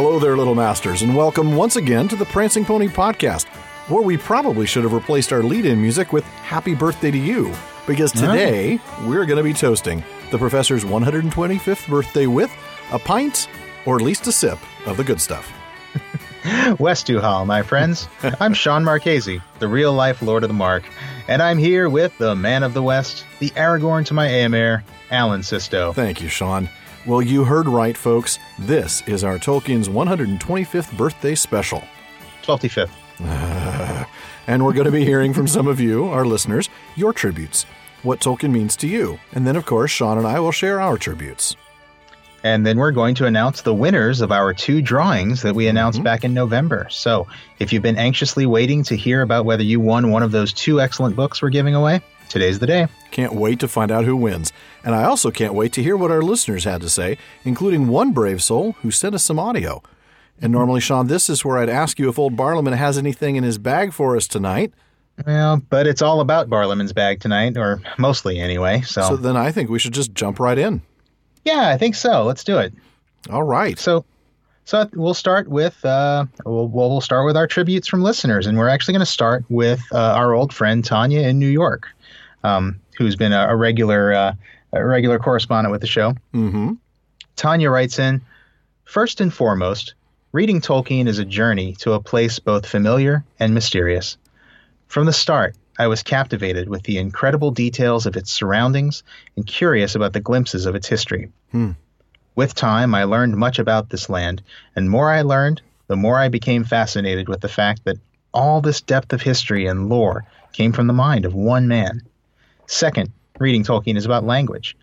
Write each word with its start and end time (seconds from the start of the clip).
Hello 0.00 0.20
there, 0.20 0.36
little 0.36 0.54
masters, 0.54 1.02
and 1.02 1.16
welcome 1.16 1.56
once 1.56 1.74
again 1.74 2.06
to 2.06 2.14
the 2.14 2.24
Prancing 2.26 2.64
Pony 2.64 2.86
Podcast, 2.86 3.48
where 3.88 4.00
we 4.00 4.16
probably 4.16 4.64
should 4.64 4.84
have 4.84 4.92
replaced 4.92 5.32
our 5.32 5.42
lead 5.42 5.66
in 5.66 5.82
music 5.82 6.12
with 6.12 6.22
Happy 6.22 6.72
Birthday 6.72 7.10
to 7.10 7.18
You, 7.18 7.52
because 7.84 8.12
today 8.12 8.78
we're 9.08 9.26
going 9.26 9.38
to 9.38 9.42
be 9.42 9.52
toasting 9.52 10.04
the 10.30 10.38
professor's 10.38 10.84
125th 10.84 11.88
birthday 11.88 12.28
with 12.28 12.48
a 12.92 12.98
pint, 13.00 13.48
or 13.86 13.96
at 13.96 14.02
least 14.02 14.28
a 14.28 14.30
sip, 14.30 14.60
of 14.86 14.96
the 14.96 15.02
good 15.02 15.20
stuff. 15.20 15.52
Westu 16.78 17.20
hál, 17.20 17.44
my 17.44 17.62
friends. 17.62 18.06
I'm 18.38 18.54
Sean 18.54 18.84
Marchese, 18.84 19.42
the 19.58 19.66
real 19.66 19.92
life 19.92 20.22
Lord 20.22 20.44
of 20.44 20.48
the 20.48 20.54
Mark, 20.54 20.84
and 21.26 21.42
I'm 21.42 21.58
here 21.58 21.88
with 21.88 22.16
the 22.18 22.36
man 22.36 22.62
of 22.62 22.72
the 22.72 22.84
West, 22.84 23.26
the 23.40 23.50
Aragorn 23.50 24.06
to 24.06 24.14
my 24.14 24.28
Éomer, 24.28 24.84
Alan 25.10 25.42
Sisto. 25.42 25.92
Thank 25.92 26.22
you, 26.22 26.28
Sean. 26.28 26.68
Well, 27.08 27.22
you 27.22 27.42
heard 27.42 27.66
right, 27.66 27.96
folks. 27.96 28.38
This 28.58 29.02
is 29.06 29.24
our 29.24 29.38
Tolkien's 29.38 29.88
125th 29.88 30.94
birthday 30.94 31.34
special. 31.34 31.82
25th. 32.42 32.90
And 34.46 34.64
we're 34.64 34.72
going 34.72 34.86
to 34.86 34.90
be 34.90 35.04
hearing 35.04 35.34
from 35.34 35.46
some 35.46 35.66
of 35.66 35.78
you, 35.78 36.06
our 36.06 36.24
listeners, 36.24 36.70
your 36.96 37.12
tributes, 37.12 37.64
what 38.02 38.18
Tolkien 38.20 38.50
means 38.50 38.76
to 38.76 38.88
you. 38.88 39.18
And 39.32 39.46
then, 39.46 39.56
of 39.56 39.66
course, 39.66 39.90
Sean 39.90 40.16
and 40.16 40.26
I 40.26 40.40
will 40.40 40.52
share 40.52 40.80
our 40.80 40.96
tributes. 40.96 41.54
And 42.44 42.64
then 42.64 42.78
we're 42.78 42.92
going 42.92 43.14
to 43.16 43.26
announce 43.26 43.60
the 43.60 43.74
winners 43.74 44.22
of 44.22 44.32
our 44.32 44.54
two 44.54 44.80
drawings 44.80 45.42
that 45.42 45.54
we 45.54 45.66
announced 45.68 45.98
mm-hmm. 45.98 46.04
back 46.04 46.24
in 46.24 46.32
November. 46.32 46.86
So 46.90 47.26
if 47.58 47.74
you've 47.74 47.82
been 47.82 47.98
anxiously 47.98 48.46
waiting 48.46 48.82
to 48.84 48.96
hear 48.96 49.20
about 49.20 49.44
whether 49.44 49.62
you 49.62 49.80
won 49.80 50.10
one 50.10 50.22
of 50.22 50.32
those 50.32 50.54
two 50.54 50.80
excellent 50.80 51.14
books 51.14 51.42
we're 51.42 51.50
giving 51.50 51.74
away, 51.74 52.00
today's 52.28 52.58
the 52.58 52.66
day. 52.66 52.86
Can't 53.10 53.34
wait 53.34 53.58
to 53.60 53.68
find 53.68 53.90
out 53.90 54.04
who 54.04 54.16
wins. 54.16 54.52
And 54.84 54.94
I 54.94 55.04
also 55.04 55.30
can't 55.30 55.54
wait 55.54 55.72
to 55.74 55.82
hear 55.82 55.96
what 55.96 56.10
our 56.10 56.22
listeners 56.22 56.64
had 56.64 56.80
to 56.82 56.88
say, 56.88 57.18
including 57.44 57.88
one 57.88 58.12
brave 58.12 58.42
soul 58.42 58.72
who 58.82 58.90
sent 58.90 59.14
us 59.14 59.24
some 59.24 59.38
audio. 59.38 59.82
And 60.40 60.52
normally, 60.52 60.80
Sean, 60.80 61.08
this 61.08 61.28
is 61.28 61.44
where 61.44 61.58
I'd 61.58 61.68
ask 61.68 61.98
you 61.98 62.08
if 62.08 62.18
old 62.18 62.36
Barliman 62.36 62.76
has 62.76 62.96
anything 62.96 63.36
in 63.36 63.42
his 63.44 63.58
bag 63.58 63.92
for 63.92 64.16
us 64.16 64.28
tonight. 64.28 64.72
Well, 65.26 65.60
but 65.68 65.88
it's 65.88 66.00
all 66.00 66.20
about 66.20 66.48
Barliman's 66.48 66.92
bag 66.92 67.18
tonight, 67.20 67.56
or 67.56 67.80
mostly 67.98 68.38
anyway. 68.38 68.82
So, 68.82 69.02
So 69.02 69.16
then 69.16 69.36
I 69.36 69.50
think 69.50 69.68
we 69.68 69.80
should 69.80 69.94
just 69.94 70.14
jump 70.14 70.38
right 70.38 70.56
in. 70.58 70.80
yeah, 71.44 71.68
I 71.70 71.76
think 71.76 71.96
so. 71.96 72.22
Let's 72.22 72.44
do 72.44 72.58
it. 72.58 72.72
All 73.30 73.42
right. 73.42 73.76
So, 73.80 74.04
so 74.68 74.86
we'll 74.92 75.14
start 75.14 75.48
with 75.48 75.82
uh, 75.82 76.26
we'll, 76.44 76.68
we'll 76.68 77.00
start 77.00 77.24
with 77.24 77.38
our 77.38 77.46
tributes 77.46 77.88
from 77.88 78.02
listeners, 78.02 78.46
and 78.46 78.58
we're 78.58 78.68
actually 78.68 78.92
going 78.92 79.00
to 79.00 79.06
start 79.06 79.46
with 79.48 79.80
uh, 79.92 80.12
our 80.12 80.34
old 80.34 80.52
friend 80.52 80.84
Tanya 80.84 81.20
in 81.20 81.38
New 81.38 81.48
York, 81.48 81.88
um, 82.44 82.78
who's 82.98 83.16
been 83.16 83.32
a, 83.32 83.48
a 83.48 83.56
regular 83.56 84.12
uh, 84.12 84.34
a 84.74 84.84
regular 84.84 85.18
correspondent 85.18 85.72
with 85.72 85.80
the 85.80 85.86
show. 85.86 86.12
Mm-hmm. 86.34 86.74
Tanya 87.36 87.70
writes 87.70 87.98
in, 87.98 88.20
first 88.84 89.22
and 89.22 89.32
foremost, 89.32 89.94
reading 90.32 90.60
Tolkien 90.60 91.08
is 91.08 91.18
a 91.18 91.24
journey 91.24 91.72
to 91.76 91.94
a 91.94 92.00
place 92.00 92.38
both 92.38 92.66
familiar 92.66 93.24
and 93.40 93.54
mysterious. 93.54 94.18
From 94.88 95.06
the 95.06 95.14
start, 95.14 95.56
I 95.78 95.86
was 95.86 96.02
captivated 96.02 96.68
with 96.68 96.82
the 96.82 96.98
incredible 96.98 97.52
details 97.52 98.04
of 98.04 98.16
its 98.16 98.30
surroundings 98.30 99.02
and 99.34 99.46
curious 99.46 99.94
about 99.94 100.12
the 100.12 100.20
glimpses 100.20 100.66
of 100.66 100.74
its 100.74 100.88
history. 100.88 101.32
With 102.38 102.54
time, 102.54 102.94
I 102.94 103.02
learned 103.02 103.36
much 103.36 103.58
about 103.58 103.90
this 103.90 104.08
land, 104.08 104.42
and 104.76 104.86
the 104.86 104.90
more 104.90 105.10
I 105.10 105.22
learned, 105.22 105.60
the 105.88 105.96
more 105.96 106.20
I 106.20 106.28
became 106.28 106.62
fascinated 106.62 107.28
with 107.28 107.40
the 107.40 107.48
fact 107.48 107.84
that 107.84 107.98
all 108.32 108.60
this 108.60 108.80
depth 108.80 109.12
of 109.12 109.20
history 109.20 109.66
and 109.66 109.88
lore 109.88 110.24
came 110.52 110.72
from 110.72 110.86
the 110.86 110.92
mind 110.92 111.24
of 111.24 111.34
one 111.34 111.66
man. 111.66 112.00
Second, 112.68 113.10
reading 113.40 113.64
Tolkien 113.64 113.96
is 113.96 114.06
about 114.06 114.22
language, 114.22 114.76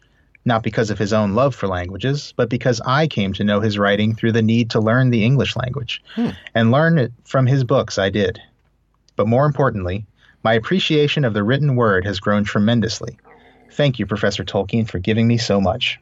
not 0.43 0.63
because 0.63 0.89
of 0.89 0.99
his 0.99 1.13
own 1.13 1.33
love 1.33 1.55
for 1.55 1.69
languages, 1.69 2.33
but 2.35 2.49
because 2.49 2.81
I 2.85 3.07
came 3.07 3.31
to 3.31 3.45
know 3.45 3.61
his 3.61 3.79
writing 3.79 4.15
through 4.15 4.33
the 4.33 4.41
need 4.41 4.71
to 4.71 4.81
learn 4.81 5.09
the 5.09 5.23
English 5.23 5.55
language, 5.55 6.03
hmm. 6.13 6.31
and 6.53 6.71
learn 6.71 6.97
it 6.97 7.13
from 7.23 7.47
his 7.47 7.63
books 7.63 7.97
I 7.97 8.09
did. 8.09 8.37
But 9.15 9.29
more 9.29 9.45
importantly, 9.45 10.05
my 10.43 10.55
appreciation 10.55 11.23
of 11.23 11.33
the 11.33 11.43
written 11.45 11.77
word 11.77 12.05
has 12.05 12.19
grown 12.19 12.43
tremendously. 12.43 13.17
Thank 13.71 13.97
you, 13.97 14.05
Professor 14.05 14.43
Tolkien, 14.43 14.89
for 14.89 14.99
giving 14.99 15.25
me 15.25 15.37
so 15.37 15.61
much. 15.61 16.01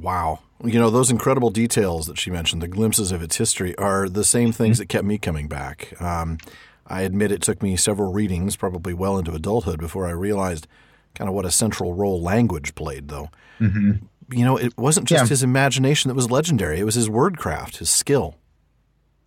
Wow. 0.00 0.40
You 0.64 0.78
know, 0.78 0.90
those 0.90 1.10
incredible 1.10 1.50
details 1.50 2.06
that 2.06 2.18
she 2.18 2.30
mentioned, 2.30 2.62
the 2.62 2.68
glimpses 2.68 3.12
of 3.12 3.22
its 3.22 3.36
history, 3.36 3.76
are 3.76 4.08
the 4.08 4.24
same 4.24 4.50
things 4.52 4.78
that 4.78 4.88
kept 4.88 5.04
me 5.04 5.18
coming 5.18 5.46
back. 5.48 6.00
Um, 6.00 6.38
I 6.86 7.02
admit 7.02 7.32
it 7.32 7.42
took 7.42 7.62
me 7.62 7.76
several 7.76 8.12
readings, 8.12 8.56
probably 8.56 8.94
well 8.94 9.18
into 9.18 9.32
adulthood, 9.32 9.78
before 9.80 10.06
I 10.06 10.10
realized 10.10 10.66
kind 11.14 11.28
of 11.28 11.34
what 11.34 11.44
a 11.46 11.50
central 11.50 11.94
role 11.94 12.20
language 12.20 12.74
played, 12.74 13.08
though. 13.08 13.30
Mm-hmm. 13.60 14.04
You 14.32 14.44
know, 14.44 14.56
it 14.56 14.76
wasn't 14.78 15.06
just 15.06 15.24
Yeah. 15.24 15.28
his 15.28 15.42
imagination 15.42 16.08
that 16.08 16.14
was 16.14 16.30
legendary, 16.30 16.80
it 16.80 16.84
was 16.84 16.94
his 16.94 17.08
wordcraft, 17.08 17.76
his 17.76 17.90
skill. 17.90 18.36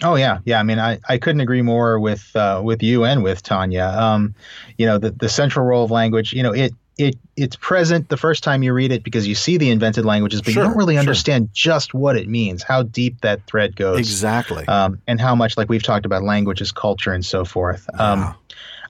Oh 0.04 0.16
yeah, 0.16 0.40
yeah. 0.46 0.60
I 0.60 0.64
mean, 0.64 0.78
I, 0.78 1.00
I 1.10 1.18
couldn't 1.18 1.42
agree 1.42 1.64
more 1.64 2.00
with 2.00 2.36
uh, 2.36 2.62
with 2.64 2.84
you 2.84 3.04
and 3.04 3.24
with 3.24 3.42
Tanya. 3.42 3.86
Um, 3.98 4.36
you 4.78 4.86
know, 4.86 5.00
the 5.00 5.10
the 5.10 5.30
central 5.30 5.66
role 5.66 5.84
of 5.86 5.90
language. 5.92 6.34
You 6.34 6.44
know, 6.44 6.52
it 6.54 6.72
it 6.98 7.16
it's 7.36 7.56
present 7.56 8.10
the 8.10 8.18
first 8.18 8.44
time 8.44 8.64
you 8.64 8.74
read 8.74 8.92
it 8.92 9.04
because 9.04 9.28
you 9.28 9.36
see 9.36 9.58
the 9.58 9.70
invented 9.70 10.04
languages, 10.06 10.42
but 10.42 10.54
Sure, 10.54 10.64
you 10.64 10.70
don't 10.70 10.78
really 10.78 10.96
sure. 10.96 11.00
understand 11.02 11.50
just 11.54 11.94
what 11.94 12.18
it 12.18 12.28
means, 12.28 12.64
how 12.64 12.84
deep 12.84 13.22
that 13.22 13.46
thread 13.46 13.76
goes, 13.76 14.00
Exactly. 14.00 14.68
um, 14.68 15.00
and 15.08 15.22
how 15.22 15.36
much 15.36 15.58
like 15.58 15.70
we've 15.70 15.84
talked 15.84 16.06
about 16.08 16.24
language 16.24 16.60
is 16.62 16.72
culture 16.72 17.12
and 17.14 17.24
so 17.26 17.46
forth. 17.46 17.88
Yeah. 17.94 18.12
Um, 18.12 18.36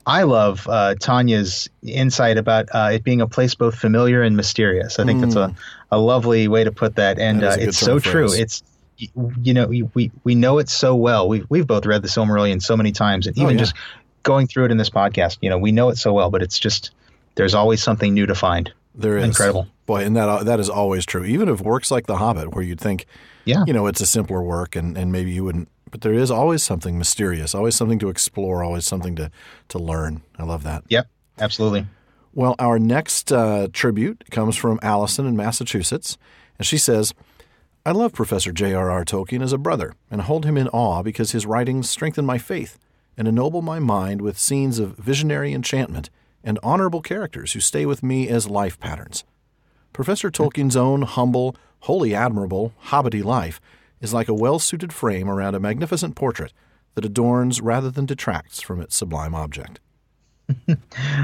I 0.06 0.23
love 0.23 0.66
uh, 0.69 0.95
Tanya's 0.95 1.69
insight 1.84 2.38
about 2.38 2.69
uh, 2.73 2.91
it 2.94 3.03
being 3.03 3.19
a 3.19 3.28
place 3.28 3.53
both 3.56 3.75
familiar 3.75 4.22
and 4.22 4.38
mysterious. 4.38 5.00
I 5.00 5.03
think 5.03 5.19
that's 5.19 5.35
a, 5.35 5.53
a 5.91 5.97
lovely 6.00 6.47
way 6.47 6.63
to 6.63 6.72
put 6.72 6.95
that, 6.95 7.19
and. 7.19 7.41
That 7.41 7.59
uh, 7.59 7.63
it's 7.63 7.78
so 7.78 8.00
true. 8.00 8.29
phrase. 8.29 8.39
It's 8.39 8.63
you 9.44 9.53
know 9.53 9.68
we- 9.68 10.12
we 10.24 10.34
know 10.34 10.59
it 10.59 10.69
so 10.69 10.95
well. 10.95 11.28
We've 11.28 11.45
we've 11.50 11.68
both 11.68 11.85
read 11.85 12.03
the 12.03 12.07
Silmarillion 12.07 12.62
so 12.62 12.78
many 12.78 12.94
times, 12.94 13.28
and 13.28 13.38
Oh, 13.38 13.41
even 13.44 13.56
yeah. 13.57 13.63
just 13.66 13.75
going 14.24 14.47
through 14.47 14.66
it 14.66 14.72
in 14.72 14.78
this 14.78 14.89
podcast, 14.89 15.39
you 15.41 15.50
know, 15.50 15.57
we 15.57 15.74
know 15.74 15.89
it 15.89 15.97
so 15.97 16.13
well. 16.13 16.29
But 16.31 16.41
it's 16.41 16.57
just 16.57 16.91
there's 17.37 17.53
always 17.53 17.81
something 17.81 18.13
new 18.13 18.25
to 18.25 18.35
find. 18.35 18.71
There 18.93 19.17
is 19.17 19.23
Incredible. 19.25 19.67
boy, 19.85 20.03
and 20.03 20.15
that 20.17 20.45
that 20.45 20.59
is 20.59 20.69
always 20.69 21.05
true. 21.05 21.23
Even 21.23 21.47
if 21.49 21.61
works 21.61 21.91
like 21.91 22.07
The 22.07 22.17
Hobbit, 22.17 22.53
where 22.55 22.63
you'd 22.63 22.81
think, 22.81 23.05
Yeah. 23.45 23.63
you 23.67 23.73
know, 23.73 23.85
it's 23.87 24.01
a 24.01 24.05
simpler 24.07 24.41
work, 24.41 24.75
and, 24.75 24.97
and 24.97 25.11
maybe 25.11 25.31
you 25.31 25.43
wouldn't, 25.43 25.69
but 25.91 26.01
there 26.01 26.13
is 26.13 26.31
always 26.31 26.63
something 26.63 26.97
mysterious, 26.97 27.53
always 27.55 27.75
something 27.75 27.99
to 27.99 28.09
explore, 28.09 28.63
always 28.63 28.85
something 28.85 29.15
to 29.15 29.29
to 29.69 29.77
learn. 29.79 30.21
I 30.39 30.43
love 30.43 30.63
that. 30.63 30.83
Yep, 30.89 31.07
absolutely. 31.39 31.85
Well, 32.33 32.55
our 32.59 32.77
next 32.79 33.31
uh, 33.31 33.67
tribute 33.71 34.23
comes 34.31 34.55
from 34.55 34.79
Allison 34.81 35.25
in 35.27 35.35
Massachusetts, 35.35 36.17
and 36.57 36.65
she 36.65 36.77
says, 36.79 37.13
"I 37.85 37.91
love 37.91 38.13
Professor 38.13 38.51
J.R.R. 38.51 39.05
Tolkien 39.05 39.43
as 39.43 39.53
a 39.53 39.57
brother, 39.59 39.93
and 40.09 40.21
hold 40.21 40.45
him 40.45 40.57
in 40.57 40.67
awe 40.69 41.03
because 41.03 41.31
his 41.33 41.45
writings 41.45 41.87
strengthen 41.89 42.25
my 42.25 42.37
faith 42.39 42.79
and 43.15 43.27
ennoble 43.27 43.61
my 43.61 43.77
mind 43.79 44.21
with 44.21 44.37
scenes 44.39 44.79
of 44.79 44.97
visionary 44.97 45.53
enchantment 45.53 46.09
and 46.47 46.57
honorable 46.63 47.01
characters 47.01 47.51
who 47.53 47.59
stay 47.59 47.85
with 47.85 48.01
me 48.01 48.27
as 48.29 48.47
life 48.49 48.79
patterns. 48.79 49.23
Professor 49.93 50.31
Tolkien's 50.31 50.75
own 50.77 51.01
humble, 51.03 51.55
wholly 51.81 52.15
admirable, 52.15 52.73
hobbity 52.85 53.23
life 53.23 53.59
is 53.99 54.13
like 54.13 54.27
a 54.29 54.33
well-suited 54.33 54.93
frame 54.93 55.29
around 55.29 55.55
a 55.55 55.59
magnificent 55.59 56.15
portrait 56.15 56.53
that 56.95 57.03
adorns 57.05 57.59
rather 57.61 57.91
than 57.91 58.05
detracts 58.05 58.61
from 58.61 58.79
its 58.81 58.95
sublime 58.95 59.35
object." 59.35 59.79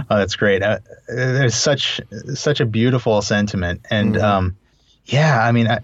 Oh, 0.10 0.18
that's 0.18 0.36
great. 0.36 0.62
Uh, 0.62 0.80
there's 1.08 1.56
such 1.56 2.02
such 2.34 2.60
a 2.60 2.66
beautiful 2.66 3.22
sentiment, 3.22 3.80
and 3.90 4.18
um, 4.18 4.58
yeah, 5.06 5.48
I 5.48 5.52
mean, 5.54 5.68
I, 5.70 5.80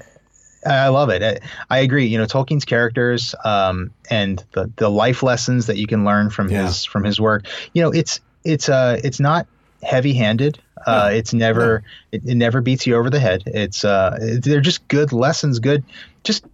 I 0.65 0.89
love 0.89 1.09
it. 1.09 1.23
I, 1.23 1.39
I 1.73 1.79
agree. 1.79 2.05
You 2.05 2.17
know, 2.17 2.25
Tolkien's 2.25 2.65
characters 2.65 3.33
um, 3.45 3.91
and 4.09 4.43
the 4.51 4.69
the 4.75 4.89
life 4.89 5.23
lessons 5.23 5.67
that 5.67 5.77
you 5.77 5.87
can 5.87 6.03
learn 6.03 6.29
from 6.29 6.49
Yeah. 6.51 6.65
his 6.65 6.83
from 6.83 7.05
his 7.05 7.19
work. 7.21 7.45
You 7.73 7.81
know, 7.81 7.91
it's 7.91 8.19
it's 8.49 8.67
uh 8.69 8.99
it's 9.03 9.19
not 9.19 9.47
heavy 9.83 10.13
handed. 10.13 10.59
Uh, 10.87 11.09
it's 11.13 11.33
never 11.33 11.83
it, 12.11 12.21
it 12.25 12.35
never 12.35 12.61
beats 12.61 12.87
you 12.87 12.95
over 12.95 13.09
the 13.09 13.19
head. 13.19 13.43
It's 13.45 13.83
uh 13.83 14.17
they're 14.41 14.61
just 14.61 14.87
good 14.87 15.11
lessons. 15.11 15.59
Good, 15.59 15.83
just 16.23 16.45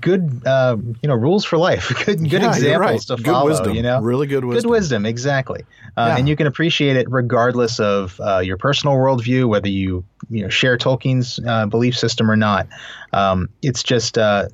good 0.00 0.42
uh, 0.44 0.76
you 1.02 1.08
know 1.08 1.14
rules 1.14 1.44
for 1.44 1.56
life. 1.56 1.88
Good 2.04 2.18
good 2.28 2.42
Yeah, 2.42 2.56
you're 2.56 2.78
right. 2.78 2.96
examples 2.96 3.04
to 3.06 3.16
Good 3.16 3.26
follow. 3.26 3.46
wisdom. 3.46 3.74
You 3.74 3.82
know, 3.82 4.00
Really 4.00 4.26
good 4.26 4.44
wisdom. 4.44 4.68
Good 4.68 4.70
wisdom, 4.76 5.06
exactly. 5.06 5.64
Uh, 5.96 6.06
Yeah. 6.08 6.16
And 6.18 6.28
you 6.28 6.36
can 6.36 6.46
appreciate 6.46 6.96
it 6.96 7.10
regardless 7.10 7.80
of 7.80 8.20
uh, 8.20 8.40
your 8.40 8.58
personal 8.58 8.96
worldview, 8.96 9.48
whether 9.48 9.68
you 9.68 10.04
you 10.28 10.42
know 10.42 10.48
share 10.50 10.76
Tolkien's 10.76 11.40
uh, 11.46 11.66
belief 11.66 11.96
system 11.96 12.30
or 12.30 12.36
not. 12.36 12.66
Um, 13.12 13.48
it's 13.62 13.82
just 13.82 14.18
uh, 14.18 14.48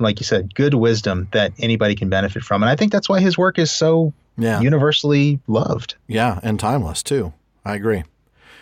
like 0.00 0.20
you 0.20 0.26
said, 0.26 0.54
good 0.54 0.74
wisdom 0.74 1.28
that 1.32 1.52
anybody 1.58 1.94
can 1.94 2.08
benefit 2.10 2.42
from, 2.42 2.62
and 2.62 2.68
I 2.68 2.76
think 2.76 2.92
that's 2.92 3.08
why 3.08 3.20
his 3.20 3.38
work 3.38 3.58
is 3.58 3.70
so 3.70 4.12
Yeah. 4.36 4.60
universally 4.60 5.40
loved. 5.46 5.94
Yeah, 6.06 6.40
and 6.42 6.58
timeless 6.58 7.02
too. 7.02 7.32
I 7.64 7.74
agree. 7.74 8.04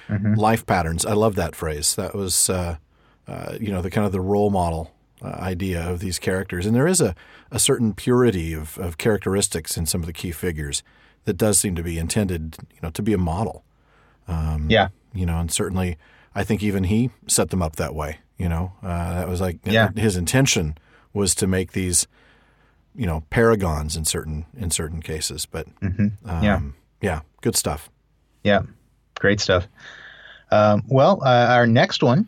Mm-hmm. 0.09 0.35
Life 0.35 0.67
patterns. 0.67 1.07
I 1.07 1.13
love 1.13 1.37
that 1.37 1.55
phrase. 1.55 1.95
That 1.95 2.15
was, 2.15 2.51
uh, 2.51 2.77
uh, 3.29 3.57
you 3.61 3.71
know, 3.71 3.81
the 3.81 3.91
kind 3.91 4.05
of 4.05 4.13
the 4.13 4.21
role 4.21 4.51
model 4.51 4.93
uh, 5.23 5.29
idea 5.29 5.89
of 5.89 6.01
these 6.01 6.19
characters, 6.19 6.67
and 6.67 6.75
there 6.75 6.89
is 6.89 7.01
a, 7.01 7.15
a 7.51 7.59
certain 7.59 7.95
purity 7.95 8.53
of, 8.53 8.77
of 8.79 8.99
characteristics 8.99 9.77
in 9.77 9.87
some 9.87 10.01
of 10.01 10.07
the 10.07 10.13
key 10.13 10.33
figures 10.33 10.83
that 11.25 11.35
does 11.35 11.59
seem 11.59 11.75
to 11.77 11.83
be 11.83 11.99
intended, 11.99 12.57
you 12.73 12.79
know, 12.83 12.91
to 12.91 13.03
be 13.03 13.13
a 13.13 13.19
model. 13.19 13.63
Yeah, 14.69 14.89
You 15.13 15.27
know, 15.27 15.39
and 15.39 15.51
certainly, 15.51 15.97
I 16.35 16.45
think 16.45 16.63
even 16.63 16.85
he 16.85 17.11
set 17.27 17.51
them 17.51 17.63
up 17.63 17.77
that 17.77 17.95
way. 17.95 18.19
You 18.39 18.49
know, 18.49 18.73
uh, 18.83 19.15
that 19.15 19.29
was 19.29 19.41
like 19.41 19.59
Yeah. 19.65 19.91
his 19.97 20.17
intention 20.17 20.79
was 21.13 21.35
to 21.37 21.47
make 21.47 21.73
these, 21.73 22.07
you 22.95 23.07
know, 23.07 23.23
paragons 23.31 23.97
in 23.97 24.05
certain 24.05 24.47
in 24.57 24.71
certain 24.71 25.01
cases. 25.03 25.47
But 25.47 25.67
um, 25.83 26.13
Yeah. 26.25 26.61
yeah, 27.01 27.21
good 27.41 27.57
stuff. 27.57 27.91
Yeah, 28.45 28.63
great 29.19 29.41
stuff. 29.41 29.67
Um, 30.51 30.83
well, 30.89 31.23
uh, 31.25 31.47
our 31.51 31.67
next 31.67 32.03
one 32.03 32.27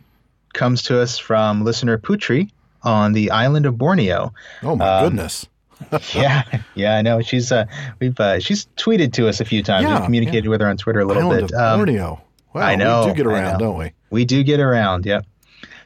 comes 0.53 0.83
to 0.83 1.01
us 1.01 1.17
from 1.17 1.63
listener 1.63 1.97
Putri 1.97 2.49
on 2.83 3.13
the 3.13 3.31
island 3.31 3.65
of 3.65 3.77
Borneo. 3.77 4.33
Oh 4.61 4.75
my 4.75 4.87
Um, 4.87 5.05
goodness. 5.05 5.47
yeah, 6.13 6.43
yeah, 6.75 6.95
I 6.95 7.01
know. 7.01 7.21
She's 7.21 7.51
uh, 7.51 7.65
we've 7.99 8.17
uh, 8.19 8.39
she's 8.39 8.67
tweeted 8.77 9.13
to 9.13 9.27
us 9.27 9.41
a 9.41 9.45
few 9.45 9.61
times. 9.63 9.83
Yeah, 9.83 9.95
we've 9.95 10.05
communicated 10.05 10.47
with 10.47 10.61
her 10.61 10.67
on 10.67 10.77
Twitter 10.77 10.99
a 11.01 11.05
little 11.05 11.23
Island 11.23 11.47
bit. 11.47 11.55
of 11.57 11.59
Um, 11.61 11.79
Borneo. 11.79 12.21
Wow, 12.53 12.61
I 12.61 12.75
know, 12.75 13.01
we 13.05 13.11
do 13.11 13.15
get 13.17 13.25
around, 13.25 13.57
don't 13.59 13.77
we? 13.77 13.91
We 14.11 14.25
do 14.25 14.43
get 14.43 14.59
around, 14.59 15.05
yep. 15.07 15.25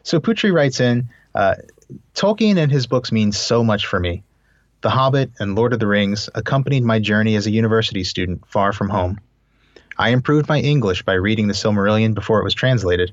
So 0.03 0.19
Putri 0.19 0.51
writes 0.53 0.81
in 0.81 1.07
uh, 1.33 1.56
Tolkien 2.13 2.57
and 2.57 2.69
his 2.69 2.88
books 2.88 3.09
mean 3.12 3.31
so 3.31 3.63
much 3.63 3.85
for 3.88 4.00
me. 4.01 4.23
The 4.88 4.92
Hobbit 4.92 5.31
and 5.38 5.54
Lord 5.54 5.74
of 5.74 5.81
the 5.81 5.86
Rings 5.86 6.30
accompanied 6.34 6.86
my 6.86 6.98
journey 6.98 7.36
as 7.36 7.45
a 7.45 7.51
university 7.51 8.06
student 8.06 8.48
far 8.48 8.72
from 8.72 8.88
home. 8.88 9.19
I 9.98 10.12
improved 10.12 10.48
my 10.48 10.62
English 10.62 11.04
by 11.04 11.16
reading 11.16 11.50
the 11.50 11.54
Silmarillion 11.54 12.13
before 12.13 12.39
it 12.39 12.45
was 12.45 12.54
translated. 12.54 13.12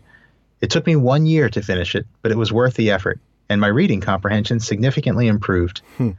It 0.61 0.71
took 0.71 0.87
me 0.87 0.94
one 0.94 1.26
year 1.26 1.49
to 1.50 1.62
finish 1.62 1.97
it, 1.97 2.06
but 2.23 2.31
it 2.31 2.38
was 2.38 2.53
worth 2.53 2.75
the 2.75 2.93
effort, 2.93 3.19
and 3.49 3.61
my 3.61 3.67
reading 3.67 4.00
comprehension 4.00 4.61
significantly 4.61 5.26
improved. 5.26 5.82
Hmm. 5.97 6.11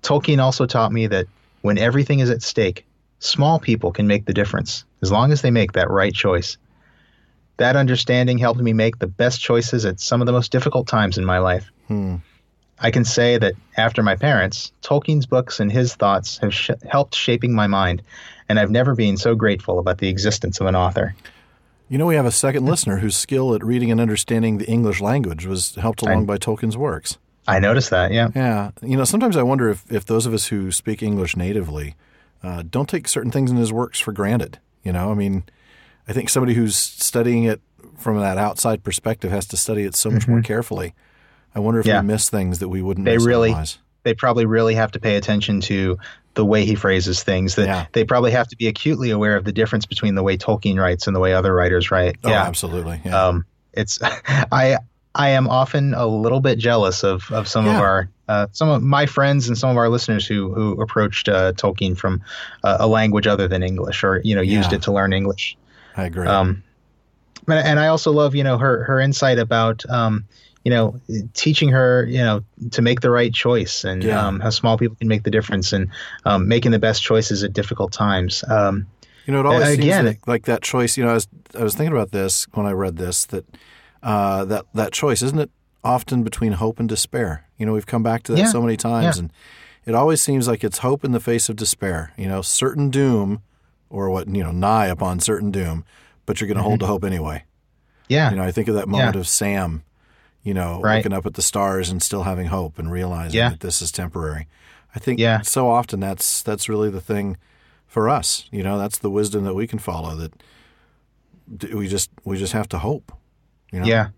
Tolkien 0.00 0.42
also 0.42 0.64
taught 0.64 0.92
me 0.92 1.08
that 1.08 1.26
when 1.60 1.76
everything 1.76 2.20
is 2.20 2.30
at 2.30 2.40
stake, 2.40 2.86
small 3.18 3.58
people 3.58 3.92
can 3.92 4.06
make 4.06 4.24
the 4.24 4.32
difference, 4.32 4.86
as 5.02 5.12
long 5.12 5.30
as 5.30 5.42
they 5.42 5.50
make 5.50 5.72
that 5.72 5.90
right 5.90 6.14
choice. 6.14 6.56
That 7.58 7.76
understanding 7.76 8.38
helped 8.38 8.62
me 8.62 8.72
make 8.72 8.98
the 8.98 9.06
best 9.06 9.42
choices 9.42 9.84
at 9.84 10.00
some 10.00 10.22
of 10.22 10.26
the 10.26 10.32
most 10.32 10.52
difficult 10.52 10.86
times 10.86 11.18
in 11.18 11.24
my 11.26 11.36
life. 11.36 11.70
Hmm. 11.86 12.16
I 12.78 12.90
can 12.90 13.04
say 13.04 13.38
that 13.38 13.54
after 13.76 14.02
my 14.02 14.16
parents, 14.16 14.72
Tolkien's 14.82 15.26
books 15.26 15.60
and 15.60 15.72
his 15.72 15.94
thoughts 15.94 16.38
have 16.38 16.52
sh- 16.52 16.70
helped 16.88 17.14
shaping 17.14 17.54
my 17.54 17.66
mind, 17.66 18.02
and 18.48 18.58
I've 18.58 18.70
never 18.70 18.94
been 18.94 19.16
so 19.16 19.34
grateful 19.34 19.78
about 19.78 19.98
the 19.98 20.08
existence 20.08 20.60
of 20.60 20.66
an 20.66 20.76
author. 20.76 21.14
You 21.88 21.98
know, 21.98 22.06
we 22.06 22.16
have 22.16 22.26
a 22.26 22.32
second 22.32 22.66
listener 22.66 22.98
whose 22.98 23.16
skill 23.16 23.54
at 23.54 23.64
reading 23.64 23.90
and 23.90 24.00
understanding 24.00 24.58
the 24.58 24.66
English 24.66 25.00
language 25.00 25.46
was 25.46 25.74
helped 25.76 26.02
along 26.02 26.26
by 26.26 26.36
Tolkien's 26.36 26.76
works. 26.76 27.16
I 27.48 27.60
noticed 27.60 27.90
that, 27.90 28.12
yeah. 28.12 28.28
Yeah. 28.34 28.72
You 28.82 28.96
know, 28.96 29.04
sometimes 29.04 29.36
I 29.36 29.42
wonder 29.42 29.68
if, 29.68 29.90
if 29.90 30.04
those 30.04 30.26
of 30.26 30.34
us 30.34 30.46
who 30.46 30.72
speak 30.72 31.02
English 31.02 31.36
natively 31.36 31.94
uh, 32.42 32.64
don't 32.68 32.88
take 32.88 33.08
certain 33.08 33.30
things 33.30 33.50
in 33.50 33.56
his 33.56 33.72
works 33.72 34.00
for 34.00 34.12
granted. 34.12 34.58
You 34.82 34.92
know, 34.92 35.10
I 35.10 35.14
mean, 35.14 35.44
I 36.08 36.12
think 36.12 36.28
somebody 36.28 36.54
who's 36.54 36.76
studying 36.76 37.44
it 37.44 37.60
from 37.96 38.18
that 38.18 38.36
outside 38.36 38.82
perspective 38.82 39.30
has 39.30 39.46
to 39.46 39.56
study 39.56 39.84
it 39.84 39.94
so 39.94 40.10
much 40.10 40.28
more 40.28 40.42
carefully. 40.42 40.94
I 41.56 41.58
wonder 41.58 41.80
if. 41.80 41.86
Yeah. 41.86 42.02
we 42.02 42.06
miss 42.06 42.30
things 42.30 42.60
that 42.60 42.68
we 42.68 42.82
wouldn't 42.82 43.04
They 43.06 43.14
miss 43.16 43.24
really- 43.26 43.50
otherwise. 43.50 43.78
They 44.04 44.14
probably 44.14 44.46
really 44.46 44.76
have 44.76 44.92
to 44.92 45.00
pay 45.00 45.16
attention 45.16 45.60
to 45.62 45.98
the 46.34 46.44
way 46.44 46.64
he 46.64 46.76
phrases 46.76 47.24
things. 47.24 47.56
That 47.56 47.66
Yeah. 47.66 47.86
they 47.92 48.04
probably 48.04 48.30
have 48.30 48.46
to 48.48 48.56
be 48.56 48.68
acutely 48.68 49.10
aware 49.10 49.34
of 49.36 49.44
the 49.44 49.50
difference 49.50 49.84
between 49.84 50.14
the 50.14 50.22
way 50.22 50.36
Tolkien 50.36 50.78
writes 50.78 51.08
and 51.08 51.16
the 51.16 51.18
way 51.20 51.34
other 51.34 51.52
writers 51.52 51.90
write. 51.90 52.16
Oh, 52.22 52.28
yeah. 52.30 52.44
absolutely. 52.44 53.00
Yeah. 53.04 53.20
um, 53.28 53.44
it's 53.72 53.98
I 54.52 54.76
I 55.16 55.30
am 55.30 55.48
often 55.48 55.92
a 55.94 56.06
little 56.06 56.40
bit 56.40 56.58
jealous 56.58 57.02
of 57.02 57.32
of 57.32 57.48
some 57.48 57.66
of 57.66 57.74
our 57.74 58.08
uh, 58.28 58.46
some 58.52 58.68
of 58.68 58.82
my 58.82 59.06
friends 59.06 59.48
and 59.48 59.56
some 59.58 59.70
of 59.70 59.76
our 59.76 59.88
listeners 59.88 60.24
who 60.26 60.52
who 60.54 60.80
approached 60.80 61.28
uh, 61.28 61.52
Tolkien 61.54 61.96
from 61.96 62.20
uh, 62.62 62.76
a 62.78 62.86
language 62.86 63.26
other 63.26 63.48
than 63.48 63.62
English 63.64 64.04
or 64.04 64.20
you 64.22 64.34
know 64.36 64.40
used 64.42 64.70
Yeah. 64.70 64.76
it 64.76 64.82
to 64.82 64.92
learn 64.92 65.12
English. 65.12 65.56
I 65.96 66.04
agree. 66.04 66.26
Um, 66.28 66.62
and, 67.48 67.58
and 67.58 67.80
I 67.80 67.88
also 67.88 68.12
love 68.12 68.34
you 68.34 68.44
know 68.44 68.58
her 68.58 68.84
her 68.84 69.00
insight 69.00 69.38
about 69.38 69.84
um, 69.90 70.24
you 70.64 70.70
know 70.70 70.98
teaching 71.34 71.68
her 71.70 72.04
you 72.08 72.18
know 72.18 72.42
to 72.72 72.82
make 72.82 73.00
the 73.00 73.10
right 73.10 73.32
choice 73.32 73.84
and 73.84 74.02
Yeah. 74.02 74.26
um, 74.26 74.40
how 74.40 74.50
small 74.50 74.76
people 74.78 74.96
can 74.96 75.08
make 75.08 75.22
the 75.22 75.30
difference 75.30 75.72
and 75.72 75.88
um, 76.24 76.48
making 76.48 76.72
the 76.72 76.78
best 76.78 77.02
choices 77.02 77.42
at 77.44 77.52
difficult 77.52 77.92
times. 77.92 78.42
Um, 78.48 78.86
You 79.26 79.32
know, 79.32 79.40
it 79.40 79.46
always 79.46 79.78
Uh, 79.78 79.82
seems 79.82 80.06
like, 80.06 80.26
like 80.26 80.44
that 80.44 80.62
choice. 80.62 80.96
You 80.96 81.04
know, 81.04 81.10
I 81.10 81.14
was 81.14 81.28
I 81.58 81.62
was 81.64 81.74
thinking 81.74 81.96
about 81.96 82.12
this 82.12 82.46
when 82.54 82.66
I 82.66 82.72
read 82.72 82.96
this 82.96 83.24
that 83.26 83.44
uh, 84.02 84.44
that 84.46 84.64
that 84.74 84.92
choice 84.92 85.22
isn't 85.22 85.38
it 85.38 85.50
often 85.82 86.22
between 86.22 86.52
hope 86.52 86.78
and 86.80 86.88
despair. 86.88 87.44
You 87.58 87.66
know, 87.66 87.72
we've 87.72 87.86
come 87.86 88.02
back 88.02 88.22
to 88.24 88.32
that 88.32 88.38
Yeah, 88.38 88.52
so 88.52 88.60
many 88.60 88.76
times, 88.76 89.16
yeah. 89.16 89.22
and 89.22 89.32
it 89.84 89.94
always 89.94 90.20
seems 90.20 90.46
like 90.48 90.62
it's 90.64 90.78
hope 90.78 91.04
in 91.04 91.12
the 91.12 91.20
face 91.20 91.48
of 91.48 91.56
despair. 91.56 92.12
You 92.16 92.28
know, 92.28 92.42
certain 92.42 92.90
doom, 92.90 93.40
or 93.90 94.10
what 94.10 94.28
you 94.28 94.42
know, 94.44 94.52
nigh 94.52 94.86
upon 94.86 95.20
certain 95.20 95.50
doom, 95.50 95.84
but 96.26 96.40
you're 96.40 96.48
going 96.48 96.56
to 96.58 96.62
hold 96.62 96.80
to 96.80 96.86
hope 96.86 97.04
anyway. 97.04 97.44
yeah, 98.08 98.30
You 98.30 98.36
know, 98.36 98.42
I 98.44 98.52
think 98.52 98.68
of 98.68 98.74
that 98.74 98.86
moment 98.88 99.14
Yeah. 99.14 99.20
of 99.20 99.26
Sam, 99.28 99.82
you 100.42 100.54
know, 100.54 100.80
Right. 100.80 100.96
looking 100.98 101.12
up 101.12 101.26
at 101.26 101.34
the 101.34 101.42
stars 101.42 101.88
and 101.90 102.02
still 102.02 102.22
having 102.24 102.46
hope 102.48 102.78
and 102.78 102.90
realizing 102.92 103.36
Yeah. 103.38 103.50
that 103.50 103.60
this 103.60 103.80
is 103.82 103.90
temporary. 103.90 104.46
I 104.94 104.98
think 104.98 105.18
Yeah. 105.18 105.40
so 105.42 105.68
often 105.70 105.98
that's 106.00 106.42
that's 106.42 106.68
really 106.68 106.88
the 106.90 107.00
thing 107.00 107.36
for 107.86 108.08
us. 108.08 108.48
You 108.52 108.62
know, 108.62 108.78
that's 108.78 108.98
the 108.98 109.10
wisdom 109.10 109.44
that 109.44 109.54
we 109.54 109.66
can 109.66 109.78
follow. 109.78 110.14
That 110.16 110.32
we 111.74 111.88
just 111.88 112.10
we 112.24 112.36
just 112.38 112.52
have 112.52 112.68
to 112.70 112.78
hope. 112.78 113.12
You 113.72 113.80
know? 113.80 113.86
Yeah. 113.86 114.08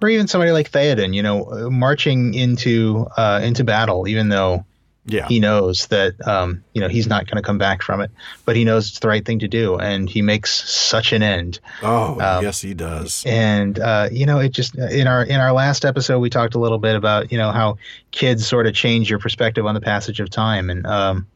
Or 0.00 0.08
even 0.08 0.26
somebody 0.26 0.52
like 0.52 0.70
Theoden, 0.70 1.14
you 1.14 1.22
know, 1.22 1.68
marching 1.70 2.34
into 2.34 3.06
uh, 3.16 3.40
into 3.42 3.64
battle, 3.64 4.06
even 4.08 4.28
though 4.28 4.64
yeah, 5.06 5.26
he 5.28 5.38
knows 5.38 5.86
that 5.88 6.14
um, 6.26 6.64
you 6.72 6.80
know 6.80 6.88
he's 6.88 7.06
not 7.06 7.26
going 7.26 7.36
to 7.36 7.42
come 7.42 7.58
back 7.58 7.82
from 7.82 8.00
it, 8.00 8.10
but 8.44 8.56
he 8.56 8.64
knows 8.64 8.88
it's 8.88 8.98
the 9.00 9.08
right 9.08 9.24
thing 9.24 9.38
to 9.40 9.48
do, 9.48 9.76
and 9.76 10.08
he 10.08 10.22
makes 10.22 10.50
such 10.70 11.12
an 11.12 11.22
end. 11.22 11.60
Oh, 11.82 12.18
Um, 12.20 12.42
yes, 12.42 12.60
he 12.62 12.72
does. 12.74 13.22
And 13.26 13.78
uh, 13.78 14.08
you 14.10 14.24
know, 14.26 14.38
it 14.38 14.50
just 14.52 14.74
in 14.76 15.06
our 15.06 15.22
in 15.22 15.40
our 15.40 15.52
last 15.52 15.84
episode 15.84 16.20
we 16.20 16.30
talked 16.30 16.54
a 16.54 16.58
little 16.58 16.78
bit 16.78 16.96
about 16.96 17.30
you 17.32 17.38
know 17.38 17.50
how 17.52 17.76
kids 18.12 18.46
sort 18.46 18.66
of 18.66 18.74
change 18.74 19.10
your 19.10 19.18
perspective 19.18 19.66
on 19.66 19.74
the 19.74 19.80
passage 19.80 20.20
of 20.20 20.30
time, 20.30 20.70
and 20.70 20.86
um, 20.86 21.26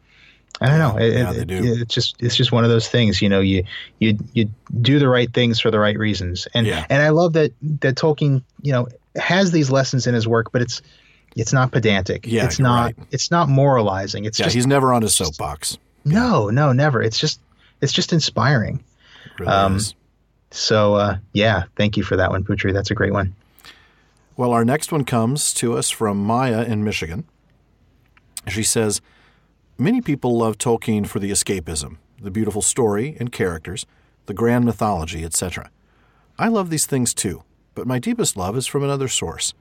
I 0.60 0.66
don't 0.68 0.78
know, 0.78 0.96
it, 0.96 1.12
Yeah, 1.12 1.30
it- 1.30 1.34
they 1.34 1.44
do. 1.44 1.60
it's 1.82 1.94
just 1.94 2.16
it's 2.20 2.34
just 2.36 2.50
one 2.52 2.64
of 2.64 2.70
those 2.70 2.88
things, 2.88 3.20
you 3.20 3.28
know, 3.28 3.40
you 3.40 3.64
you 3.98 4.18
you 4.32 4.48
do 4.80 4.98
the 4.98 5.08
right 5.08 5.32
things 5.32 5.60
for 5.60 5.70
the 5.70 5.78
right 5.78 5.98
reasons, 5.98 6.48
and 6.54 6.66
Yeah. 6.66 6.86
and 6.88 7.02
I 7.02 7.10
love 7.10 7.34
that 7.34 7.52
that 7.80 7.96
Tolkien 7.96 8.42
you 8.62 8.72
know 8.72 8.88
has 9.16 9.50
these 9.50 9.70
lessons 9.70 10.06
in 10.06 10.14
his 10.14 10.26
work, 10.26 10.52
but 10.52 10.62
it's 10.62 10.80
it's 11.38 11.52
not 11.52 11.72
pedantic. 11.72 12.26
Yeah, 12.26 12.44
it's 12.44 12.58
not 12.58 12.94
right. 12.96 13.06
it's 13.10 13.30
not 13.30 13.48
moralizing. 13.48 14.24
It's 14.26 14.38
Yeah, 14.38 14.44
just 14.46 14.54
he's 14.56 14.66
never 14.66 14.92
on 14.92 15.02
his 15.02 15.14
soapbox. 15.14 15.78
no, 16.04 16.50
no, 16.50 16.72
never. 16.72 17.02
It's 17.02 17.18
just 17.18 17.40
it's 17.80 17.92
just 17.92 18.12
inspiring. 18.12 18.82
It 19.24 19.40
Really 19.40 19.52
Um, 19.52 19.76
is. 19.76 19.94
So 20.50 20.94
uh, 20.94 21.16
yeah, 21.32 21.64
thank 21.76 21.96
you 21.96 22.02
for 22.02 22.16
that 22.16 22.30
one, 22.30 22.44
Putri. 22.44 22.72
That's 22.72 22.90
a 22.90 22.94
great 22.94 23.12
one. 23.12 23.34
Well, 24.36 24.52
our 24.52 24.64
next 24.64 24.92
one 24.92 25.04
comes 25.04 25.52
to 25.54 25.76
us 25.76 25.90
from 25.90 26.18
Maya 26.24 26.62
in 26.64 26.84
Michigan. 26.84 27.24
She 28.46 28.62
says, 28.62 29.00
Many 29.76 30.00
people 30.00 30.36
love 30.38 30.58
Tolkien 30.58 31.06
for 31.06 31.18
the 31.18 31.30
escapism, 31.30 31.96
the 32.20 32.30
beautiful 32.30 32.62
story 32.62 33.16
and 33.20 33.30
characters, 33.32 33.84
the 34.26 34.34
grand 34.34 34.64
mythology, 34.64 35.24
etc. 35.24 35.70
I 36.38 36.48
love 36.48 36.70
these 36.70 36.86
things 36.86 37.12
too, 37.14 37.42
but 37.74 37.86
my 37.86 37.98
deepest 37.98 38.36
love 38.36 38.56
is 38.56 38.66
from 38.66 38.82
another 38.84 39.08
source. 39.08 39.54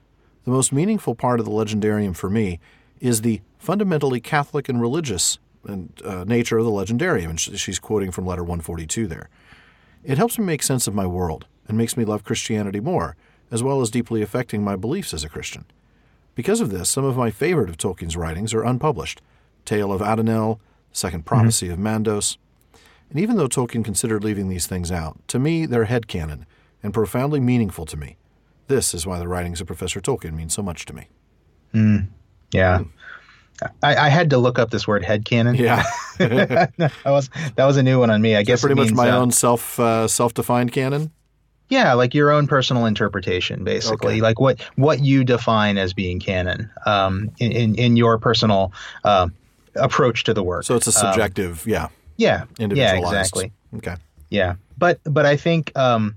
The 0.47 0.53
most 0.53 0.71
meaningful 0.71 1.13
part 1.13 1.41
of 1.41 1.45
the 1.45 1.51
legendarium 1.51 2.15
for 2.15 2.29
me 2.29 2.61
is 3.01 3.19
the 3.19 3.41
fundamentally 3.59 4.21
Catholic 4.21 4.69
and 4.69 4.79
religious 4.79 5.39
and, 5.65 5.91
uh, 6.05 6.23
nature 6.23 6.57
of 6.57 6.63
the 6.63 6.71
legendarium, 6.71 7.31
and 7.31 7.37
she's 7.37 7.79
quoting 7.79 8.11
from 8.11 8.25
letter 8.25 8.45
142 8.45 9.07
there. 9.07 9.27
It 10.05 10.17
helps 10.17 10.39
me 10.39 10.45
make 10.45 10.63
sense 10.63 10.87
of 10.87 10.95
my 10.95 11.05
world 11.05 11.47
and 11.67 11.77
makes 11.77 11.97
me 11.97 12.05
love 12.05 12.23
Christianity 12.23 12.79
more, 12.79 13.17
as 13.51 13.61
well 13.61 13.81
as 13.81 13.91
deeply 13.91 14.21
affecting 14.21 14.63
my 14.63 14.77
beliefs 14.77 15.13
as 15.13 15.25
a 15.25 15.29
Christian. 15.29 15.65
Because 16.33 16.61
of 16.61 16.69
this, 16.71 16.87
some 16.87 17.03
of 17.03 17.17
my 17.17 17.29
favorite 17.29 17.69
of 17.69 17.75
Tolkien's 17.75 18.15
writings 18.15 18.53
are 18.53 18.63
unpublished 18.63 19.21
Tale 19.65 19.91
of 19.91 19.99
Adanel, 19.99 20.59
Second 20.93 21.25
Prophecy 21.25 21.67
of 21.67 21.77
Mandos. 21.77 22.37
And 23.09 23.19
even 23.19 23.35
though 23.35 23.49
Tolkien 23.49 23.83
considered 23.83 24.23
leaving 24.23 24.47
these 24.47 24.65
things 24.65 24.93
out, 24.93 25.19
to 25.27 25.39
me 25.39 25.65
they're 25.65 25.87
headcanon 25.87 26.45
and 26.81 26.93
profoundly 26.93 27.41
meaningful 27.41 27.85
to 27.85 27.97
me. 27.97 28.15
This 28.67 28.93
is 28.93 29.05
why 29.07 29.19
the 29.19 29.27
writings 29.27 29.61
of 29.61 29.67
Professor 29.67 29.99
Tolkien 30.01 30.33
mean 30.33 30.49
so 30.49 30.61
much 30.61 30.85
to 30.85 30.93
me. 30.93 31.07
Yeah. 32.51 32.83
I, 33.81 33.95
I 33.95 34.09
had 34.09 34.29
to 34.31 34.37
look 34.37 34.59
up 34.59 34.69
this 34.69 34.87
word 34.87 35.03
headcanon. 35.03 35.57
Yeah, 35.57 35.83
that 36.19 36.91
was 37.05 37.29
that 37.55 37.65
was 37.65 37.75
a 37.77 37.81
new 37.83 37.97
one 37.99 38.11
on 38.11 38.21
me. 38.21 38.35
I 38.35 38.43
guess 38.43 38.61
pretty 38.61 38.75
much 38.75 38.89
means, 38.89 38.97
my 38.97 39.09
uh, 39.09 39.17
own 39.17 39.31
self 39.31 39.79
uh, 39.79 40.07
self 40.07 40.35
defined 40.35 40.71
canon. 40.73 41.11
Yeah, 41.69 41.93
like 41.93 42.13
your 42.13 42.29
own 42.31 42.45
personal 42.47 42.85
interpretation, 42.85 43.63
basically, 43.63 44.13
Okay. 44.15 44.21
like 44.21 44.39
what 44.39 44.61
what 44.75 45.03
you 45.03 45.23
define 45.23 45.79
as 45.79 45.91
being 45.91 46.19
canon, 46.19 46.69
um, 46.85 47.31
in 47.39 47.51
in, 47.51 47.75
in 47.75 47.97
your 47.97 48.19
personal 48.19 48.73
uh, 49.03 49.27
approach 49.75 50.23
to 50.25 50.35
the 50.35 50.43
work. 50.43 50.63
So 50.63 50.75
it's 50.75 50.85
a 50.85 50.91
Um, 50.91 51.11
subjective, 51.13 51.65
yeah, 51.65 51.87
yeah, 52.17 52.43
yeah, 52.59 52.63
individualized. 52.63 53.05
exactly. 53.07 53.51
Okay. 53.77 53.95
Yeah, 54.29 54.53
but 54.77 54.99
but 55.03 55.25
I 55.25 55.35
think 55.35 55.71
um, 55.75 56.15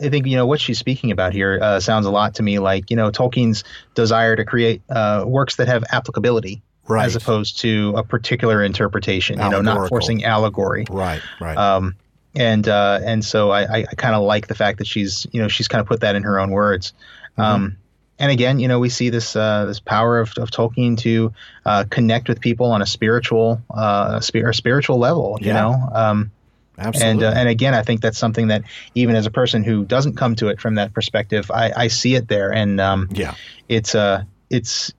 I 0.00 0.08
think 0.08 0.26
you 0.26 0.36
know 0.36 0.46
what 0.46 0.60
she's 0.60 0.78
speaking 0.78 1.10
about 1.10 1.32
here 1.32 1.58
uh, 1.60 1.80
sounds 1.80 2.06
a 2.06 2.10
lot 2.10 2.34
to 2.36 2.42
me 2.42 2.58
like 2.58 2.90
you 2.90 2.96
know 2.96 3.10
Tolkien's 3.10 3.64
desire 3.94 4.36
to 4.36 4.44
create 4.44 4.82
uh, 4.88 5.24
works 5.26 5.56
that 5.56 5.68
have 5.68 5.84
applicability, 5.90 6.62
Right. 6.86 7.04
as 7.04 7.16
opposed 7.16 7.60
to 7.60 7.94
a 7.96 8.02
particular 8.02 8.62
interpretation. 8.62 9.38
You 9.38 9.50
know, 9.50 9.60
not 9.60 9.88
forcing 9.88 10.24
allegory. 10.24 10.86
Right, 10.88 11.20
right. 11.40 11.56
Um, 11.56 11.96
and 12.34 12.66
uh, 12.68 13.00
and 13.04 13.24
so 13.24 13.50
I, 13.50 13.80
I, 13.80 13.84
kind 13.96 14.14
of 14.14 14.22
like 14.22 14.46
the 14.46 14.54
fact 14.54 14.78
that 14.78 14.86
she's 14.86 15.26
you 15.32 15.42
know 15.42 15.48
she's 15.48 15.68
kind 15.68 15.80
of 15.80 15.86
put 15.86 16.00
that 16.00 16.14
in 16.16 16.22
her 16.22 16.38
own 16.40 16.50
words. 16.50 16.92
Mm-hmm. 17.32 17.40
Um, 17.40 17.76
and 18.20 18.32
again, 18.32 18.58
you 18.58 18.66
know, 18.68 18.78
we 18.80 18.88
see 18.88 19.10
this 19.10 19.36
uh, 19.36 19.64
this 19.66 19.80
power 19.80 20.18
of, 20.18 20.32
of 20.38 20.50
Tolkien 20.50 20.98
to 20.98 21.32
uh, 21.64 21.84
connect 21.88 22.28
with 22.28 22.40
people 22.40 22.66
on 22.72 22.82
a 22.82 22.86
spiritual 22.86 23.62
uh, 23.70 24.20
spir- 24.20 24.52
spiritual 24.52 24.98
level. 24.98 25.38
You 25.40 25.48
Yeah. 25.48 25.52
know, 25.54 25.88
um, 25.92 26.30
Absolutely. 26.78 27.10
and 27.10 27.22
uh, 27.22 27.38
and 27.38 27.48
again, 27.48 27.74
I 27.74 27.82
think 27.82 28.00
that's 28.00 28.18
something 28.18 28.48
that 28.48 28.62
even 28.94 29.16
as 29.16 29.26
a 29.26 29.30
person 29.30 29.64
who 29.64 29.84
doesn't 29.84 30.16
come 30.16 30.34
to 30.36 30.48
it 30.48 30.60
from 30.60 30.76
that 30.76 30.94
perspective, 30.94 31.50
I, 31.52 31.72
I 31.76 31.88
see 31.88 32.14
it 32.14 32.28
there, 32.28 32.52
and 32.52 32.80
um, 32.80 33.08
yeah. 33.12 33.34
it's 33.68 33.94
uh 33.94 34.22
it's 34.48 34.92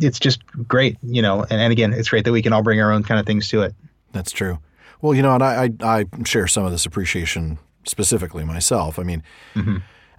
it's 0.00 0.18
just 0.18 0.40
great, 0.66 0.96
you 1.02 1.22
know. 1.22 1.42
And, 1.42 1.60
and 1.60 1.72
again, 1.72 1.92
it's 1.92 2.08
great 2.08 2.24
that 2.24 2.32
we 2.32 2.42
can 2.42 2.52
all 2.52 2.62
bring 2.62 2.80
our 2.80 2.90
own 2.90 3.02
kind 3.02 3.20
of 3.20 3.26
things 3.26 3.48
to 3.50 3.62
it. 3.62 3.74
That's 4.12 4.32
true. 4.32 4.58
Well, 5.02 5.14
you 5.14 5.22
know, 5.22 5.34
and 5.34 5.42
I, 5.42 5.70
I, 5.82 5.98
I 5.98 6.24
share 6.24 6.46
some 6.46 6.64
of 6.64 6.72
this 6.72 6.86
appreciation 6.86 7.58
specifically 7.84 8.44
myself. 8.44 8.98
I 8.98 9.02
mean, 9.02 9.22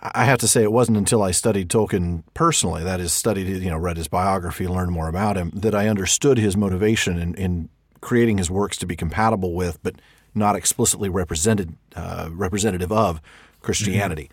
I 0.01 0.25
have 0.25 0.39
to 0.39 0.47
say 0.47 0.63
it 0.63 0.71
wasn't 0.71 0.97
until 0.97 1.21
I 1.21 1.31
studied 1.31 1.69
Tolkien 1.69 2.23
personally, 2.33 2.83
that 2.83 2.99
is, 2.99 3.13
studied, 3.13 3.47
you 3.47 3.69
know, 3.69 3.77
read 3.77 3.97
his 3.97 4.07
biography, 4.07 4.67
learned 4.67 4.91
more 4.91 5.07
about 5.07 5.37
him, 5.37 5.51
that 5.53 5.75
I 5.75 5.87
understood 5.87 6.39
his 6.39 6.57
motivation 6.57 7.19
in, 7.19 7.35
in 7.35 7.69
creating 8.01 8.39
his 8.39 8.49
works 8.49 8.77
to 8.77 8.87
be 8.87 8.95
compatible 8.95 9.53
with, 9.53 9.77
but 9.83 9.95
not 10.33 10.55
explicitly 10.55 11.09
represented, 11.09 11.75
uh, 11.95 12.29
representative 12.31 12.91
of 12.91 13.21
Christianity. 13.61 14.29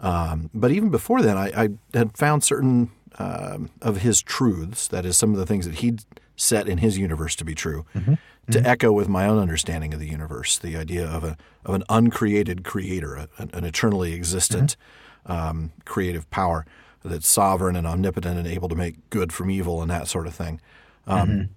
Um, 0.00 0.50
but 0.54 0.70
even 0.70 0.90
before 0.90 1.22
then, 1.22 1.36
I, 1.36 1.64
I 1.64 1.68
had 1.94 2.16
found 2.16 2.44
certain 2.44 2.90
um, 3.18 3.70
of 3.82 3.98
his 3.98 4.22
truths, 4.22 4.86
that 4.88 5.04
is, 5.04 5.16
some 5.16 5.32
of 5.32 5.38
the 5.38 5.46
things 5.46 5.66
that 5.66 5.76
he'd 5.76 6.02
set 6.36 6.68
in 6.68 6.78
his 6.78 6.96
universe 6.96 7.34
to 7.36 7.44
be 7.44 7.54
true, 7.54 7.84
to 8.52 8.60
echo 8.66 8.92
with 8.92 9.08
my 9.08 9.26
own 9.26 9.38
understanding 9.38 9.92
of 9.92 10.00
the 10.00 10.08
universe, 10.08 10.56
the 10.58 10.76
idea 10.76 11.04
of 11.06 11.24
a 11.24 11.36
of 11.64 11.74
an 11.74 11.82
uncreated 11.88 12.62
creator, 12.62 13.16
a, 13.16 13.28
an, 13.38 13.50
an 13.52 13.64
eternally 13.64 14.14
existent 14.14 14.76
um, 15.26 15.72
creative 15.84 16.30
power 16.30 16.64
that's 17.04 17.28
sovereign 17.28 17.76
and 17.76 17.86
omnipotent 17.86 18.38
and 18.38 18.46
able 18.46 18.68
to 18.68 18.76
make 18.76 19.10
good 19.10 19.32
from 19.32 19.50
evil 19.50 19.82
and 19.82 19.90
that 19.90 20.08
sort 20.08 20.26
of 20.26 20.34
thing. 20.34 20.60
Um, 21.06 21.48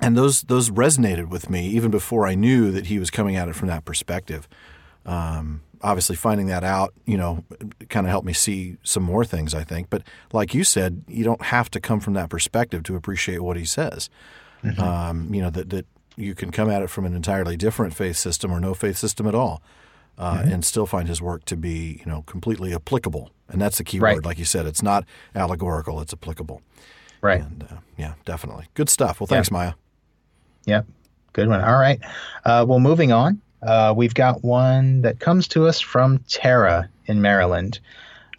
And 0.00 0.16
those 0.16 0.42
those 0.42 0.70
resonated 0.70 1.28
with 1.28 1.48
me 1.48 1.68
even 1.68 1.90
before 1.90 2.26
I 2.26 2.34
knew 2.34 2.70
that 2.72 2.86
he 2.86 2.98
was 2.98 3.10
coming 3.10 3.36
at 3.36 3.48
it 3.48 3.54
from 3.54 3.68
that 3.68 3.84
perspective. 3.84 4.48
Um, 5.06 5.62
obviously, 5.82 6.16
finding 6.16 6.46
that 6.48 6.64
out, 6.64 6.94
you 7.04 7.16
know, 7.16 7.44
kind 7.88 8.06
of 8.06 8.10
helped 8.10 8.26
me 8.26 8.32
see 8.32 8.76
some 8.82 9.02
more 9.02 9.24
things. 9.24 9.54
I 9.54 9.64
think, 9.64 9.90
but 9.90 10.02
like 10.32 10.54
you 10.54 10.64
said, 10.64 11.04
you 11.08 11.24
don't 11.24 11.42
have 11.42 11.70
to 11.72 11.80
come 11.80 12.00
from 12.00 12.14
that 12.14 12.28
perspective 12.28 12.82
to 12.84 12.96
appreciate 12.96 13.40
what 13.40 13.56
he 13.56 13.64
says. 13.64 14.10
Um, 14.78 15.32
you 15.32 15.42
know 15.42 15.50
that 15.50 15.68
that 15.70 15.86
you 16.16 16.34
can 16.34 16.50
come 16.50 16.70
at 16.70 16.82
it 16.82 16.88
from 16.88 17.04
an 17.04 17.14
entirely 17.14 17.56
different 17.56 17.94
faith 17.94 18.16
system 18.16 18.50
or 18.50 18.60
no 18.60 18.72
faith 18.72 18.96
system 18.96 19.26
at 19.26 19.34
all, 19.34 19.62
uh, 20.18 20.42
and 20.44 20.64
still 20.64 20.86
find 20.86 21.06
his 21.08 21.20
work 21.20 21.44
to 21.44 21.56
be, 21.56 22.00
you 22.00 22.06
know, 22.10 22.22
completely 22.22 22.72
applicable. 22.74 23.30
And 23.48 23.60
that's 23.60 23.76
the 23.78 23.84
key 23.84 23.98
Right. 24.00 24.14
word, 24.16 24.24
like 24.24 24.38
you 24.38 24.46
said. 24.46 24.64
It's 24.66 24.82
not 24.82 25.04
allegorical; 25.34 26.00
it's 26.00 26.14
applicable. 26.14 26.62
Right. 27.20 27.42
And 27.42 27.64
uh, 27.70 27.76
yeah, 27.98 28.14
definitely 28.24 28.66
good 28.74 28.88
stuff. 28.88 29.20
Well, 29.20 29.26
thanks, 29.26 29.50
Maya. 29.50 29.74
Yep. 30.66 30.86
Good 31.32 31.48
one. 31.48 31.60
All 31.60 31.78
right. 31.78 32.00
Uh, 32.44 32.64
well, 32.66 32.80
moving 32.80 33.12
on, 33.12 33.40
uh, 33.62 33.92
we've 33.96 34.14
got 34.14 34.44
one 34.44 35.02
that 35.02 35.20
comes 35.20 35.48
to 35.48 35.66
us 35.66 35.80
from 35.80 36.18
Tara 36.28 36.88
in 37.06 37.20
Maryland. 37.20 37.80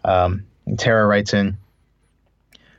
Um, 0.04 0.46
Tara 0.78 1.06
writes 1.06 1.34
in 1.34 1.56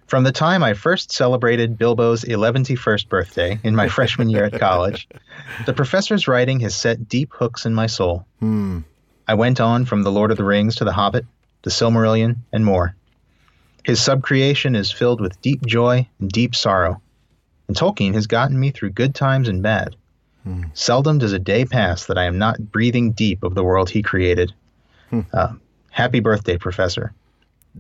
From 0.07 0.23
the 0.23 0.31
time 0.31 0.63
I 0.63 0.73
first 0.73 1.11
celebrated 1.11 1.77
Bilbo's 1.77 2.23
111st 2.23 3.09
birthday 3.09 3.59
in 3.63 3.75
my 3.75 3.87
freshman 3.89 4.29
year 4.29 4.45
at 4.45 4.59
college, 4.59 5.07
the 5.65 5.73
professor's 5.73 6.27
writing 6.27 6.59
has 6.61 6.75
set 6.75 7.07
deep 7.07 7.31
hooks 7.33 7.65
in 7.65 7.73
my 7.73 7.87
soul. 7.87 8.25
Hmm. 8.39 8.79
I 9.27 9.33
went 9.33 9.59
on 9.59 9.85
from 9.85 10.03
The 10.03 10.11
Lord 10.11 10.31
of 10.31 10.37
the 10.37 10.45
Rings 10.45 10.75
to 10.77 10.85
The 10.85 10.93
Hobbit, 10.93 11.25
The 11.63 11.69
Silmarillion, 11.69 12.37
and 12.53 12.63
more. 12.63 12.95
His 13.83 13.99
subcreation 13.99 14.75
is 14.75 14.91
filled 14.91 15.21
with 15.21 15.41
deep 15.41 15.65
joy 15.65 16.07
and 16.19 16.29
deep 16.29 16.55
sorrow, 16.55 17.01
and 17.67 17.75
Tolkien 17.77 18.13
has 18.13 18.27
gotten 18.27 18.59
me 18.59 18.71
through 18.71 18.91
good 18.91 19.13
times 19.15 19.47
and 19.47 19.61
bad. 19.63 19.95
Seldom 20.73 21.17
does 21.17 21.33
a 21.33 21.39
day 21.39 21.65
pass 21.65 22.05
that 22.05 22.17
I 22.17 22.23
am 22.23 22.37
not 22.37 22.71
breathing 22.71 23.11
deep 23.11 23.43
of 23.43 23.53
the 23.53 23.65
world 23.65 23.89
he 23.89 24.01
created. 24.01 24.53
Uh, 25.33 25.53
happy 25.91 26.21
birthday, 26.21 26.57
Professor. 26.57 27.13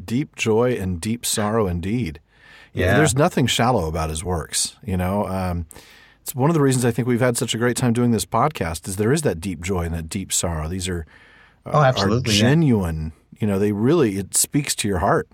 deep 0.05 0.35
joy 0.35 0.73
and 0.73 0.99
deep 0.99 1.25
sorrow 1.25 1.67
indeed. 1.67 2.19
Yeah. 2.73 2.97
There's 2.97 3.15
nothing 3.15 3.47
shallow 3.47 3.87
about 3.87 4.09
his 4.09 4.21
works, 4.23 4.75
you 4.83 4.97
know. 4.97 5.25
Um, 5.27 5.65
it's 6.21 6.35
one 6.35 6.49
of 6.49 6.55
the 6.55 6.61
reasons 6.61 6.83
I 6.83 6.91
think 6.91 7.07
we've 7.07 7.21
had 7.21 7.37
such 7.37 7.55
a 7.55 7.57
great 7.57 7.77
time 7.77 7.93
doing 7.93 8.11
this 8.11 8.25
podcast 8.25 8.85
is 8.87 8.97
there 8.97 9.13
is 9.13 9.21
that 9.21 9.39
deep 9.39 9.61
joy 9.61 9.83
and 9.83 9.95
that 9.95 10.09
deep 10.09 10.33
sorrow. 10.33 10.67
These 10.67 10.89
are 10.89 11.05
Oh, 11.65 11.81
absolutely. 11.81 12.31
are 12.31 12.35
yeah. 12.35 12.39
genuine. 12.41 13.13
You 13.39 13.47
know, 13.47 13.59
they 13.59 13.71
really 13.71 14.17
it 14.17 14.35
speaks 14.35 14.75
to 14.75 14.87
your 14.89 14.99
heart. 14.99 15.29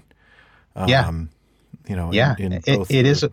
Yeah. 0.88 1.08
Um, 1.08 1.30
you 1.88 1.96
know, 1.96 2.10
in- 2.10 2.14
Yeah, 2.14 2.36
in, 2.38 2.54
it, 2.54 2.66
both 2.66 2.92
it 2.92 3.04
the- 3.04 3.10
is. 3.10 3.24
A, 3.24 3.32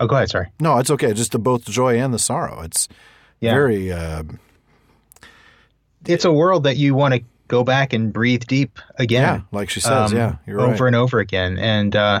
oh, 0.00 0.06
go 0.06 0.16
ahead. 0.16 0.30
Sorry. 0.30 0.48
No, 0.60 0.78
it's 0.78 0.90
okay. 0.90 1.12
Just 1.12 1.32
the 1.32 1.38
both 1.38 1.64
the 1.64 1.72
joy 1.72 1.98
and 1.98 2.12
the 2.12 2.18
sorrow. 2.18 2.62
It's 2.62 2.88
Yeah. 3.40 3.52
very 3.52 3.92
uh, 3.92 4.22
It's 6.06 6.24
a 6.24 6.32
world 6.32 6.64
that 6.64 6.76
you 6.76 6.94
want 6.94 7.14
to 7.14 7.22
go 7.48 7.64
back 7.64 7.92
and 7.92 8.12
breathe 8.12 8.42
deep 8.46 8.78
again. 8.96 9.22
yeah, 9.22 9.40
like 9.58 9.70
she 9.70 9.80
says. 9.80 10.12
um, 10.12 10.16
yeah, 10.16 10.36
you're 10.46 10.60
over 10.60 10.84
right. 10.84 10.88
and 10.88 10.96
over 10.96 11.18
again. 11.18 11.58
And 11.58 11.96
uh, 11.96 12.20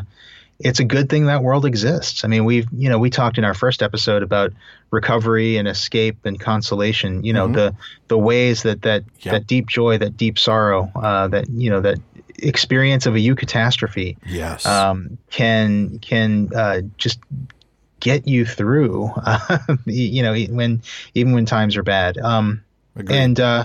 it's 0.58 0.80
a 0.80 0.84
good 0.84 1.08
thing 1.08 1.26
that 1.26 1.42
world 1.42 1.64
exists. 1.64 2.24
I 2.24 2.28
mean, 2.28 2.44
we've 2.44 2.66
you 2.72 2.88
know 2.88 2.98
we 2.98 3.10
talked 3.10 3.38
in 3.38 3.44
our 3.44 3.54
first 3.54 3.82
episode 3.82 4.22
about 4.22 4.52
recovery 4.90 5.56
and 5.56 5.68
escape 5.68 6.24
and 6.24 6.40
consolation. 6.40 7.22
You 7.24 7.32
know 7.32 7.46
the 7.48 7.74
the 8.08 8.18
ways 8.18 8.62
that 8.64 8.82
that 8.82 9.04
that 9.24 9.46
deep 9.46 9.66
joy, 9.68 9.98
that 9.98 10.16
deep 10.16 10.38
sorrow, 10.38 10.90
uh, 10.96 11.28
that 11.28 11.48
you 11.50 11.70
know 11.70 11.80
that 11.80 11.98
experience 12.40 13.04
of 13.06 13.14
a 13.16 13.18
eucatastrophe 13.18 14.16
yes. 14.26 14.64
um, 14.64 15.18
can 15.30 15.98
can 16.00 16.48
uh, 16.54 16.80
just 16.96 17.18
get 18.00 18.26
you 18.26 18.44
through. 18.44 19.10
you 19.86 20.22
know 20.22 20.34
when 20.50 20.82
even 21.14 21.32
when 21.32 21.46
times 21.46 21.76
are 21.76 21.82
bad. 21.82 22.18
Um, 22.18 22.64
and 23.08 23.38
uh, 23.38 23.64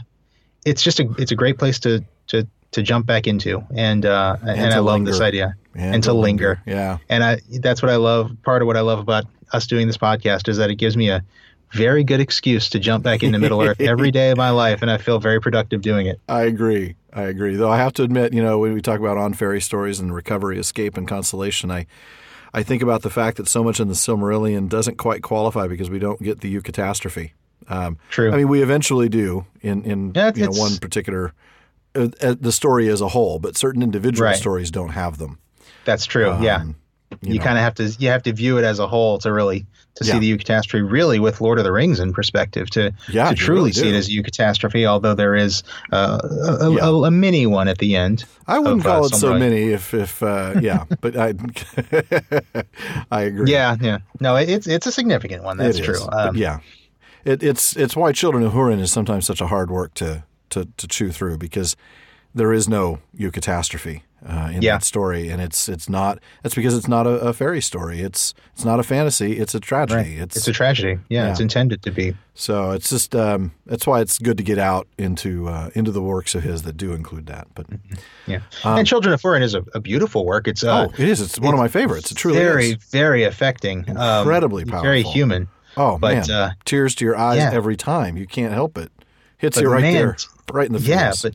it's 0.65 0.83
just 0.83 0.99
a 0.99 1.09
it's 1.17 1.31
a 1.31 1.35
great 1.35 1.57
place 1.57 1.79
to 1.79 2.03
to 2.27 2.47
to 2.71 2.81
jump 2.81 3.05
back 3.05 3.27
into 3.27 3.63
and 3.75 4.05
uh, 4.05 4.37
and, 4.41 4.71
to 4.71 4.75
I 4.75 4.79
love 4.79 4.95
linger. 4.95 5.11
this 5.11 5.21
idea 5.21 5.55
and, 5.75 6.03
to 6.03 6.13
linger. 6.13 6.61
Yeah. 6.65 6.97
and 7.09 7.23
I 7.23 7.39
that's 7.59 7.81
what 7.81 7.91
I 7.91 7.95
love 7.95 8.35
part 8.43 8.61
of 8.61 8.67
what 8.67 8.77
I 8.77 8.81
love 8.81 8.99
about 8.99 9.25
us 9.53 9.67
doing 9.67 9.87
this 9.87 9.97
podcast 9.97 10.47
is 10.47 10.57
that 10.57 10.69
it 10.69 10.75
gives 10.75 10.97
me 10.97 11.09
a 11.09 11.23
very 11.71 12.03
good 12.03 12.19
excuse 12.19 12.69
to 12.69 12.79
jump 12.79 13.03
back 13.03 13.23
into 13.23 13.39
Middle 13.39 13.61
Earth 13.61 13.81
every 13.81 14.11
day 14.11 14.29
of 14.29 14.37
my 14.37 14.49
life 14.51 14.81
and 14.81 14.91
I 14.91 14.97
feel 14.97 15.19
very 15.19 15.39
productive 15.41 15.81
doing 15.81 16.07
it. 16.07 16.19
I 16.27 16.43
agree. 16.43 16.95
I 17.13 17.23
agree. 17.23 17.55
Though 17.55 17.71
I 17.71 17.77
have 17.77 17.93
to 17.93 18.03
admit, 18.03 18.33
you 18.33 18.43
know, 18.43 18.59
when 18.59 18.73
we 18.73 18.81
talk 18.81 18.99
about 18.99 19.17
on 19.17 19.33
fairy 19.33 19.61
stories 19.61 19.99
and 19.99 20.13
recovery, 20.13 20.59
escape, 20.59 20.97
and 20.97 21.07
consolation, 21.07 21.69
I 21.69 21.85
I 22.53 22.63
think 22.63 22.81
about 22.83 23.01
the 23.01 23.09
fact 23.09 23.37
that 23.37 23.47
so 23.47 23.63
much 23.63 23.79
in 23.79 23.87
the 23.87 23.93
Silmarillion 23.95 24.69
doesn't 24.69 24.97
quite 24.97 25.23
qualify 25.23 25.67
because 25.67 25.89
we 25.89 25.99
don't 25.99 26.21
get 26.21 26.41
the 26.41 26.53
eucatastrophe. 26.55 27.31
Um, 27.67 27.97
True. 28.09 28.31
I 28.31 28.37
mean, 28.37 28.47
we 28.47 28.61
eventually 28.61 29.09
do 29.09 29.45
in 29.61 29.83
in 29.83 30.11
Yeah, 30.13 30.31
you 30.35 30.45
know, 30.45 30.51
one 30.51 30.77
particular 30.77 31.33
uh, 31.95 32.09
uh, 32.21 32.35
the 32.39 32.51
story 32.51 32.87
as 32.89 33.01
a 33.01 33.07
whole, 33.07 33.39
but 33.39 33.55
certain 33.57 33.81
individual 33.81 34.27
Right. 34.29 34.35
stories 34.37 34.69
don't 34.71 34.89
have 34.89 35.17
them. 35.17 35.37
That's 35.85 36.05
true. 36.05 36.35
yeah. 36.41 36.63
Um, 37.13 37.19
You, 37.31 37.37
know. 37.39 37.43
kind 37.45 37.57
of 37.57 37.63
have 37.63 37.75
to 37.75 37.83
you 37.99 38.09
have 38.09 38.23
to 38.23 38.33
view 38.33 38.57
it 38.57 38.63
as 38.63 38.79
a 38.79 38.87
whole 38.87 39.17
to 39.19 39.31
really 39.31 39.65
to 39.95 40.03
Yeah. 40.05 40.13
see 40.13 40.19
the 40.19 40.37
eucatastrophe 40.37 40.89
really 40.91 41.19
with 41.19 41.39
Lord 41.39 41.59
of 41.59 41.63
the 41.65 41.71
Rings 41.71 41.99
in 41.99 42.13
perspective 42.13 42.69
to 42.71 42.91
Yeah, 43.09 43.29
to 43.29 43.35
truly 43.35 43.59
really 43.59 43.71
see 43.73 43.89
it 43.89 43.95
as 43.95 44.07
a 44.07 44.11
eucatastrophe 44.11 44.87
although 44.87 45.13
there 45.13 45.35
is 45.35 45.61
uh, 45.91 46.19
a, 46.23 46.65
a, 46.67 46.71
Yeah. 46.75 46.85
a, 46.87 46.93
a 47.03 47.11
mini 47.11 47.45
one 47.45 47.67
at 47.67 47.77
the 47.77 47.95
end. 47.95 48.25
I 48.47 48.57
wouldn't 48.59 48.81
of, 48.81 48.87
uh, 48.87 48.89
call 48.89 49.05
it 49.05 49.15
so 49.15 49.37
many 49.37 49.69
if 49.71 49.93
if 49.93 50.21
uh, 50.23 50.55
yeah, 50.61 50.85
but 51.01 51.15
I 51.15 51.33
I 53.11 53.21
agree. 53.23 53.51
Yeah, 53.51 53.75
yeah. 53.81 53.99
No, 54.19 54.35
it- 54.35 54.49
it's 54.49 54.67
it's 54.67 54.87
a 54.87 54.91
significant 54.91 55.43
one. 55.43 55.57
That's 55.57 55.79
true. 55.79 55.99
Um, 56.11 56.35
yeah, 56.35 56.59
it, 57.25 57.43
it's 57.43 57.75
it's 57.75 57.95
why 57.95 58.11
Children 58.11 58.43
of 58.43 58.53
Hurin 58.53 58.79
is 58.79 58.91
sometimes 58.91 59.25
such 59.25 59.41
a 59.41 59.47
hard 59.47 59.69
work 59.71 59.93
to 59.95 60.23
to, 60.49 60.67
to 60.77 60.87
chew 60.87 61.11
through 61.11 61.37
because 61.37 61.75
there 62.35 62.51
is 62.53 62.67
no 62.67 62.99
eucatastrophe 63.17 64.01
uh, 64.25 64.49
in 64.53 64.61
Yeah. 64.61 64.73
that 64.75 64.83
story, 64.83 65.29
and 65.29 65.41
it's 65.41 65.67
it's 65.67 65.89
not. 65.89 66.19
That's 66.41 66.55
because 66.55 66.75
it's 66.77 66.87
not 66.87 67.05
a, 67.07 67.11
a 67.19 67.33
fairy 67.33 67.61
story. 67.61 67.99
It's 68.01 68.33
it's 68.53 68.63
not 68.65 68.79
a 68.79 68.83
fantasy. 68.83 69.37
It's 69.39 69.53
a 69.55 69.59
tragedy. 69.59 70.17
It's, 70.17 70.35
It's 70.37 70.47
a 70.47 70.53
tragedy. 70.53 70.99
Yeah, 71.09 71.25
Yeah. 71.25 71.31
it's 71.31 71.39
intended 71.39 71.81
to 71.83 71.91
be. 71.91 72.15
so 72.35 72.71
it's 72.71 72.89
just 72.89 73.15
um, 73.15 73.51
that's 73.65 73.85
why 73.85 74.01
it's 74.01 74.17
good 74.19 74.37
to 74.37 74.43
get 74.43 74.57
out 74.57 74.87
into 74.97 75.47
uh, 75.47 75.69
into 75.75 75.91
the 75.91 76.01
works 76.01 76.35
of 76.35 76.43
his 76.43 76.63
that 76.63 76.77
do 76.77 76.93
include 76.93 77.25
that. 77.27 77.47
But 77.55 77.65
Yeah. 78.25 78.39
and 78.63 78.87
Children 78.87 79.13
of 79.13 79.21
Hurin 79.21 79.41
is 79.41 79.55
a, 79.55 79.63
a 79.73 79.79
beautiful 79.79 80.25
work. 80.25 80.47
It's 80.47 80.63
uh, 80.63 80.73
Um, 80.73 80.89
oh, 80.91 81.01
it 81.01 81.07
is. 81.09 81.19
It's 81.21 81.39
one 81.39 81.53
of 81.53 81.59
my 81.59 81.67
favorites. 81.67 82.11
It 82.11 82.15
truly 82.15 82.37
very 82.39 82.69
is. 82.71 82.83
very 82.91 83.23
affecting. 83.23 83.85
um, 83.97 84.19
Incredibly 84.21 84.65
powerful 84.65 84.83
Very 84.83 85.03
human. 85.03 85.47
Oh 85.75 85.97
but, 85.97 86.27
man, 86.27 86.31
uh, 86.31 86.51
tears 86.65 86.93
to 86.95 87.05
your 87.05 87.17
eyes 87.17 87.37
yeah. 87.39 87.51
every 87.51 87.75
time. 87.75 88.15
You 88.15 88.27
can't 88.27 88.53
help 88.53 88.77
it. 88.77 88.91
Hits 89.37 89.57
But 89.57 89.63
you 89.63 89.69
right 89.71 89.81
man, 89.81 89.93
there, 89.93 90.15
right 90.53 90.67
in 90.67 90.73
the 90.73 90.79
face. 90.79 90.87
Yeah, 90.89 91.11
but 91.21 91.33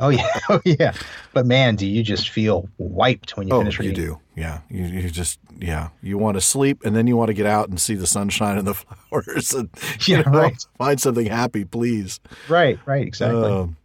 oh 0.00 0.08
yeah, 0.10 0.28
oh 0.48 0.60
yeah. 0.64 0.92
But 1.32 1.46
man, 1.46 1.76
do 1.76 1.86
you 1.86 2.02
just 2.02 2.28
feel 2.30 2.68
wiped 2.78 3.36
when 3.36 3.48
you 3.48 3.54
Oh, 3.54 3.58
finish 3.60 3.78
you 3.80 3.92
do. 3.92 4.20
Yeah. 4.36 4.60
You, 4.68 4.84
you 4.84 5.10
just, 5.10 5.38
yeah. 5.58 5.88
You 6.02 6.18
want 6.18 6.36
to 6.36 6.40
sleep 6.40 6.84
and 6.84 6.94
then 6.96 7.06
you 7.06 7.16
want 7.16 7.28
to 7.28 7.34
get 7.34 7.46
out 7.46 7.68
and 7.68 7.80
see 7.80 7.94
the 7.94 8.06
sunshine 8.06 8.58
and 8.58 8.66
the 8.66 8.74
flowers 9.10 9.52
and 9.54 9.68
you 10.06 10.16
Yeah, 10.16 10.22
know, 10.22 10.38
right. 10.38 10.66
find 10.76 11.00
something 11.00 11.26
happy, 11.26 11.64
please. 11.64 12.20
Right, 12.48 12.78
right, 12.86 13.06
exactly. 13.06 13.50
Um, 13.50 13.76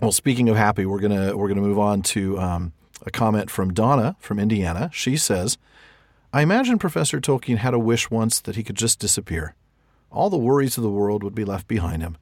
well, 0.00 0.12
speaking 0.12 0.48
of 0.48 0.56
happy, 0.56 0.84
we're 0.86 1.00
gonna 1.00 1.36
we're 1.36 1.48
gonna 1.48 1.60
move 1.62 1.78
on 1.78 2.02
to 2.02 2.38
um, 2.38 2.72
a 3.06 3.10
comment 3.10 3.50
from 3.50 3.72
Donna 3.72 4.16
from 4.18 4.38
Indiana. 4.38 4.90
She 4.92 5.16
says, 5.16 5.56
I 6.32 6.42
imagine 6.42 6.78
Professor 6.78 7.20
Tolkien 7.20 7.58
had 7.58 7.72
a 7.74 7.78
wish 7.78 8.10
once 8.10 8.40
that 8.40 8.56
he 8.56 8.62
could 8.62 8.76
just 8.76 8.98
disappear. 8.98 9.54
All 10.10 10.28
the 10.30 10.36
worries 10.36 10.76
of 10.76 10.82
the 10.82 10.90
world 10.90 11.22
would 11.22 11.34
be 11.34 11.44
left 11.44 11.66
behind 11.68 12.02
him. 12.02 12.16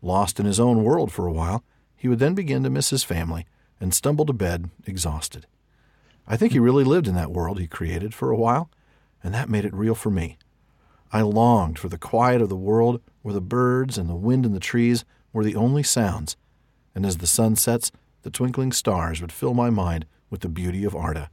Lost 0.00 0.38
in 0.38 0.46
his 0.46 0.60
own 0.60 0.84
world 0.84 1.10
for 1.10 1.26
a 1.26 1.32
while, 1.32 1.64
he 1.98 2.08
would 2.08 2.20
then 2.20 2.34
begin 2.34 2.62
to 2.62 2.70
miss 2.70 2.90
his 2.90 3.04
family 3.04 3.44
and 3.80 3.92
stumble 3.92 4.24
to 4.24 4.32
bed 4.32 4.70
exhausted. 4.86 5.46
I 6.26 6.36
think 6.36 6.52
he 6.52 6.58
really 6.58 6.84
lived 6.84 7.08
in 7.08 7.14
that 7.16 7.32
world 7.32 7.58
he 7.58 7.66
created 7.66 8.14
for 8.14 8.30
a 8.30 8.36
while, 8.36 8.70
and 9.22 9.34
that 9.34 9.50
made 9.50 9.64
it 9.64 9.74
real 9.74 9.94
for 9.94 10.10
me. 10.10 10.38
I 11.12 11.22
longed 11.22 11.78
for 11.78 11.88
the 11.88 11.98
quiet 11.98 12.40
of 12.40 12.48
the 12.48 12.56
world 12.56 13.00
where 13.22 13.34
the 13.34 13.40
birds 13.40 13.98
and 13.98 14.08
the 14.08 14.14
wind 14.14 14.46
in 14.46 14.52
the 14.52 14.60
trees 14.60 15.04
were 15.32 15.42
the 15.42 15.56
only 15.56 15.82
sounds, 15.82 16.36
and 16.94 17.04
as 17.04 17.18
the 17.18 17.26
sun 17.26 17.56
sets, 17.56 17.90
the 18.22 18.30
twinkling 18.30 18.72
stars 18.72 19.20
would 19.20 19.32
fill 19.32 19.54
my 19.54 19.70
mind 19.70 20.06
with 20.30 20.40
the 20.40 20.48
beauty 20.48 20.84
of 20.84 20.94
Arda. 20.94 21.30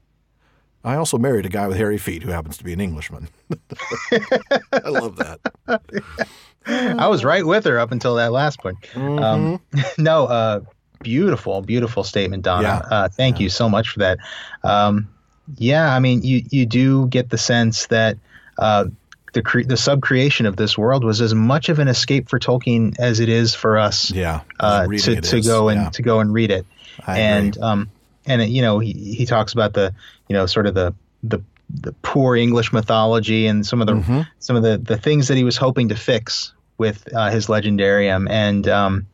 I 0.85 0.95
also 0.97 1.17
married 1.17 1.45
a 1.45 1.49
guy 1.49 1.67
with 1.67 1.77
hairy 1.77 1.97
feet 1.97 2.21
who 2.23 2.29
happens 2.29 2.57
to 2.59 2.63
be 2.63 2.71
an 2.71 2.79
Englishman. 2.79 3.27
I 4.11 4.87
love 4.89 5.15
that. 5.17 5.39
I 6.67 7.07
was 7.07 7.23
right 7.25 7.45
with 7.45 7.65
her 7.65 7.79
up 7.79 7.91
until 7.91 8.15
that 8.15 8.31
last 8.31 8.59
point. 8.59 8.79
Mm-hmm. 8.93 9.19
Um, 9.23 9.61
no, 9.97 10.25
uh, 10.25 10.61
beautiful, 11.01 11.61
beautiful 11.61 12.03
statement, 12.03 12.43
Donna. 12.43 12.63
Yeah. 12.89 12.95
Uh, 12.97 13.09
thank 13.09 13.39
you 13.39 13.49
so 13.49 13.67
much 13.67 13.89
for 13.89 13.99
that. 13.99 14.19
Um, 14.63 15.09
yeah, 15.57 15.93
I 15.95 15.99
mean, 15.99 16.21
you 16.23 16.41
you 16.49 16.65
do 16.65 17.07
get 17.07 17.29
the 17.29 17.37
sense 17.37 17.87
that 17.87 18.17
uh, 18.57 18.85
the 19.33 19.41
cre- 19.41 19.63
the 19.63 19.77
sub 19.77 20.01
creation 20.01 20.45
of 20.45 20.55
this 20.55 20.77
world 20.77 21.03
was 21.03 21.19
as 21.21 21.35
much 21.35 21.69
of 21.69 21.77
an 21.79 21.87
escape 21.87 22.29
for 22.29 22.39
Tolkien 22.39 22.95
as 22.99 23.19
it 23.19 23.29
is 23.29 23.53
for 23.53 23.77
us 23.77 24.11
Yeah. 24.11 24.41
uh, 24.59 24.87
to 24.87 25.21
to 25.21 25.37
is. 25.37 25.47
go 25.47 25.69
and 25.69 25.81
Yeah. 25.81 25.89
to 25.89 26.01
go 26.01 26.19
and 26.19 26.33
read 26.33 26.51
it. 26.51 26.65
I 27.05 27.19
and 27.19 27.49
agree. 27.55 27.61
um, 27.61 27.91
and 28.25 28.41
it, 28.41 28.49
you 28.49 28.61
know 28.61 28.79
he 28.79 28.93
he 28.93 29.25
talks 29.25 29.53
about 29.53 29.73
the 29.73 29.93
you 30.27 30.33
know 30.33 30.45
sort 30.45 30.67
of 30.67 30.73
the 30.73 30.93
the 31.23 31.39
the 31.81 31.93
poor 32.03 32.35
English 32.35 32.71
mythology 32.71 33.47
and 33.47 33.65
some 33.65 33.81
of 33.81 33.87
the 33.87 33.93
Mhm. 33.93 34.27
some 34.39 34.55
of 34.55 34.63
the 34.63 34.77
the 34.77 34.97
things 34.97 35.27
that 35.27 35.37
he 35.37 35.43
was 35.43 35.57
hoping 35.57 35.89
to 35.89 35.95
fix 35.95 36.53
with 36.77 37.07
uh, 37.15 37.29
his 37.31 37.47
legendarium 37.47 38.29
and 38.29 38.67
um, 38.67 39.07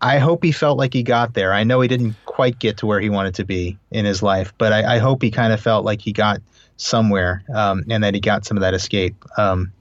I 0.00 0.18
hope 0.18 0.42
he 0.42 0.52
felt 0.52 0.78
like 0.78 0.94
he 0.94 1.02
got 1.02 1.34
there. 1.34 1.52
I 1.52 1.62
know 1.64 1.80
he 1.82 1.88
didn't 1.88 2.16
quite 2.24 2.58
get 2.58 2.78
to 2.78 2.86
where 2.86 3.00
he 3.00 3.10
wanted 3.10 3.34
to 3.34 3.44
be 3.44 3.76
in 3.90 4.06
his 4.06 4.22
life, 4.22 4.54
but 4.56 4.72
I, 4.72 4.94
I 4.96 4.98
hope 4.98 5.20
he 5.20 5.30
kind 5.30 5.52
of 5.52 5.60
felt 5.60 5.84
like 5.84 6.00
he 6.00 6.12
got 6.12 6.40
somewhere 6.78 7.42
um, 7.54 7.84
and 7.90 8.02
that 8.02 8.14
he 8.14 8.20
got 8.20 8.46
some 8.46 8.56
of 8.56 8.62
that 8.62 8.72
escape. 8.72 9.14
Um, 9.36 9.72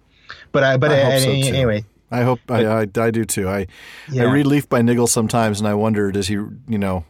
but 0.51 0.63
I, 0.65 0.75
but 0.77 0.91
I 0.91 1.13
I- 1.15 1.19
so, 1.19 1.29
anyway, 1.31 1.85
I 2.11 2.23
hope 2.23 2.39
I, 2.49 2.65
I, 2.65 2.81
I 2.97 3.11
do 3.11 3.23
too. 3.23 3.47
I 3.47 3.67
Yeah. 4.11 4.23
I 4.23 4.25
read 4.25 4.45
Leaf 4.45 4.67
by 4.67 4.81
Niggle 4.81 5.07
sometimes, 5.07 5.59
and 5.61 5.69
I 5.69 5.73
wonder 5.75 6.11
does 6.11 6.27
he 6.27 6.33
you 6.33 6.77
know 6.77 7.05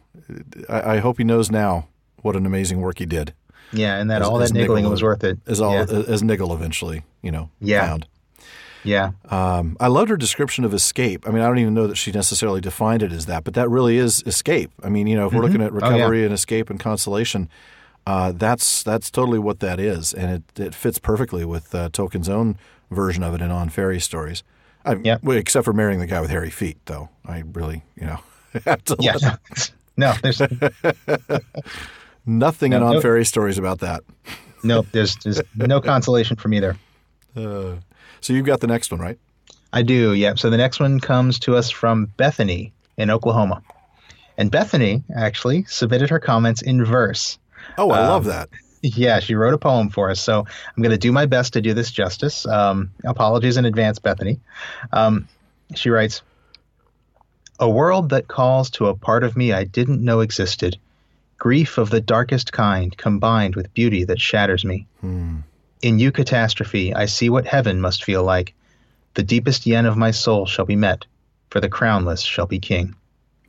I, 0.68 0.94
I 0.94 0.98
hope 0.98 1.18
he 1.18 1.24
knows 1.24 1.50
now 1.50 1.88
what 2.22 2.36
an 2.36 2.46
amazing 2.46 2.80
work 2.80 2.98
he 2.98 3.06
did 3.06 3.34
yeah, 3.72 3.98
and 4.00 4.10
that 4.10 4.20
As- 4.22 4.28
all 4.28 4.38
that 4.38 4.52
niggling 4.52 4.88
was 4.90 5.02
worth 5.02 5.22
it. 5.24 5.38
as 5.46 5.60
all 5.60 5.72
yeah, 5.74 5.82
as 6.08 6.22
Niggle 6.22 6.52
eventually 6.52 7.02
you 7.22 7.30
know 7.30 7.50
Yeah. 7.60 7.86
found. 7.86 8.06
yeah. 8.82 9.12
Um, 9.28 9.76
I 9.78 9.86
loved 9.88 10.08
her 10.10 10.16
description 10.16 10.64
of 10.64 10.72
escape. 10.74 11.28
I 11.28 11.30
mean, 11.30 11.42
I 11.42 11.46
don't 11.46 11.58
even 11.58 11.74
know 11.74 11.86
that 11.86 11.96
she 11.96 12.10
necessarily 12.10 12.60
defined 12.60 13.02
it 13.02 13.12
as 13.12 13.26
that, 13.26 13.44
but 13.44 13.54
that 13.54 13.68
really 13.68 13.96
is 13.98 14.22
escape. 14.26 14.70
I 14.82 14.88
mean, 14.88 15.06
you 15.06 15.14
know, 15.16 15.26
if 15.26 15.32
we're 15.34 15.42
looking 15.42 15.62
at 15.62 15.70
Oh, 15.72 15.78
yeah. 15.78 15.92
recovery 15.94 16.24
and 16.24 16.32
escape 16.34 16.68
and 16.70 16.80
consolation, 16.80 17.48
uh, 18.06 18.32
that's 18.34 18.82
that's 18.82 19.10
totally 19.10 19.38
what 19.38 19.60
that 19.60 19.78
is, 19.78 20.12
and 20.14 20.42
it, 20.56 20.60
it 20.60 20.74
fits 20.74 20.98
perfectly 20.98 21.44
with 21.44 21.72
uh, 21.74 21.90
Tolkien's 21.90 22.28
own 22.28 22.56
version 22.90 23.22
of 23.22 23.34
it 23.34 23.40
in 23.42 23.50
On 23.52 23.68
Fairy 23.68 24.00
Stories. 24.00 24.42
I, 24.84 24.94
well, 25.22 25.36
except 25.36 25.64
for 25.66 25.72
marrying 25.74 26.00
the 26.00 26.06
guy 26.06 26.20
with 26.20 26.30
hairy 26.30 26.50
feet, 26.50 26.78
though. 26.86 27.10
I 27.26 27.44
really, 27.52 27.84
you 27.94 28.06
know, 28.06 28.18
have 28.64 28.82
to 28.84 28.96
Yeah. 28.98 29.14
no, 30.00 30.12
there's 30.22 30.40
nothing 32.26 32.72
in 32.72 32.80
No, 32.80 32.86
On 32.88 32.92
no. 32.94 33.00
Fairy 33.00 33.24
Stories 33.24 33.58
about 33.58 33.80
that. 33.80 34.02
no, 34.62 34.82
there's, 34.92 35.16
there's 35.16 35.40
no 35.56 35.80
consolation 35.92 36.36
from 36.36 36.54
either. 36.54 36.76
Uh, 37.36 37.76
so 38.20 38.32
you've 38.32 38.46
got 38.46 38.60
the 38.60 38.66
next 38.66 38.90
one, 38.90 39.00
right? 39.00 39.18
I 39.72 39.82
do, 39.82 40.14
yeah. 40.14 40.34
So 40.34 40.50
the 40.50 40.56
next 40.56 40.80
one 40.80 41.00
comes 41.00 41.38
to 41.40 41.56
us 41.56 41.70
from 41.70 42.06
Bethany 42.16 42.72
in 42.96 43.10
Oklahoma. 43.10 43.62
And 44.36 44.50
Bethany 44.50 45.02
actually 45.16 45.64
submitted 45.64 46.10
her 46.10 46.18
comments 46.18 46.62
in 46.62 46.84
verse. 46.84 47.38
Oh, 47.78 47.90
I 47.90 48.00
Um, 48.00 48.08
love 48.08 48.24
that. 48.24 48.48
Yeah, 48.82 49.20
she 49.20 49.34
wrote 49.34 49.52
a 49.52 49.58
poem 49.58 49.90
for 49.90 50.08
us. 50.08 50.18
So 50.22 50.38
I'm 50.40 50.82
going 50.82 50.90
to 50.90 50.96
do 50.96 51.12
my 51.12 51.26
best 51.26 51.52
to 51.52 51.60
do 51.60 51.74
this 51.74 51.90
justice. 51.90 52.46
Um, 52.46 52.90
apologies 53.04 53.58
in 53.58 53.66
advance, 53.66 53.98
Bethany. 53.98 54.40
Um, 54.94 55.28
she 55.74 55.90
writes 55.90 56.22
A 57.60 57.68
world 57.68 58.08
that 58.10 58.26
calls 58.28 58.70
to 58.70 58.86
a 58.86 58.94
part 58.94 59.22
of 59.22 59.36
me 59.36 59.52
I 59.52 59.64
didn't 59.64 60.02
know 60.04 60.20
existed. 60.20 60.76
Grief 61.38 61.78
of 61.78 61.90
the 61.90 62.00
darkest 62.00 62.52
kind 62.52 62.96
combined 62.96 63.54
with 63.54 63.72
beauty 63.74 64.04
that 64.04 64.20
shatters 64.20 64.64
me. 64.64 64.86
Hmm. 65.00 65.38
In 65.82 65.98
eucatastrophe, 65.98 66.94
I 66.94 67.06
see 67.06 67.30
what 67.30 67.46
heaven 67.46 67.80
must 67.80 68.04
feel 68.04 68.22
like. 68.24 68.54
The 69.14 69.22
deepest 69.22 69.66
yen 69.66 69.86
of 69.86 69.96
my 69.96 70.10
soul 70.10 70.46
shall 70.46 70.64
be 70.66 70.76
met, 70.76 71.04
for 71.50 71.60
the 71.60 71.68
crownless 71.68 72.22
shall 72.24 72.46
be 72.46 72.58
king. 72.58 72.94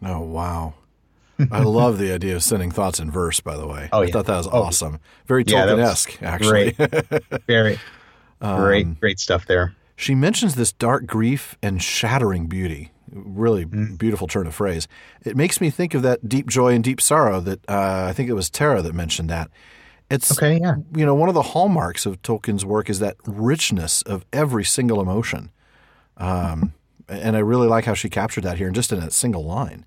Oh 0.03 0.21
wow. 0.21 0.73
I 1.51 1.61
love 1.63 1.97
the 1.97 2.11
idea 2.13 2.35
of 2.35 2.43
sending 2.43 2.69
thoughts 2.71 2.99
in 2.99 3.09
verse, 3.11 3.39
by 3.39 3.57
the 3.57 3.67
way. 3.67 3.89
Oh, 3.91 4.01
I 4.01 4.05
yeah. 4.05 4.11
thought 4.13 4.25
that 4.27 4.37
was 4.37 4.47
Oh. 4.47 4.63
awesome. 4.63 4.99
Very 5.25 5.43
Yeah, 5.47 5.65
Tolkien-esque, 5.65 6.21
actually. 6.21 6.71
Great. 6.73 6.93
Very, 7.47 7.79
great, 8.41 8.85
Um, 8.85 8.97
great 8.99 9.19
stuff 9.19 9.45
there. 9.47 9.73
She 9.95 10.15
mentions 10.15 10.55
this 10.55 10.71
dark 10.71 11.05
grief 11.05 11.57
and 11.61 11.81
shattering 11.81 12.47
beauty. 12.47 12.90
Really 13.11 13.65
Mm. 13.65 13.97
beautiful 13.97 14.27
turn 14.27 14.47
of 14.47 14.55
phrase. 14.55 14.87
It 15.25 15.35
makes 15.35 15.59
me 15.59 15.69
think 15.69 15.93
of 15.93 16.01
that 16.01 16.27
deep 16.29 16.47
joy 16.47 16.73
and 16.73 16.83
deep 16.83 17.01
sorrow 17.01 17.39
that 17.41 17.59
uh, 17.69 18.05
I 18.09 18.13
think 18.13 18.29
it 18.29 18.33
was 18.33 18.49
Tara 18.49 18.81
that 18.81 18.93
mentioned 18.93 19.29
that. 19.29 19.49
It's 20.09 20.31
Okay, 20.31 20.59
yeah. 20.59 20.75
you 20.95 21.05
know 21.05 21.15
one 21.15 21.29
of 21.29 21.35
the 21.35 21.41
hallmarks 21.53 22.05
of 22.05 22.21
Tolkien's 22.21 22.65
work 22.65 22.89
is 22.89 22.99
that 22.99 23.15
richness 23.25 24.01
of 24.03 24.25
every 24.33 24.63
single 24.65 25.01
emotion, 25.01 25.51
um, 26.17 26.73
and 27.07 27.35
I 27.35 27.39
really 27.39 27.67
like 27.67 27.85
how 27.85 27.93
she 27.93 28.09
captured 28.09 28.43
that 28.43 28.57
here, 28.57 28.67
and 28.67 28.75
just 28.75 28.91
in 28.91 28.99
a 28.99 29.09
single 29.11 29.45
line. 29.45 29.85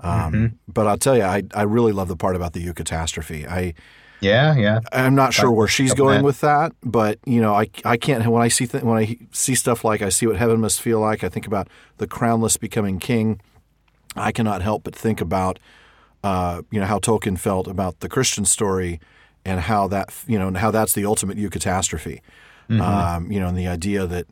Um, 0.00 0.32
Mm-hmm. 0.32 0.46
But 0.68 0.86
I'll 0.86 0.98
tell 0.98 1.16
you, 1.16 1.22
I, 1.24 1.42
I 1.54 1.62
really 1.62 1.92
love 1.92 2.08
the 2.08 2.16
part 2.16 2.36
about 2.36 2.52
the 2.52 2.64
eucatastrophe. 2.64 3.46
I 3.48 3.74
Yeah, 4.20 4.56
yeah. 4.56 4.80
I'm 4.92 5.14
not 5.14 5.34
sure 5.34 5.50
where 5.50 5.68
she's 5.68 5.92
going 5.94 6.22
with 6.22 6.40
that, 6.40 6.72
but 6.82 7.18
you 7.26 7.40
know, 7.40 7.54
I 7.54 7.68
I 7.84 7.96
can't 7.96 8.26
when 8.26 8.42
I 8.42 8.48
see 8.48 8.66
th- 8.66 8.82
when 8.82 8.96
I 8.98 9.18
see 9.32 9.54
stuff 9.54 9.84
like 9.84 10.02
I 10.02 10.08
see 10.08 10.26
what 10.26 10.36
heaven 10.36 10.60
must 10.60 10.80
feel 10.80 11.00
like. 11.00 11.22
I 11.22 11.28
think 11.28 11.46
about 11.46 11.68
the 11.98 12.06
crownless 12.06 12.58
becoming 12.58 12.98
king. 12.98 13.40
I 14.14 14.32
cannot 14.32 14.62
help 14.62 14.84
but 14.84 14.94
think 14.94 15.20
about 15.20 15.58
uh, 16.24 16.62
you 16.70 16.80
know 16.80 16.86
how 16.86 16.98
Tolkien 16.98 17.38
felt 17.38 17.68
about 17.68 18.00
the 18.00 18.08
Christian 18.08 18.44
story 18.44 19.00
and 19.44 19.60
how 19.60 19.86
that 19.88 20.12
you 20.26 20.38
know 20.38 20.48
and 20.48 20.56
how 20.56 20.70
that's 20.70 20.94
the 20.94 21.04
ultimate 21.04 21.36
eucatastrophe. 21.36 22.20
Um, 22.68 23.30
you 23.30 23.38
know, 23.38 23.48
and 23.48 23.56
the 23.56 23.68
idea 23.68 24.06
that 24.06 24.26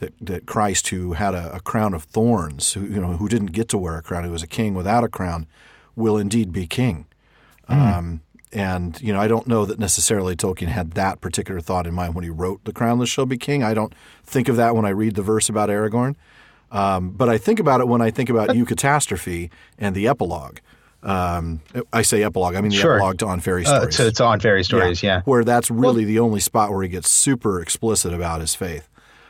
that, 0.00 0.12
that 0.20 0.46
Christ, 0.46 0.88
who 0.88 1.14
had 1.14 1.34
a, 1.34 1.54
a 1.56 1.60
crown 1.60 1.94
of 1.94 2.04
thorns, 2.04 2.74
who 2.74 2.82
you 2.82 3.00
know 3.00 3.16
who 3.16 3.28
didn't 3.28 3.52
get 3.52 3.68
to 3.70 3.78
wear 3.78 3.96
a 3.96 4.02
crown, 4.02 4.24
who 4.24 4.30
was 4.30 4.42
a 4.42 4.48
king 4.48 4.74
without 4.74 5.04
a 5.04 5.08
crown, 5.08 5.46
will 5.96 6.18
indeed 6.18 6.52
be 6.52 6.66
king. 6.66 7.06
Um, 7.68 8.22
and 8.52 9.00
you 9.00 9.12
know, 9.12 9.20
I 9.20 9.28
don't 9.28 9.46
know 9.46 9.64
that 9.64 9.78
necessarily 9.78 10.34
Tolkien 10.36 10.68
had 10.68 10.92
that 10.92 11.20
particular 11.20 11.60
thought 11.60 11.86
in 11.86 11.94
mind 11.94 12.14
when 12.14 12.24
he 12.24 12.30
wrote 12.30 12.64
"The 12.64 12.72
Crownless 12.72 13.08
Shall 13.08 13.26
Be 13.26 13.36
King." 13.38 13.62
I 13.62 13.74
don't 13.74 13.94
think 14.24 14.48
of 14.48 14.56
that 14.56 14.74
when 14.74 14.84
I 14.84 14.90
read 14.90 15.14
the 15.14 15.22
verse 15.22 15.48
about 15.48 15.68
Aragorn, 15.68 16.14
um, 16.72 17.10
but 17.10 17.28
I 17.28 17.38
think 17.38 17.60
about 17.60 17.80
it 17.80 17.88
when 17.88 18.00
I 18.00 18.10
think 18.10 18.30
about 18.30 18.50
"Eucatastrophe" 18.50 19.50
and 19.78 19.94
the 19.94 20.08
epilogue. 20.08 20.58
Um, 21.02 21.60
I 21.92 22.02
say 22.02 22.24
epilogue, 22.24 22.56
I 22.56 22.60
mean 22.60 22.70
the 22.72 22.76
Sure. 22.76 22.96
epilogue 22.96 23.18
to 23.18 23.26
On 23.26 23.38
Fairy 23.38 23.64
Uh, 23.64 23.68
Stories. 23.82 23.96
to, 23.98 24.06
it's 24.08 24.20
on 24.20 24.40
fairy 24.40 24.64
stories, 24.64 25.00
yeah. 25.00 25.22
where 25.26 25.44
that's 25.44 25.70
really 25.70 26.04
the 26.04 26.18
only 26.18 26.40
spot 26.40 26.72
where 26.72 26.82
he 26.82 26.88
gets 26.88 27.08
super 27.08 27.60
explicit 27.60 28.12
about 28.12 28.40
his 28.40 28.56
faith. 28.56 28.88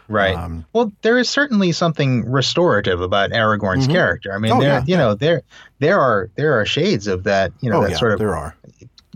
Right. 0.08 0.34
Um, 0.34 0.64
well, 0.72 0.90
there 1.02 1.18
is 1.18 1.28
certainly 1.28 1.72
something 1.72 2.24
restorative 2.30 3.02
about 3.02 3.32
Aragorn's 3.32 3.86
character. 3.86 4.32
I 4.32 4.38
mean, 4.38 4.52
Oh, 4.52 4.60
there, 4.60 4.70
yeah, 4.78 4.84
you 4.86 4.96
know, 4.96 5.14
there, 5.14 5.42
there 5.80 6.00
are 6.00 6.30
there 6.36 6.58
are 6.58 6.64
shades 6.64 7.06
of 7.06 7.24
that. 7.24 7.52
You 7.60 7.68
know, 7.70 7.80
oh 7.80 7.82
that 7.82 7.90
yeah, 7.90 7.96
sort 7.98 8.12
of 8.12 8.18
there 8.18 8.34
are. 8.34 8.56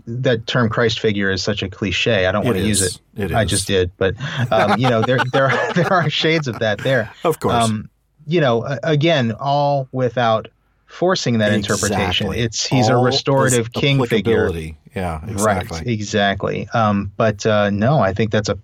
That 0.05 0.45
term 0.47 0.69
Christ 0.69 0.99
figure 0.99 1.29
is 1.31 1.41
such 1.43 1.63
a 1.63 1.69
cliche. 1.69 2.25
I 2.25 2.31
don't 2.31 2.45
want 2.45 2.57
to 2.57 2.63
use 2.65 2.81
it. 2.81 2.99
It 3.15 3.31
I 3.33 3.43
is. 3.43 3.49
just 3.49 3.67
did, 3.67 3.91
but 3.97 4.15
um, 4.51 4.77
you 4.77 4.87
know, 4.89 5.01
there 5.01 5.23
there 5.31 5.45
are, 5.49 5.73
there 5.75 5.91
are 5.93 6.09
shades 6.09 6.47
of 6.47 6.59
that 6.59 6.79
there. 6.79 7.11
Of 7.23 7.39
course. 7.39 7.55
Um, 7.63 7.89
you 8.25 8.39
know, 8.41 8.63
again, 8.83 9.31
all 9.33 9.87
without 9.91 10.47
forcing 10.87 11.39
that 11.39 11.51
interpretation. 11.51 12.31
It's 12.33 12.65
he's 12.65 12.87
a 12.87 12.95
restorative 12.97 13.71
king 13.73 14.05
figure. 14.05 14.49
Yeah, 14.95 15.21
exactly. 15.27 15.77
Right, 15.79 15.87
exactly. 15.87 16.67
Um, 16.73 17.11
but 17.17 17.45
uh, 17.45 17.69
no, 17.71 17.99
I 17.99 18.13
think 18.13 18.31
that's 18.31 18.49
a 18.49 18.57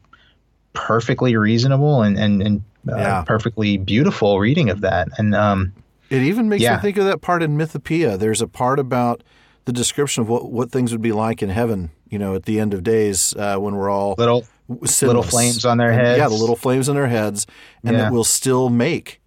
perfectly 0.73 1.35
reasonable 1.35 2.01
and 2.03 2.17
and, 2.17 2.41
and 2.41 2.63
uh, 2.91 2.95
Yeah. 2.97 3.21
perfectly 3.23 3.77
beautiful 3.77 4.39
reading 4.39 4.69
of 4.69 4.81
that. 4.81 5.07
And 5.17 5.35
um, 5.35 5.73
It 6.09 6.21
even 6.21 6.47
makes 6.49 6.63
Yeah. 6.63 6.75
me 6.75 6.81
think 6.81 6.97
of 6.97 7.05
that 7.05 7.21
part 7.21 7.43
in 7.43 7.57
Mythopoeia. 7.57 8.17
There's 8.17 8.41
a 8.41 8.47
part 8.47 8.79
about 8.79 9.23
the 9.69 9.73
description 9.73 10.21
of 10.23 10.29
what, 10.29 10.51
what 10.51 10.71
things 10.71 10.91
would 10.91 11.01
be 11.01 11.11
like 11.11 11.43
in 11.43 11.49
heaven, 11.49 11.91
you 12.09 12.17
know, 12.17 12.33
at 12.33 12.45
the 12.45 12.59
end 12.59 12.73
of 12.73 12.81
days 12.81 13.35
uh, 13.35 13.55
when 13.57 13.75
we're 13.75 13.89
all 13.89 14.15
little 14.17 14.47
sinless. 14.67 15.01
little 15.03 15.21
flames 15.21 15.63
on 15.63 15.77
their 15.77 15.91
And, 15.91 16.01
heads. 16.01 16.17
Yeah, 16.17 16.27
the 16.27 16.33
little 16.33 16.55
flames 16.55 16.89
on 16.89 16.95
their 16.95 17.07
heads, 17.07 17.45
and 17.83 17.95
Yeah. 17.95 18.03
that 18.03 18.11
we'll 18.11 18.23
still 18.23 18.69
make, 18.69 19.21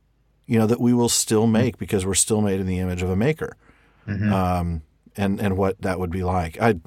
you 0.46 0.58
know, 0.58 0.66
that 0.66 0.80
we 0.80 0.92
will 0.92 1.08
still 1.08 1.46
make 1.46 1.78
because 1.78 2.04
we're 2.04 2.14
still 2.14 2.40
made 2.40 2.58
in 2.58 2.66
the 2.66 2.80
image 2.80 3.02
of 3.02 3.08
a 3.10 3.14
maker. 3.14 3.56
Mm-hmm. 4.08 4.32
Um, 4.32 4.82
and 5.16 5.38
and 5.40 5.56
what 5.56 5.80
that 5.82 6.00
would 6.00 6.10
be 6.10 6.24
like. 6.24 6.60
I 6.60 6.80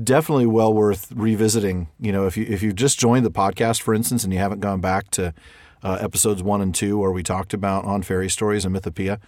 definitely 0.00 0.46
well 0.46 0.72
worth 0.72 1.10
revisiting. 1.12 1.88
You 1.98 2.12
know, 2.12 2.26
if 2.26 2.36
you 2.36 2.46
if 2.48 2.62
you 2.62 2.72
just 2.72 3.00
joined 3.00 3.26
the 3.26 3.30
podcast, 3.32 3.82
for 3.82 3.92
instance, 3.92 4.22
and 4.22 4.32
you 4.32 4.38
haven't 4.38 4.60
gone 4.60 4.80
back 4.80 5.10
to 5.12 5.34
uh, 5.82 5.98
episodes 6.00 6.42
one 6.44 6.60
and 6.60 6.72
two 6.72 6.96
where 6.98 7.10
we 7.10 7.22
talked 7.24 7.54
about 7.54 7.84
on 7.86 8.02
fairy 8.02 8.28
stories 8.30 8.64
and 8.64 8.76
Mythopoeia, 8.76 9.18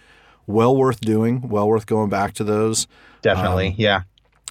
well 0.47 0.75
worth 0.75 1.01
doing. 1.01 1.47
Well 1.47 1.67
worth 1.67 1.85
going 1.85 2.09
back 2.09 2.33
to 2.35 2.43
those. 2.43 2.87
Definitely, 3.21 3.69
um, 3.69 3.75
yeah. 3.77 4.01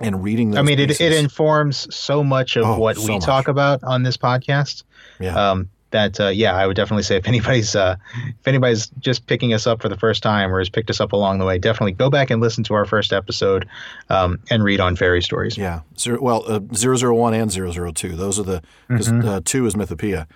And 0.01 0.23
reading. 0.25 0.57
I 0.57 0.63
mean, 0.63 0.81
it, 0.81 1.01
it 1.01 1.13
informs 1.13 1.95
so 1.95 2.25
much 2.25 2.57
of 2.57 2.65
oh, 2.65 2.79
what 2.79 2.97
so 2.97 3.07
we 3.07 3.15
much. 3.15 3.25
talk 3.25 3.49
about 3.49 3.85
on 3.85 4.03
this 4.03 4.17
podcast. 4.17 4.85
Yeah. 5.21 5.51
Um, 5.51 5.69
that 5.93 6.21
uh, 6.21 6.29
yeah, 6.29 6.55
I 6.55 6.67
would 6.67 6.75
definitely 6.75 7.05
say 7.05 7.17
if 7.17 7.29
anybody's 7.29 7.77
uh, 7.77 7.97
if 8.27 8.49
anybody's 8.49 8.89
just 8.99 9.27
picking 9.27 9.55
us 9.55 9.67
up 9.67 9.81
for 9.81 9.89
the 9.89 9.97
first 9.97 10.23
time 10.23 10.53
or 10.53 10.59
has 10.59 10.69
picked 10.69 10.91
us 10.91 11.01
up 11.01 11.13
along 11.13 11.39
the 11.39 11.45
way, 11.45 11.59
definitely 11.59 11.93
go 11.93 12.11
back 12.11 12.31
and 12.31 12.41
listen 12.41 12.65
to 12.65 12.75
our 12.75 12.85
first 12.85 13.13
episode 13.13 13.69
um, 14.11 14.41
and 14.51 14.65
read 14.65 14.81
on 14.81 14.97
fairy 14.97 15.23
stories. 15.23 15.57
Yeah, 15.57 15.81
Zero, 15.99 16.21
well, 16.21 16.45
uh, 16.47 16.61
001 16.61 17.35
and 17.35 17.53
002, 17.53 18.17
those 18.17 18.39
are 18.39 18.43
the 18.43 18.63
because 18.89 19.09
mm-hmm. 19.09 19.29
uh, 19.29 19.41
two 19.45 19.65
is 19.67 19.75
Mythopoeia, 19.75 20.27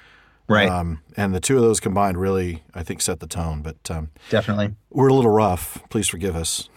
right? 0.49 0.69
Um, 0.69 1.01
and 1.17 1.35
the 1.35 1.41
two 1.41 1.57
of 1.57 1.63
those 1.63 1.81
combined 1.81 2.19
really, 2.19 2.63
I 2.75 2.83
think, 2.83 3.01
set 3.01 3.21
the 3.21 3.27
tone. 3.27 3.63
But 3.63 3.91
um, 3.91 4.11
definitely, 4.31 4.75
we're 4.91 5.09
a 5.09 5.15
little 5.15 5.31
rough. 5.31 5.83
Please 5.91 6.09
forgive 6.09 6.37
us. 6.37 6.69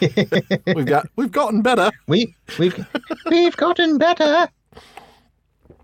we've 0.00 0.86
got 0.86 1.08
we've 1.16 1.32
gotten 1.32 1.62
better. 1.62 1.90
We 2.06 2.34
we've 2.58 2.86
we've 3.26 3.56
gotten 3.56 3.98
better. 3.98 4.48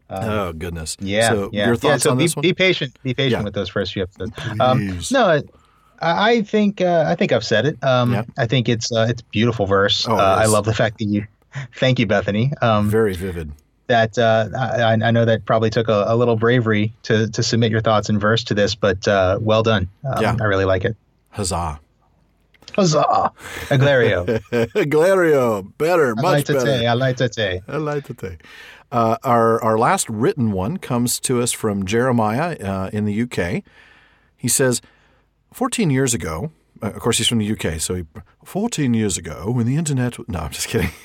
Um, 0.09 0.29
oh 0.29 0.53
goodness! 0.53 0.97
Yeah, 1.01 1.29
so 1.29 1.51
yeah. 1.53 1.67
Your 1.67 1.77
thoughts 1.77 1.93
yeah, 1.93 1.97
so 1.99 2.11
on 2.11 2.19
be, 2.19 2.25
this 2.25 2.37
one? 2.37 2.43
Be 2.43 2.53
patient. 2.53 3.01
Be 3.03 3.15
patient 3.15 3.41
yeah. 3.41 3.45
with 3.45 3.55
those 3.55 3.69
first 3.69 3.93
few 3.93 4.03
episodes. 4.03 4.33
Um, 4.59 4.99
no, 5.13 5.41
I 6.03 6.43
think 6.43 6.81
uh, 6.81 7.05
I 7.07 7.15
think 7.15 7.33
I've 7.33 7.45
said 7.45 7.67
it. 7.67 7.83
Um, 7.85 8.13
yeah. 8.13 8.25
I 8.39 8.47
think 8.47 8.69
it's 8.69 8.91
uh, 8.93 9.07
it's 9.09 9.23
beautiful 9.23 9.67
verse. 9.67 10.07
Oh, 10.09 10.17
uh, 10.17 10.37
I 10.41 10.47
love 10.47 10.65
the 10.65 10.75
fact 10.75 10.99
that 10.99 11.05
you. 11.05 11.27
Thank 11.75 11.99
you, 11.99 12.07
Bethany. 12.07 12.53
Um, 12.63 12.89
Very 12.89 13.15
vivid. 13.15 13.51
That 13.91 14.17
uh, 14.19 14.49
I, 14.57 14.93
I, 14.93 15.11
know 15.11 15.25
that 15.25 15.47
probably 15.47 15.69
took 15.69 15.89
a, 15.89 16.05
a, 16.07 16.15
little 16.15 16.37
bravery 16.37 16.95
to 17.03 17.29
to 17.29 17.43
submit 17.43 17.73
your 17.73 17.81
thoughts 17.81 18.09
in 18.09 18.21
verse 18.21 18.45
to 18.45 18.55
this, 18.55 18.77
but 18.77 19.09
uh, 19.09 19.39
well 19.41 19.65
done. 19.65 19.89
Um, 20.05 20.23
yeah. 20.23 20.37
I 20.41 20.45
really 20.45 20.65
like 20.65 20.85
it. 20.85 20.97
Huzzah! 21.31 21.81
Huzzah! 22.77 23.33
Aglario. 23.67 24.27
Aglario. 24.77 25.77
Better, 25.77 26.15
much 26.15 26.47
better. 26.47 26.61
I 26.89 26.93
like 26.93 27.17
to 27.17 27.33
say. 27.33 27.61
I 27.67 27.77
like 27.79 28.05
to 28.05 28.15
say. 28.21 28.39
Uh, 28.93 29.17
our, 29.23 29.61
our 29.63 29.77
last 29.77 30.09
written 30.09 30.53
one 30.53 30.77
comes 30.77 31.19
to 31.21 31.41
us 31.43 31.51
from 31.51 31.85
Jeremiah 31.85 32.57
uh, 32.59 32.91
in 32.93 33.07
the 33.07 33.23
UK. 33.23 33.65
He 34.37 34.49
says, 34.49 34.81
14 35.53 35.91
years 35.91 36.15
ago, 36.15 36.53
uh, 36.83 36.87
of 36.87 37.01
course, 37.01 37.19
he's 37.19 37.29
from 37.29 37.39
the 37.39 37.53
UK, 37.53 37.81
so 37.81 37.95
he, 37.95 38.05
14 38.45 38.95
years 38.95 39.19
ago, 39.19 39.51
when 39.51 39.67
the 39.67 39.77
internet. 39.77 40.17
No, 40.29 40.41
I'm 40.41 40.51
just 40.51 40.69
kidding. 40.69 40.91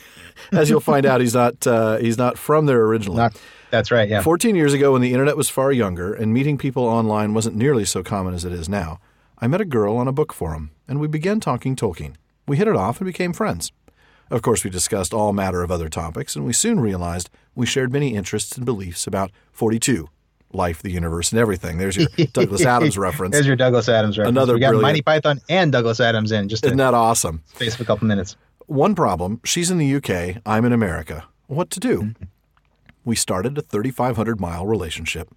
As 0.52 0.70
you'll 0.70 0.80
find 0.80 1.06
out, 1.06 1.22
he's 1.22 1.34
not 1.34 1.66
uh, 1.66 1.98
he's 1.98 2.18
not 2.18 2.38
from 2.38 2.66
there 2.66 2.82
originally. 2.82 3.18
Not, 3.18 3.40
that's 3.72 3.92
right. 3.92 4.08
Yeah. 4.08 4.22
14 4.22 4.56
years 4.56 4.74
ago, 4.74 4.94
when 4.94 5.02
the 5.02 5.12
internet 5.12 5.38
was 5.38 5.50
far 5.50 5.72
younger 5.72 6.14
and 6.14 6.34
meeting 6.34 6.58
people 6.58 6.84
online 6.84 7.34
wasn't 7.34 7.56
nearly 7.56 7.86
so 7.86 8.04
common 8.04 8.34
as 8.34 8.46
it 8.46 8.54
is 8.54 8.70
now, 8.70 9.00
I 9.40 9.48
met 9.48 9.62
a 9.62 9.66
girl 9.66 9.98
on 9.98 10.08
a 10.08 10.14
book 10.14 10.32
forum, 10.32 10.72
and 10.88 11.00
we 11.00 11.08
began 11.08 11.40
talking 11.40 11.76
Tolkien. 11.76 12.16
We 12.48 12.58
hit 12.58 12.68
it 12.68 12.76
off 12.76 13.00
and 13.00 13.06
became 13.06 13.34
friends. 13.34 13.72
Of 14.32 14.42
course, 14.42 14.64
we 14.64 14.70
discussed 14.70 15.14
all 15.14 15.34
matter 15.34 15.62
of 15.62 15.72
other 15.72 15.90
topics, 15.90 16.36
and 16.36 16.46
we 16.46 16.54
soon 16.54 16.80
realized 16.80 17.30
we 17.54 17.66
shared 17.66 17.92
many 17.92 18.16
interests 18.16 18.56
and 18.56 18.66
beliefs 18.66 19.06
about 19.06 19.32
42, 19.52 20.10
life, 20.52 20.82
the 20.82 20.92
universe, 20.92 21.32
and 21.32 21.40
everything. 21.40 21.78
There's 21.78 21.98
your 21.98 22.08
Douglas 22.34 22.66
Adams 22.66 22.98
reference. 22.98 23.34
There's 23.34 23.46
your 23.46 23.56
Douglas 23.56 23.88
Adams 23.88 24.18
reference. 24.18 24.36
Another 24.36 24.54
we 24.56 24.60
got 24.60 24.70
brilliant... 24.70 24.88
Monty 24.88 25.02
Python 25.02 25.42
and 25.50 25.72
Douglas 25.72 26.00
Adams 26.00 26.32
in 26.32 26.50
just 26.50 26.66
isn't 26.66 26.78
that 26.78 26.94
awesome? 26.94 27.44
Space 27.54 27.76
of 27.76 27.82
a 27.82 27.86
couple 27.86 28.08
minutes. 28.08 28.36
One 28.68 28.96
problem: 28.96 29.42
she's 29.44 29.70
in 29.70 29.78
the 29.78 29.96
UK, 29.96 30.42
I'm 30.46 30.66
in 30.66 30.74
America. 30.74 31.26
What 31.48 31.70
to 31.72 31.80
do? 31.80 32.02
Mm-hmm. 32.02 32.24
We 33.04 33.16
started 33.16 33.58
a 33.58 33.62
3,500 33.62 34.40
mile 34.40 34.66
relationship. 34.66 35.30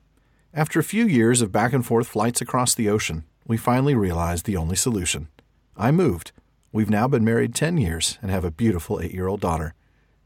After 0.54 0.80
a 0.80 0.84
few 0.84 1.06
years 1.06 1.42
of 1.42 1.52
back 1.52 1.74
and 1.74 1.84
forth 1.84 2.08
flights 2.08 2.40
across 2.40 2.74
the 2.74 2.88
ocean, 2.88 3.24
we 3.46 3.58
finally 3.58 3.94
realized 3.94 4.46
the 4.46 4.56
only 4.56 4.76
solution. 4.76 5.28
I 5.76 5.90
moved. 5.90 6.32
We've 6.72 6.90
now 6.90 7.06
been 7.08 7.24
married 7.24 7.54
10 7.54 7.76
years 7.78 8.18
and 8.22 8.30
have 8.30 8.44
a 8.44 8.50
beautiful 8.50 9.00
eight 9.00 9.12
year 9.12 9.28
old 9.28 9.40
daughter. 9.40 9.74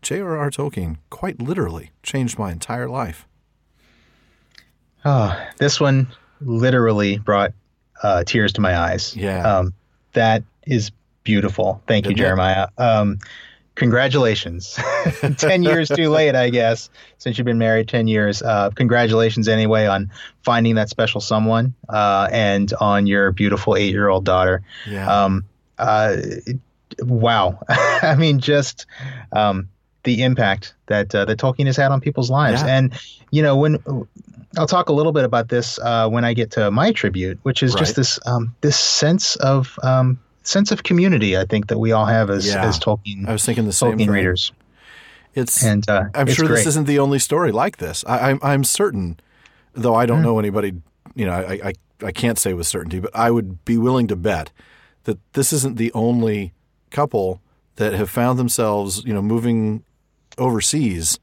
J.R.R. 0.00 0.50
Tolkien 0.50 0.98
quite 1.10 1.40
literally 1.40 1.90
changed 2.02 2.38
my 2.38 2.50
entire 2.50 2.88
life. 2.88 3.26
Oh, 5.04 5.36
this 5.58 5.80
one 5.80 6.08
literally 6.40 7.18
brought 7.18 7.52
uh, 8.02 8.24
tears 8.24 8.52
to 8.54 8.60
my 8.60 8.76
eyes. 8.76 9.16
Yeah. 9.16 9.42
Um, 9.42 9.74
that 10.12 10.42
is 10.66 10.90
beautiful. 11.24 11.82
Thank 11.86 12.06
you, 12.06 12.14
Jeremiah. 12.14 12.68
Um, 12.78 13.18
congratulations. 13.74 14.78
10 15.38 15.62
years 15.62 15.88
too 15.88 16.10
late, 16.10 16.34
I 16.34 16.50
guess, 16.50 16.90
since 17.18 17.38
you've 17.38 17.44
been 17.44 17.58
married 17.58 17.88
10 17.88 18.06
years. 18.08 18.42
Uh, 18.42 18.70
congratulations, 18.70 19.48
anyway, 19.48 19.86
on 19.86 20.10
finding 20.42 20.74
that 20.76 20.88
special 20.88 21.20
someone 21.20 21.74
uh, 21.88 22.28
and 22.32 22.72
on 22.80 23.06
your 23.06 23.32
beautiful 23.32 23.76
eight 23.76 23.92
year 23.92 24.08
old 24.08 24.24
daughter. 24.24 24.62
Yeah. 24.88 25.24
Um, 25.24 25.44
uh, 25.78 26.16
wow. 27.00 27.58
I 27.68 28.14
mean, 28.16 28.40
just 28.40 28.86
um, 29.32 29.68
the 30.04 30.22
impact 30.22 30.74
that 30.86 31.14
uh, 31.14 31.24
that 31.24 31.38
Tolkien 31.38 31.66
has 31.66 31.76
had 31.76 31.92
on 31.92 32.00
people's 32.00 32.30
lives. 32.30 32.62
Yeah. 32.62 32.76
And 32.76 32.92
you 33.30 33.42
know, 33.42 33.56
when 33.56 33.78
I'll 34.58 34.66
talk 34.66 34.88
a 34.88 34.92
little 34.92 35.12
bit 35.12 35.24
about 35.24 35.48
this 35.48 35.78
uh, 35.78 36.08
when 36.08 36.24
I 36.24 36.34
get 36.34 36.50
to 36.52 36.70
my 36.70 36.92
tribute, 36.92 37.38
which 37.42 37.62
is 37.62 37.74
right. 37.74 37.80
just 37.80 37.96
this 37.96 38.18
um, 38.26 38.54
this 38.60 38.78
sense 38.78 39.36
of 39.36 39.78
um, 39.82 40.18
sense 40.42 40.70
of 40.72 40.82
community. 40.82 41.36
I 41.36 41.44
think 41.44 41.68
that 41.68 41.78
we 41.78 41.92
all 41.92 42.06
have 42.06 42.30
as 42.30 42.46
yeah. 42.46 42.64
as 42.64 42.78
Tolkien. 42.78 43.28
I 43.28 43.32
was 43.32 43.44
thinking 43.44 43.64
the 43.66 43.72
same 43.72 43.98
Tolkien 43.98 44.08
readers. 44.10 44.52
It's 45.34 45.64
and 45.64 45.88
uh, 45.88 46.04
I'm 46.14 46.28
it's 46.28 46.36
sure 46.36 46.46
great. 46.46 46.56
this 46.58 46.66
isn't 46.66 46.86
the 46.86 46.98
only 46.98 47.18
story 47.18 47.52
like 47.52 47.78
this. 47.78 48.04
I, 48.06 48.30
I'm 48.30 48.38
I'm 48.42 48.64
certain, 48.64 49.18
though 49.72 49.94
I 49.94 50.04
don't 50.06 50.20
Mm. 50.20 50.24
know 50.24 50.38
anybody. 50.38 50.74
You 51.14 51.26
know, 51.26 51.32
I, 51.32 51.52
I 51.68 51.72
I 52.04 52.12
can't 52.12 52.38
say 52.38 52.52
with 52.54 52.66
certainty, 52.66 52.98
but 53.00 53.14
I 53.14 53.30
would 53.30 53.64
be 53.64 53.76
willing 53.78 54.06
to 54.08 54.16
bet 54.16 54.50
that 55.04 55.18
this 55.32 55.52
isn't 55.52 55.76
the 55.76 55.92
only 55.92 56.52
couple 56.90 57.40
that 57.76 57.92
have 57.94 58.10
found 58.10 58.38
themselves, 58.38 59.02
you 59.04 59.14
know, 59.14 59.22
moving 59.22 59.82
overseas 60.38 61.18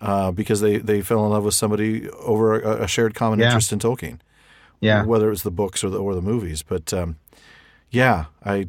uh, 0.00 0.30
because 0.30 0.60
they, 0.60 0.78
they 0.78 1.00
fell 1.02 1.24
in 1.24 1.30
love 1.30 1.44
with 1.44 1.54
somebody 1.54 2.08
over 2.10 2.60
a, 2.60 2.84
a 2.84 2.88
shared 2.88 3.14
common 3.14 3.38
Yeah. 3.38 3.46
interest 3.46 3.72
in 3.72 3.78
Tolkien. 3.78 4.18
Yeah. 4.80 5.04
Whether 5.04 5.26
it 5.26 5.30
was 5.30 5.42
the 5.42 5.50
books 5.50 5.82
or 5.82 5.90
the 5.90 5.98
or 5.98 6.14
the 6.14 6.22
movies, 6.22 6.62
but 6.62 6.92
um, 6.94 7.16
yeah, 7.90 8.26
I 8.44 8.68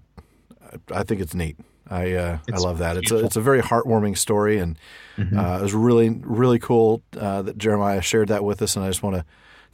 I 0.92 1.04
think 1.04 1.22
it's 1.22 1.34
neat. 1.34 1.58
I 1.90 2.14
uh, 2.14 2.38
I 2.54 2.58
love 2.58 2.78
that. 2.80 2.98
It's 2.98 3.12
a, 3.12 3.26
it's 3.26 3.36
a 3.36 3.42
very 3.42 3.62
heartwarming 3.62 4.18
story, 4.18 4.60
and 4.60 4.78
Mhm. 5.18 5.38
uh, 5.38 5.60
it 5.60 5.64
was 5.64 5.74
really 5.74 6.10
really 6.10 6.60
cool 6.60 7.02
uh, 7.18 7.42
that 7.42 7.58
Jeremiah 7.58 8.02
shared 8.02 8.28
that 8.30 8.44
with 8.44 8.62
us. 8.62 8.76
And 8.76 8.86
I 8.86 8.90
just 8.90 9.04
want 9.04 9.16
to 9.16 9.26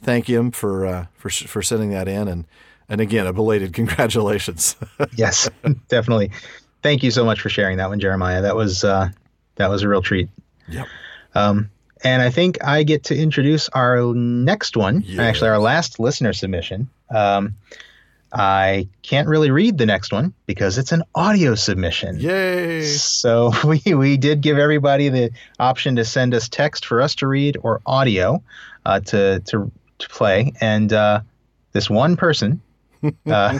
thank 0.02 0.28
him 0.28 0.50
for 0.50 0.86
uh, 0.86 1.06
for 1.14 1.28
for 1.30 1.62
sending 1.62 1.90
that 1.90 2.08
in, 2.08 2.26
and 2.28 2.46
and 2.88 3.00
again 3.00 3.26
a 3.26 3.32
belated 3.32 3.72
congratulations. 3.80 4.76
yes, 5.16 5.48
definitely. 5.88 6.30
Thank 6.82 7.02
you 7.02 7.10
so 7.10 7.24
much 7.24 7.40
for 7.40 7.48
sharing 7.48 7.76
that 7.78 7.88
one, 7.88 8.00
Jeremiah. 8.00 8.42
That 8.42 8.56
was 8.56 8.82
uh, 8.84 9.08
that 9.56 9.68
was 9.70 9.82
a 9.82 9.88
real 9.88 10.02
treat. 10.02 10.28
yep. 10.68 10.86
Um, 11.34 11.70
and 12.04 12.22
I 12.22 12.30
think 12.30 12.62
I 12.64 12.82
get 12.82 13.04
to 13.04 13.16
introduce 13.16 13.68
our 13.70 14.14
next 14.14 14.76
one, 14.76 15.02
Yes. 15.04 15.18
actually 15.18 15.50
our 15.50 15.58
last 15.58 15.98
listener 16.00 16.32
submission. 16.32 16.88
Um, 17.10 17.54
I 18.32 18.88
can't 19.02 19.28
really 19.28 19.50
read 19.50 19.78
the 19.78 19.86
next 19.86 20.12
one 20.12 20.34
because 20.46 20.78
it's 20.78 20.92
an 20.92 21.02
audio 21.14 21.54
submission. 21.54 22.18
Yay! 22.18 22.82
So 22.84 23.52
we, 23.64 23.94
we 23.94 24.16
did 24.16 24.40
give 24.40 24.58
everybody 24.58 25.08
the 25.08 25.30
option 25.58 25.96
to 25.96 26.04
send 26.04 26.34
us 26.34 26.48
text 26.48 26.84
for 26.86 27.00
us 27.00 27.14
to 27.16 27.26
read 27.26 27.56
or 27.62 27.80
audio 27.86 28.42
uh, 28.84 29.00
to, 29.00 29.40
to 29.40 29.70
to 29.98 30.08
play, 30.08 30.52
and 30.60 30.92
uh, 30.92 31.20
this 31.72 31.90
one 31.90 32.16
person. 32.16 32.60
Uh, 33.26 33.58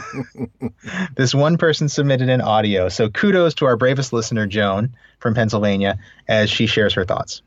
this 1.15 1.33
one 1.33 1.57
person 1.57 1.87
submitted 1.87 2.27
an 2.27 2.41
audio. 2.41 2.89
So 2.89 3.07
kudos 3.07 3.53
to 3.55 3.65
our 3.65 3.77
bravest 3.77 4.11
listener, 4.11 4.45
Joan 4.45 4.93
from 5.19 5.35
Pennsylvania, 5.35 5.99
as 6.27 6.49
she 6.49 6.65
shares 6.65 6.93
her 6.95 7.05
thoughts. 7.05 7.43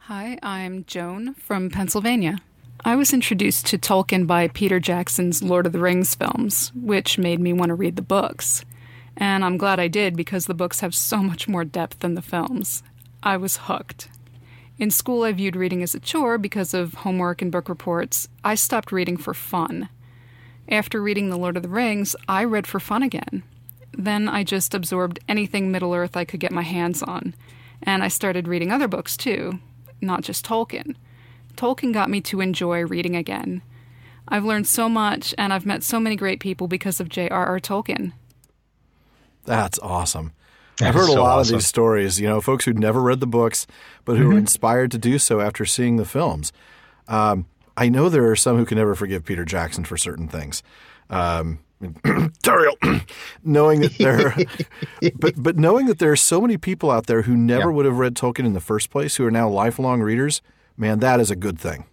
Hi, 0.00 0.38
I'm 0.42 0.84
Joan 0.84 1.32
from 1.34 1.70
Pennsylvania. 1.70 2.40
I 2.86 2.96
was 2.96 3.14
introduced 3.14 3.64
to 3.68 3.78
Tolkien 3.78 4.26
by 4.26 4.48
Peter 4.48 4.78
Jackson's 4.78 5.42
Lord 5.42 5.64
of 5.64 5.72
the 5.72 5.78
Rings 5.78 6.14
films, 6.14 6.70
which 6.74 7.16
made 7.16 7.40
me 7.40 7.50
want 7.50 7.70
to 7.70 7.74
read 7.74 7.96
the 7.96 8.02
books. 8.02 8.62
And 9.16 9.42
I'm 9.42 9.56
glad 9.56 9.80
I 9.80 9.88
did 9.88 10.14
because 10.18 10.44
the 10.44 10.52
books 10.52 10.80
have 10.80 10.94
so 10.94 11.22
much 11.22 11.48
more 11.48 11.64
depth 11.64 12.00
than 12.00 12.14
the 12.14 12.20
films. 12.20 12.82
I 13.22 13.38
was 13.38 13.56
hooked. 13.56 14.08
In 14.78 14.90
school, 14.90 15.22
I 15.22 15.32
viewed 15.32 15.56
reading 15.56 15.82
as 15.82 15.94
a 15.94 15.98
chore 15.98 16.36
because 16.36 16.74
of 16.74 16.92
homework 16.92 17.40
and 17.40 17.50
book 17.50 17.70
reports. 17.70 18.28
I 18.44 18.54
stopped 18.54 18.92
reading 18.92 19.16
for 19.16 19.32
fun. 19.32 19.88
After 20.68 21.00
reading 21.00 21.30
The 21.30 21.38
Lord 21.38 21.56
of 21.56 21.62
the 21.62 21.70
Rings, 21.70 22.14
I 22.28 22.44
read 22.44 22.66
for 22.66 22.80
fun 22.80 23.02
again. 23.02 23.44
Then 23.96 24.28
I 24.28 24.44
just 24.44 24.74
absorbed 24.74 25.20
anything 25.26 25.72
Middle 25.72 25.94
Earth 25.94 26.18
I 26.18 26.26
could 26.26 26.40
get 26.40 26.52
my 26.52 26.60
hands 26.62 27.02
on. 27.02 27.34
And 27.82 28.04
I 28.04 28.08
started 28.08 28.46
reading 28.46 28.70
other 28.70 28.88
books 28.88 29.16
too, 29.16 29.58
not 30.02 30.20
just 30.20 30.44
Tolkien. 30.44 30.96
Tolkien 31.56 31.92
got 31.92 32.10
me 32.10 32.20
to 32.22 32.40
enjoy 32.40 32.82
reading 32.84 33.16
again. 33.16 33.62
I've 34.28 34.44
learned 34.44 34.66
so 34.66 34.88
much, 34.88 35.34
and 35.36 35.52
I've 35.52 35.66
met 35.66 35.82
so 35.82 36.00
many 36.00 36.16
great 36.16 36.40
people 36.40 36.66
because 36.66 36.98
of 37.00 37.08
J.R.R. 37.08 37.60
Tolkien. 37.60 38.12
That's 39.44 39.78
awesome. 39.80 40.32
I've 40.80 40.94
heard 40.94 41.06
so 41.06 41.20
a 41.20 41.22
lot 41.22 41.38
awesome. 41.38 41.54
of 41.56 41.60
these 41.60 41.66
stories. 41.66 42.20
You 42.20 42.28
know, 42.28 42.40
folks 42.40 42.64
who'd 42.64 42.78
never 42.78 43.00
read 43.00 43.20
the 43.20 43.26
books, 43.26 43.66
but 44.04 44.16
who 44.16 44.24
Mm-hmm. 44.24 44.32
were 44.32 44.38
inspired 44.38 44.90
to 44.92 44.98
do 44.98 45.18
so 45.18 45.40
after 45.40 45.64
seeing 45.64 45.96
the 45.96 46.04
films. 46.04 46.52
Um, 47.06 47.46
I 47.76 47.88
know 47.88 48.08
there 48.08 48.28
are 48.30 48.36
some 48.36 48.56
who 48.56 48.64
can 48.64 48.78
never 48.78 48.94
forgive 48.94 49.24
Peter 49.24 49.44
Jackson 49.44 49.84
for 49.84 49.96
certain 49.96 50.26
things. 50.28 50.62
Um, 51.10 51.58
Tauriel, 51.82 53.06
knowing 53.44 53.80
that 53.82 53.98
there, 53.98 54.34
but 55.16 55.34
but 55.36 55.56
knowing 55.58 55.86
that 55.86 55.98
there 55.98 56.10
are 56.10 56.16
so 56.16 56.40
many 56.40 56.56
people 56.56 56.90
out 56.90 57.06
there 57.06 57.22
who 57.22 57.36
never 57.36 57.68
Yeah. 57.68 57.74
would 57.76 57.84
have 57.86 57.98
read 57.98 58.14
Tolkien 58.14 58.46
in 58.46 58.54
the 58.54 58.60
first 58.60 58.88
place, 58.90 59.16
who 59.16 59.26
are 59.26 59.30
now 59.30 59.48
lifelong 59.48 60.00
readers, 60.00 60.40
man, 60.76 61.00
that 61.00 61.20
is 61.20 61.30
a 61.30 61.36
good 61.36 61.58
thing. 61.58 61.84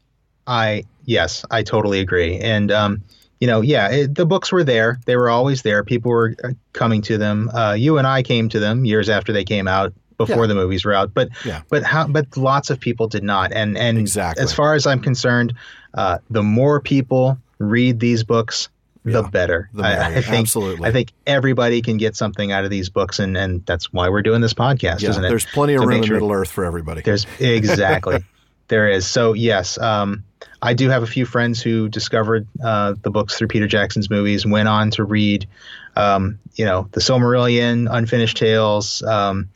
I 0.48 0.84
yes, 1.06 1.46
I 1.52 1.64
totally 1.64 2.00
agree. 2.00 2.38
And 2.40 2.72
um, 2.72 3.04
you 3.40 3.48
know, 3.48 3.62
yeah, 3.62 3.90
it, 3.90 4.16
the 4.16 4.26
books 4.26 4.52
were 4.52 4.64
there; 4.64 5.00
they 5.06 5.16
were 5.16 5.30
always 5.30 5.62
there. 5.62 5.84
People 5.84 6.12
were 6.12 6.36
uh, 6.44 6.50
coming 6.74 7.02
to 7.04 7.18
them. 7.18 7.50
Uh, 7.54 7.74
you 7.74 7.98
and 7.98 8.08
I 8.08 8.24
came 8.24 8.50
to 8.50 8.60
them 8.60 8.86
years 8.86 9.10
after 9.10 9.32
they 9.34 9.44
came 9.44 9.68
out, 9.68 9.94
before 10.18 10.44
Yeah. 10.44 10.48
the 10.48 10.56
movies 10.56 10.84
were 10.86 10.94
out. 10.94 11.14
But 11.14 11.30
Yeah. 11.46 11.62
but 11.70 11.84
how? 11.84 12.08
But 12.08 12.36
lots 12.38 12.70
of 12.70 12.80
people 12.80 13.08
did 13.08 13.24
not. 13.24 13.52
And 13.52 13.78
and 13.78 13.98
Exactly. 13.98 14.44
as 14.44 14.54
far 14.54 14.74
as 14.74 14.86
I'm 14.88 15.00
concerned, 15.00 15.54
uh, 15.94 16.18
the 16.30 16.44
more 16.44 16.80
people 16.80 17.38
read 17.60 18.00
these 18.00 18.24
books, 18.24 18.70
the 19.06 19.22
Yeah, 19.24 19.30
better. 19.30 19.70
the 19.74 19.84
I, 19.84 20.08
I 20.18 20.22
think 20.22 20.42
Absolutely. 20.42 20.88
I 20.90 20.92
think 20.92 21.12
everybody 21.28 21.82
can 21.82 21.98
get 21.98 22.16
something 22.16 22.52
out 22.52 22.64
of 22.64 22.70
these 22.72 22.90
books, 22.90 23.20
and 23.20 23.38
and 23.38 23.64
that's 23.66 23.94
why 23.94 24.10
we're 24.10 24.22
doing 24.24 24.42
this 24.42 24.54
podcast, 24.56 25.02
Yeah, 25.02 25.12
isn't 25.12 25.24
it? 25.26 25.30
there's 25.30 25.46
plenty 25.46 25.74
of 25.76 25.82
To 25.82 25.88
room 25.88 25.98
make 25.98 26.04
in 26.04 26.08
sure- 26.08 26.16
Middle 26.18 26.32
Earth 26.32 26.50
for 26.52 26.66
everybody. 26.66 27.02
there's 27.04 27.26
exactly 27.40 28.24
there 28.72 28.90
is. 28.90 29.06
So 29.06 29.34
yes, 29.34 29.78
um, 29.78 30.24
I 30.64 30.74
do 30.74 30.90
have 30.90 31.04
a 31.04 31.08
few 31.08 31.28
friends 31.28 31.62
who 31.62 31.88
discovered 31.90 32.48
uh, 32.64 32.96
the 33.04 33.12
books 33.12 33.38
through 33.38 33.50
Peter 33.50 33.68
Jackson's 33.68 34.10
movies, 34.10 34.46
went 34.46 34.68
on 34.68 34.90
to 34.92 35.04
read, 35.04 35.48
um, 35.96 36.40
you 36.56 36.66
know, 36.66 36.88
the 36.94 37.00
Silmarillion, 37.02 37.88
Unfinished 37.92 38.38
Tales, 38.38 39.04
um, 39.04 39.50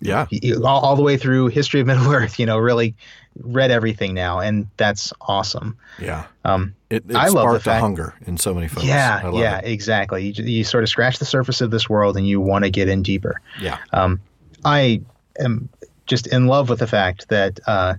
yeah, 0.00 0.26
all, 0.64 0.80
all 0.80 0.96
the 0.96 1.02
way 1.02 1.16
through 1.16 1.48
History 1.48 1.80
of 1.80 1.86
Middle 1.88 2.10
Earth. 2.12 2.38
You 2.38 2.46
know, 2.46 2.58
really 2.58 2.94
read 3.40 3.70
everything 3.72 4.14
now, 4.14 4.38
and 4.38 4.68
that's 4.76 5.12
awesome. 5.22 5.76
yeah. 6.00 6.26
Um, 6.44 6.74
It, 6.90 7.04
it 7.08 7.16
I 7.16 7.24
love 7.28 7.32
the 7.34 7.40
sparked 7.40 7.56
a 7.56 7.64
fact- 7.64 7.80
hunger 7.80 8.14
in 8.26 8.36
so 8.38 8.54
many 8.54 8.68
folks. 8.68 8.84
I 8.86 8.88
yeah, 8.90 9.30
yeah, 9.32 9.58
it. 9.58 9.64
exactly. 9.72 10.28
You, 10.28 10.44
you 10.44 10.64
sort 10.64 10.84
of 10.84 10.88
scratch 10.88 11.18
the 11.18 11.24
surface 11.24 11.60
of 11.60 11.70
this 11.72 11.88
world, 11.88 12.16
and 12.16 12.28
you 12.28 12.40
want 12.40 12.64
to 12.64 12.70
get 12.70 12.88
in 12.88 13.02
deeper. 13.02 13.40
yeah. 13.60 13.78
Um, 13.92 14.20
I 14.64 15.02
am 15.40 15.68
just 16.06 16.26
in 16.26 16.46
love 16.46 16.68
with 16.68 16.78
the 16.78 16.86
fact 16.86 17.28
that 17.28 17.60
uh, 17.66 17.94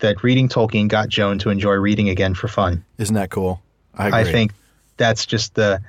that 0.00 0.22
reading 0.22 0.48
Tolkien 0.48 0.88
got 0.88 1.08
Joan 1.08 1.38
to 1.40 1.50
enjoy 1.50 1.74
reading 1.74 2.08
again 2.08 2.34
for 2.34 2.48
fun. 2.48 2.84
Isn't 2.98 3.14
that 3.14 3.30
cool? 3.30 3.60
I 3.94 4.08
agree. 4.08 4.20
I 4.20 4.24
think 4.24 4.52
that's 4.96 5.26
just 5.26 5.54
the 5.54 5.80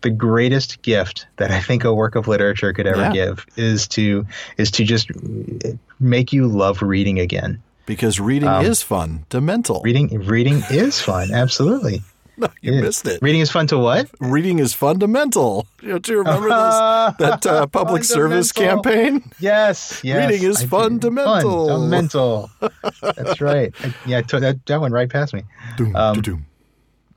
the 0.00 0.10
greatest 0.10 0.80
gift 0.82 1.26
that 1.38 1.50
I 1.50 1.60
think 1.60 1.82
a 1.84 1.92
work 1.92 2.14
of 2.14 2.28
literature 2.28 2.72
could 2.72 2.86
ever 2.86 3.00
Yeah. 3.02 3.12
give 3.12 3.46
is 3.56 3.88
to 3.88 4.26
is 4.56 4.70
to 4.72 4.84
just 4.84 5.10
make 5.98 6.32
you 6.32 6.46
love 6.46 6.82
reading 6.82 7.18
again. 7.18 7.60
because 7.86 8.20
reading 8.20 8.48
Um, 8.48 8.64
is 8.66 8.82
fun 8.82 9.24
to 9.30 9.40
mental. 9.40 9.80
Reading 9.82 10.08
reading 10.26 10.62
is 10.70 11.00
fun, 11.00 11.32
absolutely. 11.32 12.02
you 12.62 12.72
Yeah. 12.74 12.80
missed 12.80 13.06
it. 13.06 13.20
Reading 13.22 13.40
is 13.40 13.50
fun 13.50 13.66
to 13.68 13.78
what? 13.78 14.08
Reading 14.20 14.58
is 14.58 14.74
fundamental. 14.74 15.66
You 15.82 15.90
know, 15.90 15.98
do 16.00 16.10
you 16.12 16.18
remember 16.18 16.48
this, 16.48 17.14
that 17.18 17.46
uh, 17.46 17.66
public 17.68 18.02
service 18.04 18.50
campaign? 18.50 19.30
Yes, 19.38 20.00
yes. 20.02 20.28
Reading 20.28 20.48
is 20.50 20.62
I 20.64 20.66
fundamental. 20.66 21.68
Fundamental. 21.68 22.50
That's 23.00 23.40
right. 23.40 23.72
I, 23.84 23.94
yeah, 24.04 24.18
I 24.18 24.38
that, 24.40 24.66
that 24.66 24.80
went 24.80 24.92
right 24.92 25.08
past 25.08 25.32
me. 25.34 25.42
Doom, 25.76 25.94
Um, 25.94 26.16
da-doom. 26.16 26.46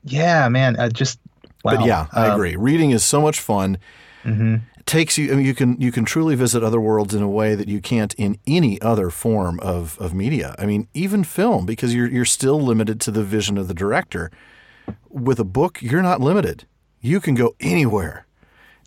Yeah, 0.04 0.48
man. 0.48 0.76
Uh, 0.76 0.88
just 0.90 1.18
wow. 1.64 1.76
But 1.76 1.86
yeah, 1.86 2.06
I 2.12 2.28
Um, 2.28 2.34
agree. 2.34 2.54
Reading 2.56 2.92
is 2.92 3.02
so 3.04 3.20
much 3.20 3.40
fun. 3.40 3.78
mhm. 4.24 4.62
It 4.78 4.86
takes 4.86 5.18
you. 5.18 5.32
I 5.32 5.36
mean, 5.36 5.46
you 5.46 5.54
can 5.54 5.80
you 5.80 5.90
can 5.92 6.04
truly 6.04 6.34
visit 6.36 6.62
other 6.64 6.80
worlds 6.80 7.14
in 7.14 7.22
a 7.22 7.28
way 7.28 7.54
that 7.56 7.68
you 7.68 7.80
can't 7.80 8.14
in 8.14 8.38
any 8.46 8.80
other 8.80 9.10
form 9.10 9.58
of 9.60 9.96
of 10.00 10.12
media. 10.14 10.54
I 10.58 10.66
mean, 10.66 10.86
even 10.94 11.24
film, 11.24 11.66
because 11.66 11.94
you're 11.94 12.08
you're 12.08 12.24
still 12.24 12.60
limited 12.60 13.00
to 13.02 13.10
the 13.10 13.22
vision 13.24 13.58
of 13.58 13.66
the 13.68 13.74
director. 13.74 14.30
With 15.08 15.38
a 15.38 15.44
book, 15.44 15.82
you're 15.82 16.02
not 16.02 16.20
limited. 16.20 16.66
You 17.00 17.20
can 17.20 17.34
go 17.34 17.54
anywhere, 17.60 18.26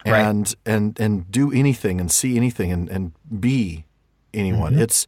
Right. 0.06 0.22
and 0.22 0.54
and 0.65 1.00
and 1.00 1.32
do 1.32 1.52
anything 1.52 2.00
and 2.00 2.12
see 2.12 2.38
anything 2.38 2.72
and 2.72 2.89
and 2.89 3.12
be 3.39 3.86
anyone. 4.34 4.74
Mm-hmm. 4.74 4.82
It's 4.84 5.08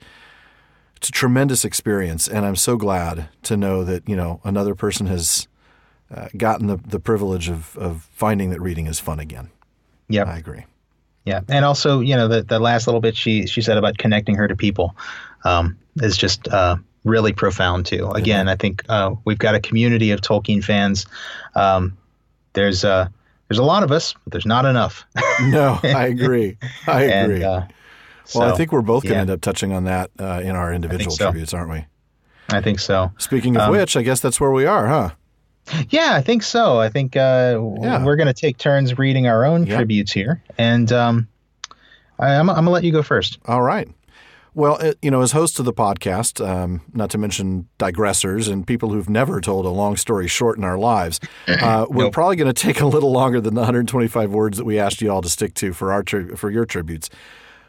it's 0.96 1.10
a 1.10 1.12
tremendous 1.12 1.64
experience, 1.64 2.28
and 2.28 2.46
I'm 2.46 2.56
so 2.56 2.76
glad 2.78 3.30
to 3.44 3.56
know 3.56 3.84
that 3.84 4.10
you 4.10 4.16
know 4.16 4.42
another 4.44 4.74
person 4.76 5.06
has 5.08 5.48
uh, 6.14 6.28
gotten 6.36 6.68
the 6.68 6.78
the 6.78 7.00
privilege 7.00 7.48
of 7.50 7.78
of 7.78 8.08
finding 8.12 8.50
that 8.50 8.62
reading 8.62 8.88
is 8.88 9.00
fun 9.00 9.20
again. 9.20 9.50
Yep. 10.10 10.28
I 10.28 10.38
agree. 10.38 10.66
Yeah, 11.26 11.42
and 11.50 11.66
also, 11.66 12.00
you 12.00 12.16
know, 12.16 12.28
the 12.30 12.42
the 12.42 12.60
last 12.60 12.88
little 12.88 13.02
bit 13.02 13.16
she 13.16 13.46
she 13.48 13.62
said 13.62 13.78
about 13.78 13.98
connecting 13.98 14.36
her 14.36 14.48
to 14.48 14.56
people 14.56 14.96
um, 15.44 15.78
is 15.98 16.18
just 16.18 16.48
uh, 16.48 16.78
really 17.08 17.34
profound 17.34 17.86
too. 17.86 18.10
Again, 18.12 18.48
I 18.48 18.56
think 18.56 18.84
uh, 18.90 19.16
we've 19.26 19.40
got 19.40 19.56
a 19.56 19.60
community 19.60 20.12
of 20.12 20.22
Tolkien 20.22 20.64
fans. 20.64 21.06
Um, 21.56 21.98
there's 22.54 22.84
uh, 22.84 23.08
there's 23.48 23.60
a 23.60 23.64
lot 23.64 23.84
of 23.84 23.92
us, 23.92 24.14
but 24.24 24.32
there's 24.32 24.46
not 24.46 24.66
enough. 24.66 25.06
No, 25.40 25.80
I 25.84 26.08
agree. 26.08 26.58
I 26.88 27.04
agree. 27.04 27.36
and 27.36 27.44
uh, 27.44 27.62
well, 28.34 28.52
I 28.52 28.58
think 28.58 28.72
we're 28.72 28.82
both 28.82 29.04
going 29.04 29.12
to 29.12 29.16
yeah. 29.18 29.22
end 29.22 29.30
up 29.30 29.42
touching 29.42 29.72
on 29.72 29.84
that 29.84 30.10
uh, 30.20 30.42
in 30.44 30.56
our 30.56 30.74
individual 30.74 31.12
so. 31.12 31.26
tributes, 31.26 31.54
aren't 31.54 31.70
we? 31.70 31.86
I 32.50 32.60
think 32.62 32.80
so. 32.80 33.12
Speaking 33.20 33.56
of 33.56 33.64
Um, 33.64 33.72
which, 33.72 33.96
I 33.96 34.02
guess 34.02 34.20
that's 34.20 34.40
where 34.40 34.52
we 34.52 34.66
are, 34.66 34.88
huh? 34.88 35.12
Yeah, 35.90 36.14
I 36.14 36.22
think 36.22 36.42
so. 36.44 36.80
I 36.80 36.90
think 36.90 37.16
uh, 37.16 37.60
Yeah. 37.82 38.04
we're 38.04 38.16
going 38.16 38.28
to 38.28 38.34
take 38.34 38.58
turns 38.58 38.98
reading 38.98 39.28
our 39.28 39.46
own 39.46 39.66
tributes 39.66 40.12
here, 40.12 40.42
and 40.58 40.92
um, 40.92 41.28
I, 42.20 42.36
I'm, 42.36 42.50
I'm 42.50 42.56
going 42.56 42.66
to 42.66 42.72
let 42.72 42.84
you 42.84 42.92
go 42.92 43.04
first. 43.04 43.38
All 43.46 43.62
right. 43.62 43.88
Well, 44.58 44.78
it, 44.78 44.98
you 45.04 45.12
know, 45.12 45.22
as 45.22 45.34
host 45.34 45.60
of 45.60 45.66
the 45.66 45.72
podcast, 45.72 46.44
um, 46.44 46.82
not 46.92 47.12
to 47.12 47.20
mention 47.20 47.70
digressors 47.78 48.52
and 48.52 48.66
people 48.66 48.90
who've 48.90 49.08
never 49.08 49.40
told 49.40 49.68
a 49.68 49.70
long 49.70 49.96
story 49.98 50.28
short 50.28 50.58
in 50.58 50.64
our 50.64 50.80
lives, 50.80 51.20
uh, 51.48 51.86
we're 51.88 52.06
Nope. 52.06 52.14
probably 52.14 52.38
going 52.38 52.52
to 52.52 52.60
take 52.60 52.82
a 52.82 52.88
little 52.88 53.12
longer 53.12 53.40
than 53.40 53.54
the 53.54 53.62
125 53.62 54.32
words 54.32 54.58
that 54.58 54.66
we 54.66 54.80
asked 54.80 55.00
you 55.00 55.12
all 55.12 55.22
to 55.22 55.30
stick 55.30 55.54
to 55.54 55.74
for 55.74 55.92
our 55.92 56.02
tri- 56.02 56.30
for 56.30 56.50
your 56.50 56.66
tributes. 56.66 57.08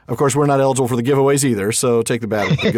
Of 0.08 0.16
course, 0.16 0.34
we're 0.34 0.46
not 0.46 0.60
eligible 0.60 0.88
for 0.88 0.96
the 0.96 1.02
giveaways 1.02 1.44
either, 1.44 1.72
so 1.72 2.00
take 2.00 2.22
the 2.22 2.26
bad 2.26 2.52
with 2.52 2.62
the 2.62 2.72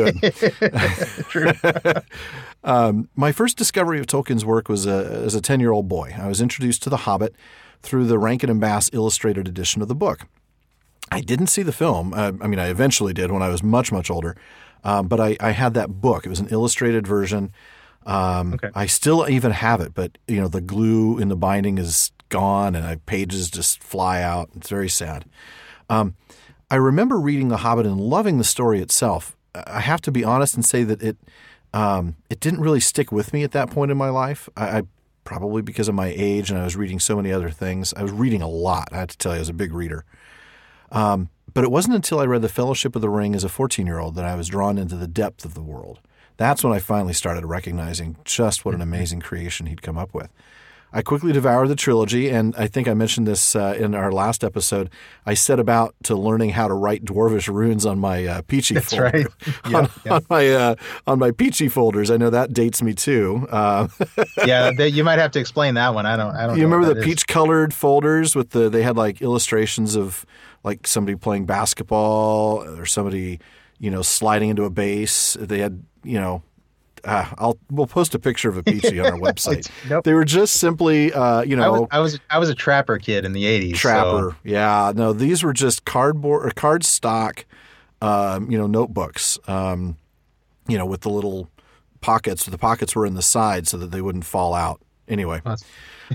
good. 1.94 2.04
um, 2.64 3.08
my 3.14 3.30
first 3.30 3.56
discovery 3.56 4.00
of 4.00 4.06
Tolkien's 4.06 4.44
work 4.44 4.68
was 4.68 4.88
uh, 4.88 5.22
as 5.24 5.36
a 5.36 5.40
10 5.40 5.60
year 5.60 5.70
old 5.70 5.88
boy. 5.88 6.16
I 6.18 6.26
was 6.26 6.40
introduced 6.40 6.82
to 6.82 6.90
The 6.90 6.96
Hobbit 6.96 7.36
through 7.80 8.08
the 8.08 8.18
Rankin 8.18 8.50
and 8.50 8.60
Bass 8.60 8.90
illustrated 8.92 9.46
edition 9.46 9.82
of 9.82 9.86
the 9.86 9.94
book. 9.94 10.26
I 11.10 11.20
didn't 11.20 11.48
see 11.48 11.62
the 11.62 11.72
film. 11.72 12.14
Uh, 12.14 12.32
I 12.40 12.46
mean, 12.46 12.58
I 12.58 12.68
eventually 12.68 13.12
did 13.12 13.30
when 13.32 13.42
I 13.42 13.48
was 13.48 13.62
much, 13.62 13.90
much 13.92 14.10
older. 14.10 14.36
Um, 14.84 15.08
but 15.08 15.20
I, 15.20 15.36
I 15.40 15.50
had 15.50 15.74
that 15.74 16.00
book. 16.00 16.24
It 16.24 16.28
was 16.28 16.40
an 16.40 16.48
illustrated 16.50 17.06
version. 17.06 17.52
Um, 18.06 18.54
Okay. 18.54 18.70
I 18.74 18.86
still 18.86 19.28
even 19.28 19.52
have 19.52 19.80
it, 19.80 19.92
but 19.94 20.16
you 20.26 20.40
know 20.40 20.48
the 20.48 20.62
glue 20.62 21.18
in 21.18 21.28
the 21.28 21.36
binding 21.36 21.76
is 21.78 22.12
gone, 22.30 22.74
and 22.74 22.86
I, 22.86 22.96
pages 22.96 23.50
just 23.50 23.82
fly 23.82 24.22
out. 24.22 24.48
It's 24.56 24.70
very 24.70 24.88
sad. 24.88 25.26
Um, 25.90 26.14
I 26.70 26.76
remember 26.76 27.18
reading 27.18 27.48
The 27.48 27.58
Hobbit 27.58 27.84
and 27.84 28.00
loving 28.00 28.38
the 28.38 28.44
story 28.44 28.80
itself. 28.80 29.36
I 29.54 29.80
have 29.80 30.00
to 30.02 30.12
be 30.12 30.24
honest 30.24 30.54
and 30.54 30.64
say 30.64 30.84
that 30.84 31.02
it 31.02 31.16
um, 31.74 32.16
it 32.30 32.40
didn't 32.40 32.60
really 32.60 32.80
stick 32.80 33.12
with 33.12 33.32
me 33.32 33.42
at 33.42 33.52
that 33.52 33.70
point 33.70 33.90
in 33.90 33.98
my 33.98 34.08
life. 34.08 34.48
I, 34.56 34.78
I 34.78 34.82
probably 35.24 35.60
because 35.62 35.88
of 35.88 35.94
my 35.94 36.12
age 36.16 36.50
and 36.50 36.58
I 36.58 36.64
was 36.64 36.76
reading 36.76 36.98
so 37.00 37.16
many 37.16 37.32
other 37.32 37.50
things. 37.50 37.92
I 37.94 38.02
was 38.02 38.12
reading 38.12 38.40
a 38.42 38.48
lot. 38.48 38.88
I 38.92 38.96
have 38.96 39.08
to 39.08 39.18
tell 39.18 39.32
you, 39.32 39.36
I 39.36 39.40
was 39.40 39.48
a 39.50 39.52
big 39.54 39.74
reader. 39.74 40.04
Um, 40.90 41.28
but 41.52 41.64
it 41.64 41.70
wasn't 41.70 41.96
until 41.96 42.20
I 42.20 42.24
read 42.26 42.42
The 42.42 42.48
Fellowship 42.48 42.94
of 42.94 43.02
the 43.02 43.08
Ring 43.08 43.34
as 43.34 43.44
a 43.44 43.48
14 43.48 43.86
year 43.86 43.98
old 43.98 44.14
that 44.14 44.24
I 44.24 44.34
was 44.36 44.48
drawn 44.48 44.78
into 44.78 44.96
the 44.96 45.08
depth 45.08 45.44
of 45.44 45.54
the 45.54 45.62
world. 45.62 46.00
That's 46.36 46.64
when 46.64 46.72
I 46.72 46.78
finally 46.78 47.12
started 47.12 47.44
recognizing 47.44 48.16
just 48.24 48.64
what 48.64 48.74
an 48.74 48.80
amazing 48.80 49.20
creation 49.20 49.66
he'd 49.66 49.82
come 49.82 49.98
up 49.98 50.14
with. 50.14 50.30
I 50.92 51.02
quickly 51.02 51.32
devoured 51.32 51.68
the 51.68 51.76
trilogy, 51.76 52.30
and 52.30 52.52
I 52.56 52.66
think 52.66 52.88
I 52.88 52.94
mentioned 52.94 53.24
this 53.26 53.54
uh, 53.54 53.76
in 53.78 53.94
our 53.94 54.10
last 54.10 54.42
episode. 54.42 54.90
I 55.24 55.34
set 55.34 55.60
about 55.60 55.94
to 56.04 56.16
learning 56.16 56.50
how 56.50 56.66
to 56.66 56.74
write 56.74 57.04
dwarvish 57.04 57.46
runes 57.46 57.86
on 57.86 58.00
my 58.00 58.26
uh, 58.26 58.42
Pee-Chee 58.42 58.74
That's 58.74 58.90
folder. 58.90 59.04
right. 59.04 59.26
on, 59.66 59.72
Yeah, 59.72 59.88
yeah. 60.04 60.12
on 60.14 60.26
my 60.28 60.48
uh, 60.50 60.74
on 61.06 61.18
my 61.20 61.30
Pee-Chee 61.30 61.68
folders. 61.68 62.10
I 62.10 62.16
know 62.16 62.30
that 62.30 62.52
dates 62.52 62.82
me 62.82 62.94
too. 62.94 63.46
Uh, 63.50 63.86
yeah, 64.44 64.72
they, 64.76 64.88
you 64.88 65.04
might 65.04 65.20
have 65.20 65.30
to 65.32 65.38
explain 65.38 65.74
that 65.74 65.94
one. 65.94 66.06
I 66.06 66.16
don't. 66.16 66.34
I 66.34 66.48
don't. 66.48 66.56
you 66.56 66.64
remember 66.64 66.92
the 66.92 67.00
peach 67.02 67.28
colored 67.28 67.72
folders 67.72 68.34
with 68.34 68.50
the 68.50 68.68
they 68.68 68.82
had 68.82 68.96
like 68.96 69.22
illustrations 69.22 69.94
of 69.94 70.26
like 70.62 70.86
somebody 70.86 71.16
playing 71.16 71.46
basketball 71.46 72.62
or 72.64 72.86
somebody 72.86 73.40
you 73.78 73.90
know 73.90 74.02
sliding 74.02 74.50
into 74.50 74.64
a 74.64 74.70
base. 74.70 75.36
They 75.40 75.58
had 75.58 75.82
you 76.04 76.20
know. 76.20 76.42
Uh, 77.02 77.24
I'll 77.38 77.58
we'll 77.70 77.86
post 77.86 78.14
a 78.14 78.18
picture 78.18 78.50
of 78.50 78.58
a 78.58 78.62
Pee-Chee 78.62 79.00
on 79.00 79.06
our 79.06 79.18
website. 79.18 79.70
Nope. 79.88 80.04
They 80.04 80.12
were 80.12 80.26
just 80.26 80.56
simply, 80.56 81.10
uh, 81.14 81.40
you 81.40 81.56
I 81.56 81.60
know, 81.60 81.72
was, 81.72 81.88
I 81.90 81.98
was 81.98 82.20
I 82.28 82.38
was 82.38 82.50
a 82.50 82.54
trapper 82.54 82.98
kid 82.98 83.24
in 83.24 83.32
the 83.32 83.44
'80s. 83.44 83.70
so- 83.70 83.76
trapper. 83.78 84.36
Yeah, 84.44 84.92
no, 84.94 85.14
these 85.14 85.42
were 85.42 85.54
just 85.54 85.86
cardboard 85.86 86.44
or 86.46 86.50
card 86.50 86.84
stock, 86.84 87.46
um, 88.02 88.50
you 88.50 88.58
know, 88.58 88.66
notebooks. 88.66 89.38
Um, 89.48 89.96
you 90.68 90.76
know, 90.76 90.84
with 90.84 91.00
the 91.00 91.08
little 91.08 91.48
pockets. 92.02 92.44
The 92.44 92.58
pockets 92.58 92.94
were 92.94 93.06
in 93.06 93.14
the 93.14 93.22
side 93.22 93.66
so 93.66 93.78
that 93.78 93.90
they 93.92 94.02
wouldn't 94.02 94.26
fall 94.26 94.52
out. 94.52 94.82
Anyway, 95.08 95.40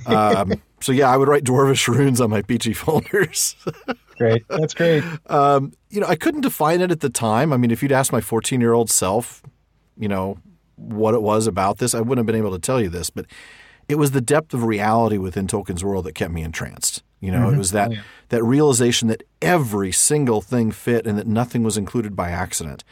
um, 0.05 0.62
so 0.86 0.91
yeah, 0.91 1.10
I 1.10 1.17
would 1.17 1.28
write 1.28 1.43
dwarvish 1.43 1.88
runes 1.95 2.21
on 2.21 2.30
my 2.30 2.43
Pee-Chee 2.43 2.74
folders. 2.74 3.56
great. 4.19 4.48
That's 4.48 4.76
great. 4.76 5.04
Um, 5.26 5.74
you 5.89 6.00
know, 6.00 6.06
I 6.06 6.15
couldn't 6.15 6.41
define 6.41 6.80
it 6.80 6.91
at 6.91 7.00
the 7.00 7.10
time. 7.10 7.52
I 7.52 7.58
mean, 7.58 7.71
if 7.71 7.82
you'd 7.82 7.91
asked 7.91 8.12
my 8.12 8.21
14 8.21 8.62
year 8.62 8.71
old 8.71 8.91
self, 8.91 9.41
you 9.98 10.08
know, 10.08 10.38
what 10.76 11.15
it 11.15 11.24
was 11.24 11.48
about 11.48 11.80
this, 11.80 11.95
I 11.95 12.02
wouldn't 12.02 12.19
have 12.19 12.28
been 12.28 12.36
able 12.36 12.52
to 12.52 12.60
tell 12.60 12.80
you 12.80 12.89
this, 12.89 13.10
but 13.10 13.26
it 13.89 13.95
was 13.95 14.12
the 14.12 14.21
depth 14.21 14.54
of 14.54 14.63
reality 14.63 15.17
within 15.17 15.48
Tolkien's 15.48 15.84
world 15.84 16.06
that 16.06 16.13
kept 16.13 16.32
me 16.32 16.43
entranced. 16.43 17.02
You 17.19 17.32
know, 17.32 17.39
mm-hmm. 17.39 17.56
it 17.56 17.58
was 17.58 17.71
that 17.71 17.89
oh, 17.89 17.93
yeah. 17.93 18.02
that 18.30 18.43
realization 18.43 19.08
that 19.08 19.24
every 19.41 19.91
single 19.91 20.41
thing 20.41 20.69
fit 20.69 21.08
and 21.08 21.17
that 21.17 21.26
nothing 21.26 21.63
was 21.63 21.78
included 21.78 22.15
by 22.15 22.30
accident. 22.30 22.84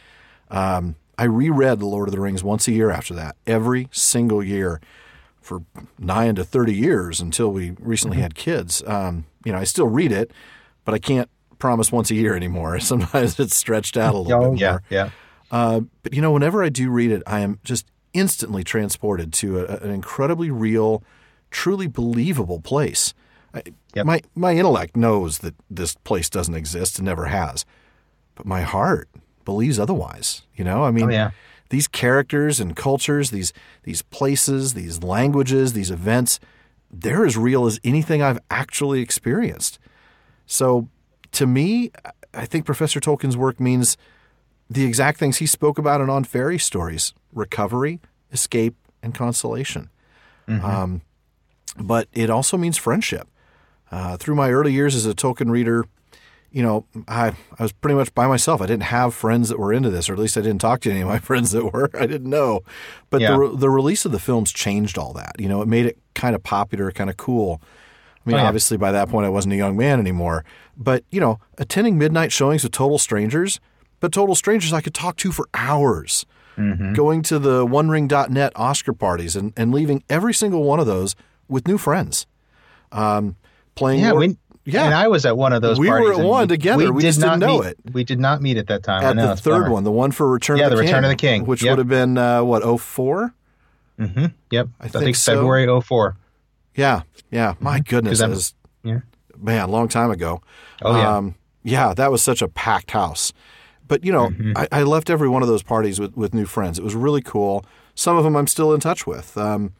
Um, 0.50 0.96
I 1.20 1.26
reread 1.26 1.78
The 1.78 1.86
Lord 1.86 2.08
of 2.08 2.12
the 2.12 2.20
Rings 2.20 2.44
once 2.44 2.68
a 2.68 2.72
year 2.72 2.90
after 2.90 3.14
that, 3.14 3.36
every 3.46 3.88
single 3.92 4.44
year 4.44 4.82
for 5.44 5.64
nine 6.00 6.36
to 6.36 6.44
30 6.44 6.74
years 6.74 7.20
until 7.22 7.52
we 7.52 7.72
recently 7.80 8.18
mm-hmm. 8.18 8.24
had 8.24 8.36
kids. 8.36 8.84
Um, 8.86 9.26
you 9.46 9.52
know, 9.52 9.60
I 9.60 9.64
still 9.64 9.88
read 9.88 10.12
it, 10.12 10.32
but 10.86 10.94
I 10.94 11.00
can't 11.00 11.30
promise 11.60 11.92
once 11.92 12.12
a 12.12 12.16
year 12.16 12.36
anymore. 12.36 12.80
Sometimes 12.82 13.40
it's 13.40 13.56
stretched 13.56 13.98
out 13.98 14.16
a 14.16 14.18
little 14.18 14.44
oh, 14.44 14.52
bit 14.52 14.60
yeah, 14.60 14.72
more. 14.72 14.84
Yeah. 14.90 15.10
Uh, 15.52 15.82
but, 16.02 16.14
you 16.14 16.22
know, 16.22 16.32
whenever 16.32 16.64
I 16.64 16.70
do 16.70 16.90
read 16.90 17.12
it, 17.12 17.22
I 17.28 17.42
am 17.42 17.60
just 17.64 17.86
instantly 18.14 18.64
transported 18.64 19.34
to 19.34 19.60
a, 19.60 19.78
an 19.78 19.92
incredibly 19.92 20.50
real, 20.50 21.04
truly 21.52 21.88
believable 21.88 22.60
place. 22.60 23.14
Yep. 23.94 24.06
My 24.08 24.22
my 24.34 24.56
intellect 24.56 24.98
knows 24.98 25.40
that 25.40 25.54
this 25.70 25.94
place 25.94 26.28
doesn't 26.28 26.56
exist 26.56 26.98
and 26.98 27.06
never 27.06 27.26
has, 27.26 27.66
but 28.34 28.48
my 28.48 28.62
heart 28.62 29.08
believes 29.46 29.78
otherwise. 29.78 30.42
You 30.56 30.64
know, 30.64 30.84
I 30.84 30.90
mean, 30.90 31.06
oh, 31.06 31.10
yeah. 31.10 31.32
These 31.70 31.88
characters 31.88 32.60
and 32.60 32.76
cultures, 32.76 33.32
these 33.32 33.54
these 33.84 34.02
places, 34.02 34.74
these 34.74 35.04
languages, 35.04 35.74
these 35.74 35.92
events, 35.92 36.40
they're 36.92 37.26
as 37.26 37.38
real 37.38 37.66
as 37.66 37.80
anything 37.84 38.22
I've 38.22 38.40
actually 38.50 39.02
experienced. 39.02 39.80
So, 40.46 40.90
to 41.32 41.48
me, 41.48 41.92
I 42.34 42.46
think 42.46 42.66
Professor 42.66 43.00
Tolkien's 43.00 43.38
work 43.38 43.60
means 43.60 43.98
the 44.70 44.86
exact 44.86 45.20
things 45.20 45.38
he 45.38 45.46
spoke 45.46 45.78
about 45.78 46.02
in 46.02 46.10
On 46.10 46.24
Fairy 46.24 46.60
Stories: 46.60 47.14
recovery, 47.34 48.00
escape, 48.32 48.76
and 49.02 49.16
consolation. 49.16 49.90
Mm-hmm. 50.48 50.66
Um, 50.66 51.02
but 51.80 52.08
it 52.14 52.30
also 52.30 52.58
means 52.58 52.78
friendship. 52.78 53.28
Uh, 53.92 54.18
through 54.18 54.34
my 54.34 54.52
early 54.52 54.74
years 54.74 54.96
as 54.96 55.06
a 55.06 55.14
Tolkien 55.14 55.52
reader, 55.52 55.86
you 56.54 56.62
know, 56.62 56.86
I, 57.08 57.30
I 57.58 57.64
was 57.64 57.72
pretty 57.72 57.96
much 57.96 58.14
by 58.14 58.28
myself. 58.28 58.62
I 58.62 58.68
didn't 58.68 58.84
have 58.84 59.16
friends 59.16 59.50
that 59.50 59.58
were 59.58 59.74
into 59.74 59.90
this, 59.90 60.08
or 60.08 60.14
at 60.14 60.20
least 60.20 60.38
I 60.38 60.42
didn't 60.42 60.62
talk 60.62 60.82
to 60.82 60.92
any 60.92 61.02
of 61.02 61.08
my 61.08 61.18
friends 61.30 61.52
that 61.52 61.74
were. 61.74 61.90
I 61.96 62.06
didn't 62.06 62.30
know. 62.30 62.62
But 63.10 63.22
yeah. 63.22 63.32
the, 63.32 63.58
the 63.58 63.70
release 63.72 64.06
of 64.06 64.12
the 64.12 64.20
films 64.20 64.54
changed 64.54 64.98
all 64.98 65.14
that. 65.14 65.36
You 65.40 65.50
know, 65.50 65.64
it 65.64 65.68
made 65.68 65.88
it 65.88 65.98
kind 66.14 66.36
of 66.36 66.44
popular, 66.44 66.92
kind 66.92 67.10
of 67.10 67.18
cool. 67.18 67.60
I 68.26 68.30
mean, 68.30 68.36
oh, 68.38 68.44
yeah. 68.44 68.48
obviously 68.48 68.78
by 68.78 68.92
that 68.92 69.10
point 69.10 69.26
I 69.26 69.30
wasn't 69.30 69.56
a 69.56 69.58
young 69.58 69.76
man 69.76 70.00
anymore. 70.00 70.46
But, 70.78 71.04
you 71.10 71.20
know, 71.20 71.40
attending 71.58 71.98
midnight 71.98 72.32
showings 72.32 72.64
with 72.64 72.72
total 72.72 73.00
strangers, 73.00 73.60
but 74.00 74.12
total 74.12 74.36
strangers 74.36 74.74
I 74.74 74.82
could 74.82 74.94
talk 74.94 75.18
to 75.18 75.32
for 75.32 75.50
hours. 75.56 76.26
Mm-hmm. 76.56 76.94
Going 76.94 77.24
to 77.24 77.40
the 77.40 77.66
OneRing.net 77.66 78.54
Oscar 78.56 78.94
parties 78.94 79.36
and, 79.36 79.54
and 79.58 79.74
leaving 79.74 80.04
every 80.08 80.36
single 80.36 80.64
one 80.64 80.80
of 80.80 80.86
those 80.86 81.16
with 81.48 81.68
new 81.68 81.80
friends. 81.80 82.28
Um, 82.92 83.38
playing. 83.76 84.02
Yeah, 84.02 84.14
we, 84.14 84.38
yeah. 84.66 84.86
And 84.86 84.94
I 84.94 85.08
was 85.08 85.26
at 85.26 85.38
one 85.38 85.54
of 85.54 85.62
those. 85.62 85.80
We 85.80 85.90
were 85.90 86.14
at 86.14 86.20
one 86.20 86.48
together. 86.48 86.86
We, 86.86 86.92
we 86.92 87.02
just 87.02 87.20
didn't 87.20 87.40
know 87.40 87.60
meet, 87.60 87.68
it. 87.68 87.78
We 87.92 88.04
did 88.04 88.20
not 88.20 88.42
meet 88.42 88.58
at 88.58 88.68
that 88.68 88.84
time. 88.84 89.04
At 89.04 89.16
the 89.16 89.36
third 89.36 89.70
one, 89.70 89.84
the 89.84 89.92
one 89.92 90.12
for 90.12 90.30
Return 90.30 90.58
yeah, 90.58 90.66
of 90.66 90.72
the, 90.72 90.78
the 90.78 90.82
King. 90.84 90.90
Return 90.90 91.04
of 91.04 91.10
the 91.10 91.16
King, 91.16 91.46
which 91.46 91.64
yep. 91.64 91.72
would 91.72 91.80
have 91.80 91.90
been 91.90 92.18
uh, 92.18 92.44
what 92.44 92.80
4 92.80 93.34
Mm-hmm. 94.00 94.26
Yep. 94.52 94.68
I, 94.80 94.86
I 94.86 94.88
think, 94.88 95.04
think, 95.04 95.16
so. 95.16 95.36
February 95.36 95.82
04. 95.82 96.18
Yeah. 96.76 97.02
Yeah. 97.32 97.54
My 97.60 97.80
mm-hmm. 97.80 97.90
goodness, 97.90 98.20
that 98.20 98.30
was 98.30 98.56
yeah. 98.84 99.00
man, 99.38 99.64
a 99.64 99.72
long 99.72 99.88
time 99.88 100.12
ago. 100.12 100.42
Oh 100.82 100.96
yeah. 100.96 101.18
Um, 101.18 101.36
yeah, 101.64 101.94
that 101.94 102.12
was 102.12 102.22
such 102.22 102.42
a 102.42 102.48
packed 102.48 102.92
house. 102.92 103.32
But 103.88 104.04
you 104.04 104.12
know, 104.12 104.30
mm-hmm. 104.30 104.54
I, 104.56 104.68
I, 104.72 104.84
left 104.84 105.10
every 105.10 105.30
one 105.30 105.42
of 105.42 105.48
those 105.48 105.64
parties 105.64 106.00
with, 106.00 106.16
with 106.18 106.34
new 106.34 106.46
friends. 106.46 106.80
It 106.80 106.84
was 106.84 106.96
really 106.96 107.22
cool. 107.22 107.66
Some 107.96 108.18
of 108.18 108.24
them 108.24 108.36
I'm 108.36 108.48
still 108.48 108.74
in 108.74 108.80
touch 108.80 109.06
with. 109.06 109.38
Um, 109.38 109.74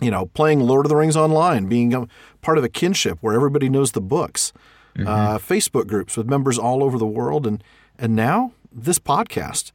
you 0.00 0.10
know, 0.10 0.26
playing 0.26 0.60
Lord 0.60 0.86
of 0.86 0.90
the 0.90 0.96
Rings 0.96 1.16
online, 1.16 1.66
being 1.66 2.08
part 2.42 2.58
of 2.58 2.64
a 2.64 2.68
kinship 2.68 3.18
where 3.20 3.34
everybody 3.34 3.68
knows 3.68 3.92
the 3.92 4.00
books, 4.00 4.52
mm-hmm. 4.96 5.06
uh, 5.06 5.38
Facebook 5.38 5.86
groups 5.86 6.16
with 6.16 6.26
members 6.26 6.58
all 6.58 6.82
over 6.82 6.98
the 6.98 7.06
world, 7.06 7.46
and 7.46 7.62
and 7.98 8.16
now 8.16 8.52
this 8.72 8.98
podcast. 8.98 9.72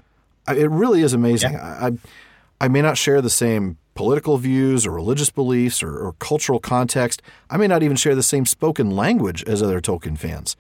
I, 0.48 0.56
it 0.56 0.70
really 0.70 1.02
is 1.02 1.14
amazing. 1.14 1.54
Yeah. 1.54 1.90
I, 1.90 2.66
I 2.66 2.68
may 2.68 2.82
not 2.82 2.98
share 2.98 3.22
the 3.22 3.30
same 3.30 3.78
political 3.96 4.38
views 4.38 4.86
or 4.86 4.92
religious 4.92 5.30
beliefs 5.30 5.82
or, 5.82 5.98
or 5.98 6.14
cultural 6.14 6.60
context. 6.60 7.22
I 7.50 7.58
may 7.58 7.68
not 7.68 7.82
even 7.82 7.98
share 7.98 8.16
the 8.16 8.24
same 8.24 8.46
spoken 8.46 8.92
language 8.92 9.44
as 9.46 9.64
other 9.64 9.82
Tolkien 9.82 10.18
fans, 10.18 10.56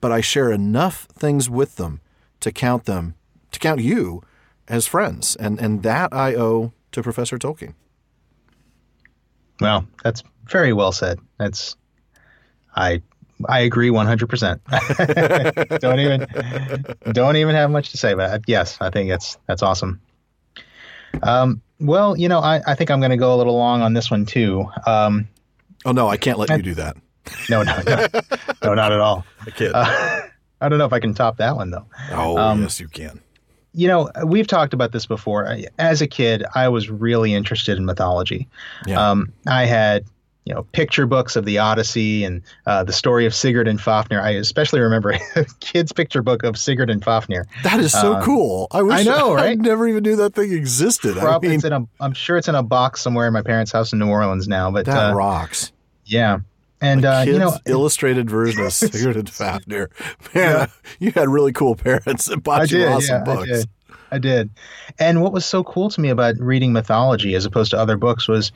but 0.00 0.12
I 0.12 0.20
share 0.20 0.50
enough 0.50 1.06
things 1.12 1.50
with 1.50 1.76
them 1.76 2.00
to 2.40 2.52
count 2.52 2.84
them 2.86 3.14
to 3.50 3.58
count 3.58 3.80
you 3.80 4.22
as 4.68 4.86
friends, 4.86 5.36
and 5.36 5.60
and 5.60 5.82
that 5.82 6.12
I 6.12 6.34
owe 6.34 6.72
to 6.92 7.02
Professor 7.02 7.38
Tolkien. 7.38 7.74
Well, 9.60 9.86
that's 10.02 10.22
very 10.46 10.72
well 10.72 10.92
said. 10.92 11.18
That's 11.38 11.76
I 12.74 13.02
I 13.48 13.60
agree 13.60 13.90
100%. 13.90 15.80
don't 15.80 16.00
even 16.00 16.26
don't 17.12 17.36
even 17.36 17.54
have 17.54 17.70
much 17.70 17.90
to 17.90 17.96
say 17.96 18.12
about 18.12 18.34
it. 18.34 18.42
Yes, 18.46 18.78
I 18.80 18.90
think 18.90 19.10
that's 19.10 19.38
that's 19.46 19.62
awesome. 19.62 20.00
Um, 21.22 21.60
well, 21.80 22.16
you 22.16 22.28
know, 22.28 22.40
I, 22.40 22.60
I 22.66 22.74
think 22.74 22.90
I'm 22.90 23.00
going 23.00 23.10
to 23.10 23.16
go 23.16 23.34
a 23.34 23.36
little 23.36 23.56
long 23.56 23.82
on 23.82 23.92
this 23.94 24.10
one 24.10 24.24
too. 24.24 24.66
Um, 24.86 25.28
oh 25.84 25.92
no, 25.92 26.08
I 26.08 26.16
can't 26.16 26.38
let 26.38 26.50
I, 26.50 26.56
you 26.56 26.62
do 26.62 26.74
that. 26.74 26.96
No, 27.50 27.62
no, 27.62 27.80
no, 27.86 28.06
no, 28.64 28.74
not 28.74 28.92
at 28.92 29.00
all. 29.00 29.24
I 29.46 29.50
can't. 29.50 29.74
Uh, 29.74 30.20
I 30.60 30.68
don't 30.68 30.78
know 30.78 30.86
if 30.86 30.92
I 30.92 31.00
can 31.00 31.12
top 31.12 31.38
that 31.38 31.56
one 31.56 31.70
though. 31.70 31.86
Oh 32.12 32.38
um, 32.38 32.62
yes, 32.62 32.78
you 32.78 32.88
can 32.88 33.20
you 33.74 33.88
know, 33.88 34.10
we've 34.24 34.46
talked 34.46 34.74
about 34.74 34.92
this 34.92 35.06
before. 35.06 35.56
As 35.78 36.02
a 36.02 36.06
kid, 36.06 36.44
I 36.54 36.68
was 36.68 36.90
really 36.90 37.34
interested 37.34 37.78
in 37.78 37.84
mythology. 37.84 38.48
Yeah. 38.86 39.10
Um, 39.10 39.32
I 39.46 39.64
had, 39.64 40.04
you 40.44 40.54
know, 40.54 40.64
picture 40.72 41.06
books 41.06 41.36
of 41.36 41.44
the 41.44 41.58
Odyssey 41.58 42.24
and 42.24 42.42
uh, 42.66 42.84
the 42.84 42.92
story 42.92 43.24
of 43.24 43.34
Sigurd 43.34 43.68
and 43.68 43.80
Fafnir. 43.80 44.20
I 44.20 44.30
especially 44.30 44.80
remember 44.80 45.10
a 45.36 45.44
kid's 45.60 45.92
picture 45.92 46.22
book 46.22 46.42
of 46.42 46.58
Sigurd 46.58 46.90
and 46.90 47.02
Fafnir. 47.02 47.46
That 47.62 47.80
is 47.80 47.92
so 47.92 48.16
um, 48.16 48.22
cool. 48.22 48.66
I 48.72 48.82
wish 48.82 49.00
I 49.00 49.02
know, 49.04 49.34
right? 49.34 49.50
I 49.50 49.54
never 49.54 49.88
even 49.88 50.02
knew 50.02 50.16
that 50.16 50.34
thing 50.34 50.52
existed. 50.52 51.16
Probably 51.16 51.48
I 51.48 51.50
mean, 51.50 51.56
it's 51.56 51.64
in 51.64 51.72
a, 51.72 51.86
I'm 52.00 52.12
sure 52.12 52.36
it's 52.36 52.48
in 52.48 52.54
a 52.54 52.62
box 52.62 53.00
somewhere 53.00 53.26
in 53.26 53.32
my 53.32 53.42
parents' 53.42 53.72
house 53.72 53.92
in 53.92 53.98
New 53.98 54.08
Orleans 54.08 54.48
now. 54.48 54.70
But 54.70 54.86
that 54.86 55.12
uh, 55.12 55.14
rocks. 55.14 55.72
Yeah. 56.04 56.40
And 56.82 57.04
uh, 57.04 57.22
you 57.24 57.38
know, 57.38 57.56
illustrated 57.64 58.28
version 58.28 58.66
of 58.66 58.72
Sigurd 58.72 59.16
and 59.16 59.30
Fafnir. 59.30 59.90
Man, 60.34 60.44
yeah. 60.52 60.66
you 60.98 61.12
had 61.12 61.28
really 61.28 61.52
cool 61.52 61.76
parents 61.76 62.26
that 62.26 62.38
bought 62.38 62.62
I 62.62 62.64
you 62.64 62.78
did, 62.78 62.88
awesome 62.88 63.22
yeah, 63.24 63.24
books. 63.24 63.66
I 64.10 64.18
did. 64.18 64.50
And 64.98 65.22
what 65.22 65.32
was 65.32 65.46
so 65.46 65.64
cool 65.64 65.88
to 65.90 66.00
me 66.00 66.10
about 66.10 66.38
reading 66.38 66.72
mythology 66.72 67.34
as 67.34 67.46
opposed 67.46 67.70
to 67.70 67.78
other 67.78 67.96
books 67.96 68.28
was 68.28 68.52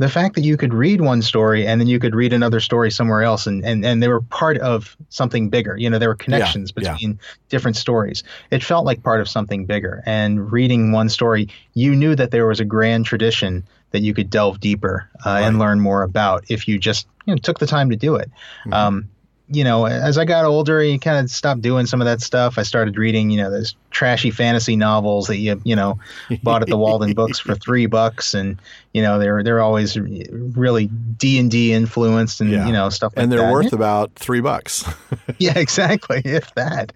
the 0.00 0.08
fact 0.08 0.34
that 0.34 0.42
you 0.42 0.56
could 0.56 0.72
read 0.72 1.00
one 1.00 1.22
story 1.22 1.66
and 1.66 1.80
then 1.80 1.86
you 1.86 1.98
could 1.98 2.14
read 2.14 2.32
another 2.32 2.58
story 2.58 2.90
somewhere 2.90 3.22
else 3.22 3.46
and, 3.46 3.64
and, 3.64 3.84
and 3.84 4.02
they 4.02 4.08
were 4.08 4.22
part 4.22 4.56
of 4.58 4.96
something 5.10 5.48
bigger. 5.48 5.76
You 5.76 5.90
know, 5.90 5.98
there 5.98 6.08
were 6.08 6.14
connections 6.14 6.72
yeah, 6.74 6.92
between 6.92 7.10
yeah. 7.10 7.26
different 7.50 7.76
stories. 7.76 8.24
It 8.50 8.64
felt 8.64 8.84
like 8.84 9.02
part 9.02 9.20
of 9.20 9.28
something 9.28 9.66
bigger. 9.66 10.02
And 10.06 10.50
reading 10.50 10.92
one 10.92 11.08
story, 11.08 11.48
you 11.74 11.94
knew 11.94 12.14
that 12.14 12.30
there 12.30 12.46
was 12.46 12.60
a 12.60 12.64
grand 12.64 13.06
tradition 13.06 13.62
that 13.90 14.00
you 14.00 14.14
could 14.14 14.30
delve 14.30 14.60
deeper 14.60 15.08
uh, 15.24 15.30
right. 15.30 15.40
and 15.40 15.58
learn 15.58 15.80
more 15.80 16.02
about 16.02 16.44
if 16.48 16.68
you 16.68 16.78
just 16.78 17.06
you 17.26 17.34
know, 17.34 17.38
took 17.38 17.58
the 17.58 17.66
time 17.66 17.90
to 17.90 17.96
do 17.96 18.14
it. 18.14 18.30
Mm-hmm. 18.64 18.72
Um, 18.72 19.08
you 19.52 19.64
know, 19.64 19.84
as 19.84 20.16
I 20.16 20.24
got 20.24 20.44
older, 20.44 20.82
you 20.82 20.98
kind 21.00 21.18
of 21.18 21.28
stopped 21.28 21.60
doing 21.60 21.86
some 21.86 22.00
of 22.00 22.04
that 22.04 22.20
stuff. 22.20 22.56
I 22.56 22.62
started 22.62 22.96
reading, 22.96 23.30
you 23.30 23.36
know, 23.38 23.50
those 23.50 23.74
trashy 23.90 24.30
fantasy 24.30 24.76
novels 24.76 25.26
that 25.26 25.38
you, 25.38 25.60
you 25.64 25.74
know, 25.74 25.98
bought 26.44 26.62
at 26.62 26.68
the 26.68 26.76
Walden 26.76 27.14
Books 27.14 27.40
for 27.40 27.54
three 27.56 27.86
bucks, 27.86 28.32
and 28.32 28.60
you 28.94 29.02
know, 29.02 29.18
they're 29.18 29.42
they're 29.42 29.60
always 29.60 29.98
really 29.98 30.86
D 30.86 31.40
and 31.40 31.50
D 31.50 31.72
influenced, 31.72 32.40
and 32.40 32.50
yeah. 32.50 32.64
you 32.64 32.72
know, 32.72 32.90
stuff. 32.90 33.10
like 33.10 33.16
that. 33.16 33.22
And 33.24 33.32
they're 33.32 33.40
that. 33.40 33.52
worth 33.52 33.72
about 33.72 34.14
three 34.14 34.40
bucks. 34.40 34.84
yeah, 35.38 35.58
exactly, 35.58 36.22
if 36.24 36.54
that. 36.54 36.92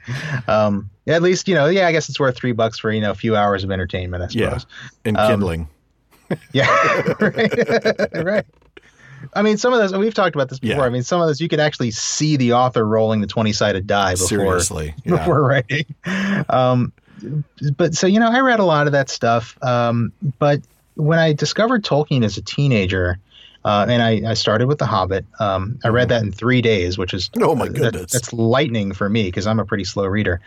Um, 0.47 0.91
at 1.09 1.23
least, 1.23 1.49
you 1.49 1.57
know, 1.57 1.67
yeah, 1.67 1.89
I 1.89 1.93
guess 1.93 2.09
it's 2.09 2.21
worth 2.21 2.37
three 2.37 2.53
bucks 2.53 2.79
for 2.79 2.93
you 2.93 3.01
know 3.01 3.11
a 3.11 3.17
few 3.17 3.35
hours 3.35 3.65
of 3.65 3.73
entertainment. 3.73 4.23
I 4.23 4.29
suppose. 4.29 4.67
Yeah, 4.71 4.89
and 5.05 5.17
um, 5.17 5.29
kindling. 5.29 5.61
Um, 5.63 5.69
yeah, 6.53 6.67
right. 7.21 8.09
right. 8.25 8.47
I 9.35 9.43
mean, 9.43 9.57
some 9.57 9.73
of 9.73 9.79
those 9.79 9.97
we've 9.97 10.15
talked 10.15 10.35
about 10.35 10.49
this 10.49 10.59
before. 10.59 10.83
Yeah. 10.83 10.87
I 10.87 10.89
mean, 10.91 11.03
some 11.03 11.21
of 11.21 11.27
those 11.27 11.41
you 11.41 11.49
could 11.49 11.61
actually 11.61 11.91
see 11.91 12.37
the 12.37 12.53
author 12.53 12.87
rolling 12.87 13.21
the 13.21 13.27
twenty 13.27 13.53
sided 13.53 13.87
die 13.87 14.15
before 14.15 14.29
Seriously, 14.29 14.95
yeah. 15.05 15.17
before 15.17 15.43
writing. 15.43 15.87
Um, 16.49 16.93
but 17.77 17.95
so 17.95 18.07
you 18.07 18.21
know, 18.21 18.31
I 18.31 18.41
read 18.41 18.61
a 18.61 18.65
lot 18.65 18.87
of 18.87 18.93
that 18.93 19.09
stuff. 19.09 19.57
Um, 19.63 20.13
but 20.39 20.61
when 20.95 21.19
I 21.19 21.33
discovered 21.33 21.85
Tolkien 21.85 22.25
as 22.25 22.37
a 22.37 22.43
teenager, 22.43 23.19
uh, 23.65 23.87
and 23.89 24.03
I, 24.03 24.31
I, 24.31 24.35
started 24.35 24.69
with 24.69 24.79
The 24.79 24.85
Hobbit. 24.87 25.25
Um, 25.41 25.79
I 25.85 25.89
read 25.89 26.11
that 26.11 26.23
in 26.23 26.31
three 26.31 26.61
days, 26.61 26.99
which 26.99 27.15
is 27.15 27.31
oh 27.41 27.55
my 27.55 27.67
goodness, 27.69 27.93
that, 27.93 28.11
that's 28.11 28.33
lightning 28.33 28.93
for 28.93 29.09
me 29.09 29.25
because 29.25 29.47
I'm 29.47 29.59
a 29.59 29.65
pretty 29.65 29.85
slow 29.85 30.05
reader. 30.05 30.41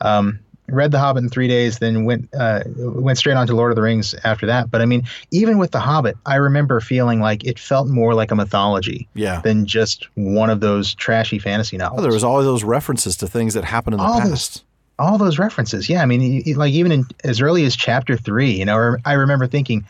Um, 0.00 0.40
read 0.68 0.90
The 0.92 0.98
Hobbit 0.98 1.22
in 1.24 1.28
three 1.28 1.48
days, 1.48 1.78
then 1.78 2.04
went 2.04 2.28
uh, 2.34 2.60
went 2.76 3.18
straight 3.18 3.36
on 3.36 3.46
to 3.46 3.54
Lord 3.54 3.70
of 3.72 3.76
the 3.76 3.82
Rings 3.82 4.14
after 4.24 4.46
that. 4.46 4.70
But 4.70 4.80
I 4.80 4.86
mean, 4.86 5.02
even 5.30 5.58
with 5.58 5.72
The 5.72 5.80
Hobbit, 5.80 6.16
I 6.26 6.36
remember 6.36 6.80
feeling 6.80 7.20
like 7.20 7.44
it 7.44 7.58
felt 7.58 7.88
more 7.88 8.14
like 8.14 8.30
a 8.30 8.34
mythology 8.34 9.06
Yeah. 9.14 9.40
than 9.40 9.66
just 9.66 10.08
one 10.14 10.50
of 10.50 10.60
those 10.60 10.94
trashy 10.94 11.38
fantasy 11.38 11.76
novels. 11.76 12.00
Oh, 12.00 12.02
there 12.02 12.12
was 12.12 12.24
all 12.24 12.42
those 12.42 12.64
references 12.64 13.16
to 13.18 13.26
things 13.28 13.54
that 13.54 13.64
happened 13.64 13.94
in 13.94 13.98
the 13.98 14.04
All 14.04 14.20
those- 14.20 14.30
past. 14.30 14.64
all 14.98 15.18
those 15.18 15.38
references. 15.38 15.88
Yeah, 15.88 16.02
I 16.02 16.06
mean, 16.06 16.42
like 16.56 16.72
even 16.72 16.92
in 16.92 17.04
as 17.24 17.40
early 17.40 17.64
as 17.64 17.76
chapter 17.76 18.16
three, 18.16 18.52
you 18.52 18.64
know, 18.64 18.96
I 19.04 19.12
remember 19.14 19.46
thinking, 19.46 19.84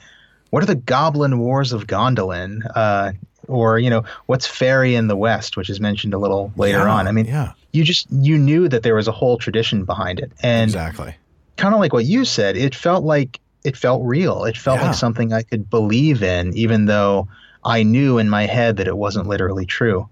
what 0.50 0.62
are 0.62 0.66
the 0.66 0.74
Goblin 0.74 1.38
Wars 1.38 1.72
of 1.72 1.86
Gondolin? 1.86 2.60
Uh, 2.74 3.12
or 3.46 3.78
you 3.78 3.90
know, 3.90 4.04
what's 4.26 4.46
Fairy 4.46 4.94
in 4.94 5.06
the 5.08 5.16
West, 5.16 5.56
which 5.56 5.68
is 5.68 5.78
mentioned 5.78 6.14
a 6.14 6.18
little 6.18 6.50
later 6.56 6.78
Yeah, 6.78 6.90
on. 6.94 7.06
I 7.06 7.12
mean, 7.12 7.26
yeah, 7.26 7.52
you 7.74 7.84
just 7.84 8.06
you 8.10 8.38
knew 8.38 8.68
that 8.68 8.82
there 8.82 8.94
was 8.94 9.08
a 9.08 9.12
whole 9.12 9.36
tradition 9.36 9.84
behind 9.84 10.20
it, 10.20 10.32
and 10.42 10.70
exactly. 10.70 11.14
kind 11.56 11.74
of 11.74 11.80
like 11.80 11.92
what 11.92 12.04
you 12.04 12.24
said, 12.24 12.56
it 12.56 12.74
felt 12.74 13.04
like 13.04 13.40
it 13.64 13.76
felt 13.76 14.02
real. 14.04 14.44
It 14.44 14.56
felt 14.56 14.80
Yeah. 14.80 14.86
like 14.88 14.94
something 14.94 15.32
I 15.32 15.42
could 15.42 15.68
believe 15.70 16.22
in, 16.22 16.56
even 16.56 16.86
though 16.86 17.28
I 17.64 17.82
knew 17.82 18.18
in 18.18 18.28
my 18.30 18.46
head 18.46 18.76
that 18.76 18.86
it 18.86 18.96
wasn't 18.96 19.26
literally 19.26 19.66
true. 19.66 20.08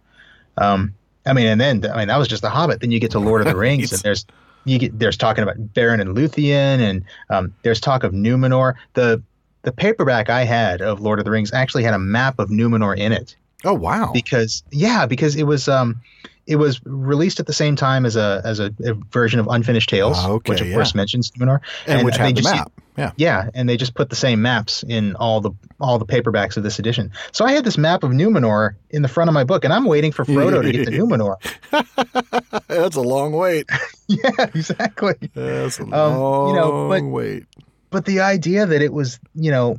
Um, 0.56 0.94
I 1.26 1.32
mean, 1.34 1.46
and 1.46 1.60
then 1.60 1.84
I 1.92 1.98
mean 1.98 2.08
that 2.08 2.16
was 2.18 2.28
just 2.28 2.42
the 2.42 2.50
Hobbit. 2.50 2.80
Then 2.80 2.90
you 2.90 2.98
get 3.00 3.10
to 3.12 3.18
Lord 3.20 3.40
of 3.42 3.46
the 3.46 3.56
Rings, 3.56 3.92
and 3.92 4.00
there's 4.02 4.26
you 4.64 4.78
get 4.78 4.98
there's 4.98 5.16
talking 5.16 5.42
about 5.42 5.56
Beren 5.74 6.00
and 6.00 6.16
Luthien, 6.16 6.80
and 6.80 7.04
um, 7.30 7.54
there's 7.62 7.80
talk 7.80 8.02
of 8.04 8.12
Numenor. 8.12 8.74
The 8.94 9.22
the 9.62 9.70
paperback 9.72 10.28
I 10.30 10.42
had 10.44 10.80
of 10.82 11.00
Lord 11.00 11.20
of 11.20 11.24
the 11.24 11.30
Rings 11.30 11.52
actually 11.52 11.84
had 11.84 11.94
a 11.94 11.98
map 11.98 12.40
of 12.40 12.48
Numenor 12.50 12.96
in 12.98 13.12
it 13.12 13.36
Oh 13.64 13.74
wow. 13.74 14.10
because 14.12 14.64
yeah, 14.72 15.06
because 15.06 15.36
it 15.36 15.44
was 15.44 15.68
um 15.68 16.00
it 16.46 16.56
was 16.56 16.80
released 16.84 17.38
at 17.40 17.46
the 17.46 17.52
same 17.52 17.76
time 17.76 18.04
as 18.04 18.16
a 18.16 18.40
as 18.44 18.58
a, 18.60 18.74
a 18.84 18.94
version 19.10 19.38
of 19.40 19.46
Unfinished 19.48 19.88
Tales, 19.88 20.16
Ah, 20.18 20.30
okay, 20.30 20.50
which 20.52 20.60
of 20.60 20.66
yeah. 20.68 20.74
course 20.74 20.94
mentions 20.94 21.30
Numenor, 21.32 21.60
and, 21.86 22.04
which 22.04 22.16
they 22.16 22.24
had 22.26 22.36
the 22.36 22.42
just- 22.42 22.54
map. 22.54 22.72
Yeah. 22.98 23.12
yeah, 23.16 23.48
and 23.54 23.66
they 23.70 23.78
just 23.78 23.94
put 23.94 24.10
the 24.10 24.16
same 24.16 24.42
maps 24.42 24.82
in 24.86 25.16
all 25.16 25.40
the 25.40 25.52
all 25.80 25.98
the 25.98 26.04
paperbacks 26.04 26.58
of 26.58 26.62
this 26.62 26.78
edition. 26.78 27.10
So 27.32 27.42
I 27.46 27.52
had 27.52 27.64
this 27.64 27.78
map 27.78 28.02
of 28.02 28.10
Numenor 28.10 28.74
in 28.90 29.00
the 29.00 29.08
front 29.08 29.28
of 29.28 29.34
my 29.34 29.44
book, 29.44 29.64
and 29.64 29.72
I'm 29.72 29.86
waiting 29.86 30.12
for 30.12 30.26
Frodo 30.26 30.60
to 30.60 30.70
get 30.72 30.84
to 30.84 30.90
Numenor. 30.90 31.36
That's 32.68 32.96
a 32.96 33.00
long 33.00 33.32
wait. 33.32 33.66
yeah, 34.08 34.30
exactly. 34.54 35.14
That's 35.34 35.78
a 35.78 35.82
Um, 35.84 35.90
long 36.18 36.48
you 36.50 36.54
know, 36.60 36.88
but- 36.88 37.02
wait. 37.04 37.44
But 37.90 38.06
the 38.06 38.20
idea 38.20 38.64
that 38.64 38.80
it 38.80 38.92
was, 38.94 39.18
you 39.34 39.50
know, 39.50 39.78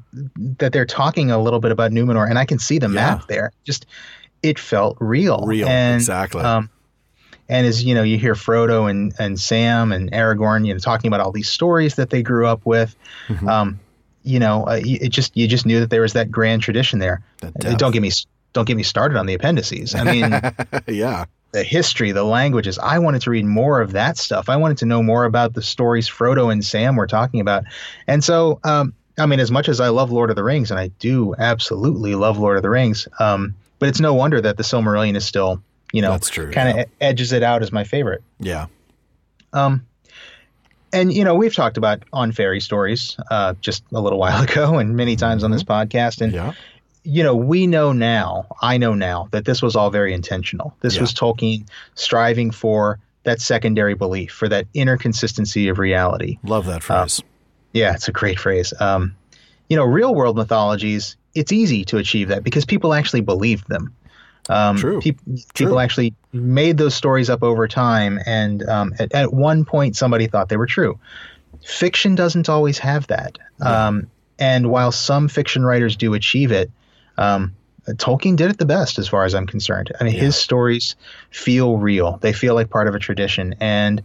that 0.59 0.71
they're 0.71 0.85
talking 0.85 1.31
a 1.31 1.39
little 1.41 1.59
bit 1.59 1.71
about 1.71 1.91
Numenor, 1.91 2.29
and 2.29 2.37
I 2.37 2.45
can 2.45 2.59
see 2.59 2.77
the 2.77 2.85
Yeah. 2.87 2.93
map 2.93 3.27
there. 3.27 3.51
Just 3.63 3.87
it 4.43 4.59
felt 4.59 4.97
real, 4.99 5.45
Real, 5.45 5.67
and, 5.67 5.95
exactly. 5.95 6.41
Um, 6.41 6.69
and 7.49 7.65
as 7.65 7.83
you 7.83 7.95
know, 7.95 8.03
you 8.03 8.17
hear 8.17 8.35
Frodo 8.35 8.89
and 8.89 9.13
and 9.19 9.39
Sam 9.39 9.91
and 9.91 10.11
Aragorn, 10.11 10.65
you 10.65 10.73
know, 10.73 10.79
talking 10.79 11.07
about 11.07 11.19
all 11.19 11.31
these 11.31 11.49
stories 11.49 11.95
that 11.95 12.09
they 12.09 12.21
grew 12.21 12.47
up 12.47 12.65
with. 12.65 12.95
Mhm. 13.27 13.47
Um, 13.47 13.79
you 14.23 14.39
know, 14.39 14.65
uh, 14.65 14.79
it 14.83 15.09
just 15.09 15.35
you 15.35 15.47
just 15.47 15.65
knew 15.65 15.79
that 15.79 15.89
there 15.89 16.01
was 16.01 16.13
that 16.13 16.31
grand 16.31 16.61
tradition 16.61 16.99
there. 16.99 17.21
That 17.41 17.65
Uh. 17.65 17.75
Don't 17.75 17.91
get 17.91 18.01
me 18.01 18.11
don't 18.53 18.65
get 18.65 18.77
me 18.77 18.83
started 18.83 19.17
on 19.17 19.25
the 19.25 19.33
appendices. 19.33 19.95
I 19.95 20.03
mean, 20.03 20.29
yeah. 20.87 21.25
the 21.51 21.63
history, 21.63 22.11
the 22.11 22.23
languages. 22.23 22.77
I 22.79 22.99
wanted 22.99 23.21
to 23.23 23.31
read 23.31 23.45
more 23.45 23.81
of 23.81 23.91
that 23.93 24.17
stuff. 24.17 24.47
I 24.47 24.55
wanted 24.55 24.77
to 24.79 24.85
know 24.85 25.01
more 25.03 25.25
about 25.25 25.53
the 25.53 25.61
stories 25.61 26.07
Frodo 26.07 26.51
and 26.51 26.63
Sam 26.63 26.95
were 26.95 27.07
talking 27.07 27.39
about. 27.41 27.63
And 28.07 28.23
so, 28.23 28.59
um, 28.63 28.93
I 29.17 29.25
mean, 29.25 29.39
as 29.39 29.51
much 29.51 29.69
as 29.69 29.79
I 29.79 29.89
love 29.89 30.11
Lord 30.11 30.29
of 30.29 30.35
the 30.35 30.43
Rings, 30.43 30.71
and 30.71 30.79
I 30.79 30.87
do 30.99 31.35
absolutely 31.37 32.15
love 32.15 32.37
Lord 32.37 32.57
of 32.57 32.63
the 32.63 32.69
Rings, 32.69 33.07
um, 33.19 33.55
but 33.83 33.89
it's 33.89 33.99
no 33.99 34.13
wonder 34.13 34.39
that 34.39 34.55
the 34.55 34.63
Silmarillion 34.63 35.17
is 35.17 35.25
still, 35.25 35.61
you 35.91 36.01
know, 36.01 36.17
kind 36.53 36.69
of 36.69 36.75
yeah. 36.77 36.85
edges 37.01 37.33
it 37.33 37.43
out 37.43 37.61
as 37.61 37.73
my 37.73 37.83
favorite. 37.83 38.23
Yeah. 38.39 38.67
Um, 39.51 39.85
and 40.93 41.11
you 41.11 41.25
know, 41.25 41.35
we've 41.35 41.53
talked 41.53 41.75
about 41.75 42.01
on 42.13 42.31
fairy 42.31 42.61
stories 42.61 43.17
uh, 43.29 43.55
just 43.59 43.83
a 43.91 43.99
little 43.99 44.19
while 44.23 44.41
ago, 44.41 44.77
and 44.77 44.95
many 44.95 45.17
times 45.17 45.43
on 45.43 45.51
this 45.51 45.65
podcast. 45.65 46.21
And 46.21 46.31
Yeah. 46.31 46.53
you 47.03 47.23
know, 47.23 47.35
we 47.35 47.67
know 47.67 47.91
now, 47.91 48.47
I 48.61 48.77
know 48.77 48.93
now 48.93 49.27
that 49.31 49.43
this 49.43 49.61
was 49.61 49.75
all 49.75 49.89
very 49.89 50.13
intentional. 50.13 50.73
This 50.79 50.95
Yeah. 50.95 51.01
was 51.01 51.13
Tolkien 51.13 51.67
striving 51.95 52.51
for 52.51 52.99
that 53.23 53.41
secondary 53.41 53.95
belief, 53.95 54.31
for 54.31 54.47
that 54.47 54.65
inner 54.73 54.95
consistency 54.95 55.67
of 55.67 55.77
reality. 55.77 56.37
Love 56.45 56.67
that 56.67 56.83
phrase. 56.83 57.21
Yeah, 57.73 57.95
it's 57.95 58.07
a 58.07 58.13
great 58.13 58.39
phrase. 58.39 58.73
Um, 58.79 59.13
you 59.67 59.75
know, 59.75 59.83
real 59.83 60.15
world 60.15 60.37
mythologies, 60.37 61.17
it's 61.35 61.51
easy 61.51 61.83
to 61.85 61.97
achieve 61.97 62.27
that 62.29 62.43
because 62.43 62.65
people 62.65 62.93
actually 62.93 63.21
believed 63.21 63.67
them. 63.69 63.93
Um, 64.49 64.77
True. 64.77 65.01
True. 65.01 65.13
People 65.53 65.79
actually 65.79 66.13
made 66.33 66.77
those 66.77 66.93
stories 66.93 67.29
up 67.29 67.43
over 67.43 67.67
time, 67.67 68.19
and 68.25 68.67
um, 68.67 68.93
at, 68.99 69.13
at 69.13 69.33
one 69.33 69.63
point, 69.63 69.95
somebody 69.95 70.27
thought 70.27 70.49
they 70.49 70.57
were 70.57 70.65
true. 70.65 70.99
Fiction 71.65 72.15
doesn't 72.15 72.49
always 72.49 72.77
have 72.79 73.07
that. 73.07 73.37
Um, 73.61 74.07
and 74.39 74.69
while 74.69 74.91
some 74.91 75.29
fiction 75.29 75.63
writers 75.63 75.95
do 75.95 76.13
achieve 76.13 76.51
it, 76.51 76.69
um, 77.17 77.55
Tolkien 77.87 78.35
did 78.35 78.49
it 78.49 78.57
the 78.57 78.65
best, 78.65 78.99
as 78.99 79.07
far 79.07 79.23
as 79.23 79.33
I'm 79.33 79.47
concerned. 79.47 79.91
I 79.99 80.03
mean, 80.03 80.13
Yeah. 80.13 80.21
his 80.21 80.35
stories 80.35 80.95
feel 81.31 81.77
real, 81.77 82.17
they 82.21 82.33
feel 82.33 82.53
like 82.55 82.69
part 82.69 82.87
of 82.87 82.95
a 82.95 82.99
tradition. 82.99 83.55
And 83.61 84.01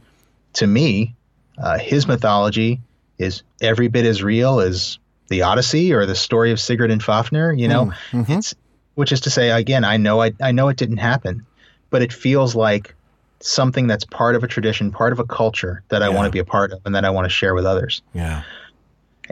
to 0.54 0.66
me, 0.66 1.14
uh, 1.58 1.78
his 1.78 2.06
mythology 2.06 2.80
is 3.18 3.42
every 3.60 3.88
bit 3.88 4.04
as 4.04 4.22
real 4.22 4.60
as 4.60 4.98
the 5.28 5.42
Odyssey 5.42 5.92
or 5.92 6.06
the 6.06 6.14
story 6.14 6.50
of 6.52 6.58
Sigurd 6.60 6.90
and 6.90 7.02
Fafnir. 7.02 7.52
You 7.52 7.68
know, 7.68 7.92
Mhm. 8.12 8.38
it's 8.38 8.54
which 8.94 9.12
is 9.12 9.20
to 9.20 9.30
say, 9.30 9.50
again, 9.50 9.84
I 9.84 9.96
know 9.96 10.20
I, 10.22 10.32
I 10.42 10.50
know 10.52 10.68
it 10.68 10.76
didn't 10.76 10.96
happen, 10.96 11.46
but 11.90 12.02
it 12.02 12.12
feels 12.12 12.54
like 12.56 12.94
something 13.40 13.86
that's 13.86 14.04
part 14.04 14.34
of 14.34 14.42
a 14.42 14.48
tradition, 14.48 14.90
part 14.90 15.12
of 15.12 15.20
a 15.20 15.24
culture 15.24 15.82
that 15.90 16.02
I 16.02 16.08
Yeah. 16.08 16.14
want 16.16 16.26
to 16.26 16.30
be 16.32 16.40
a 16.40 16.44
part 16.44 16.72
of 16.72 16.80
and 16.84 16.94
that 16.96 17.04
I 17.04 17.10
want 17.10 17.24
to 17.26 17.28
share 17.30 17.54
with 17.54 17.64
others. 17.64 18.02
Yeah. 18.12 18.42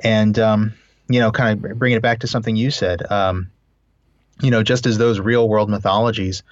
And 0.05 0.39
um, 0.39 0.73
you 1.09 1.21
know, 1.21 1.31
kind 1.33 1.65
of 1.65 1.79
bringing 1.79 1.97
it 1.97 2.03
back 2.03 2.21
to 2.21 2.27
something 2.27 2.57
you 2.57 2.71
said, 2.71 3.11
um, 3.11 3.49
you 4.43 4.51
know, 4.51 4.63
just 4.63 4.87
as 4.87 4.99
those 4.99 5.19
real 5.21 5.49
world 5.49 5.71
mythologies 5.71 6.43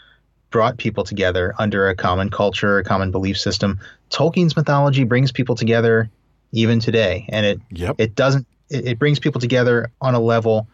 brought 0.50 0.78
people 0.78 1.02
together 1.04 1.52
under 1.58 1.88
a 1.88 1.94
common 1.96 2.30
culture, 2.30 2.78
a 2.78 2.84
common 2.84 3.10
belief 3.10 3.36
system, 3.38 3.78
Tolkien's 4.10 4.56
mythology 4.56 5.02
brings 5.04 5.32
people 5.32 5.54
together 5.56 6.08
even 6.52 6.78
today, 6.80 7.26
and 7.30 7.44
it 7.44 7.60
Yep. 7.70 7.96
it 7.98 8.14
doesn't 8.14 8.46
it, 8.70 8.86
it 8.86 8.98
brings 8.98 9.18
people 9.18 9.40
together 9.40 9.90
on 10.00 10.14
a 10.14 10.20
level 10.20 10.68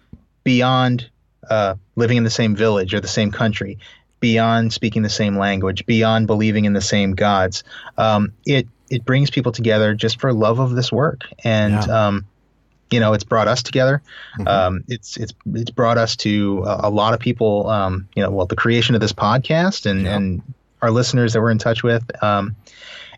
beyond 0.44 1.08
uh, 1.48 1.74
living 1.96 2.16
in 2.16 2.24
the 2.24 2.30
same 2.30 2.54
village 2.56 2.94
or 2.94 3.00
the 3.00 3.08
same 3.08 3.30
country 3.30 3.78
beyond 4.20 4.72
speaking 4.72 5.02
the 5.02 5.08
same 5.08 5.36
language 5.38 5.86
beyond 5.86 6.26
believing 6.26 6.64
in 6.66 6.72
the 6.74 6.80
same 6.80 7.12
gods 7.12 7.64
um, 7.98 8.32
it 8.46 8.66
it 8.90 9.04
brings 9.04 9.30
people 9.30 9.52
together 9.52 9.94
just 9.94 10.20
for 10.20 10.32
love 10.32 10.58
of 10.58 10.72
this 10.72 10.92
work 10.92 11.22
and 11.44 11.72
Yeah. 11.86 12.06
um, 12.08 12.26
you 12.90 13.00
know 13.00 13.12
it's 13.14 13.24
brought 13.24 13.48
us 13.48 13.62
together 13.62 14.02
Mhm. 14.38 14.48
um, 14.48 14.84
it's 14.88 15.16
it's 15.16 15.32
it's 15.54 15.70
brought 15.70 15.96
us 15.96 16.16
to 16.16 16.62
a, 16.66 16.88
a 16.88 16.90
lot 16.90 17.14
of 17.14 17.20
people 17.20 17.68
um, 17.70 18.08
you 18.14 18.22
know 18.22 18.30
well 18.30 18.46
the 18.46 18.56
creation 18.56 18.94
of 18.94 19.00
this 19.00 19.12
podcast 19.12 19.86
and 19.86 20.02
Yeah. 20.04 20.16
and 20.16 20.42
our 20.82 20.90
listeners 20.90 21.32
that 21.34 21.40
we're 21.40 21.50
in 21.50 21.58
touch 21.58 21.82
with 21.82 22.02
um, 22.22 22.56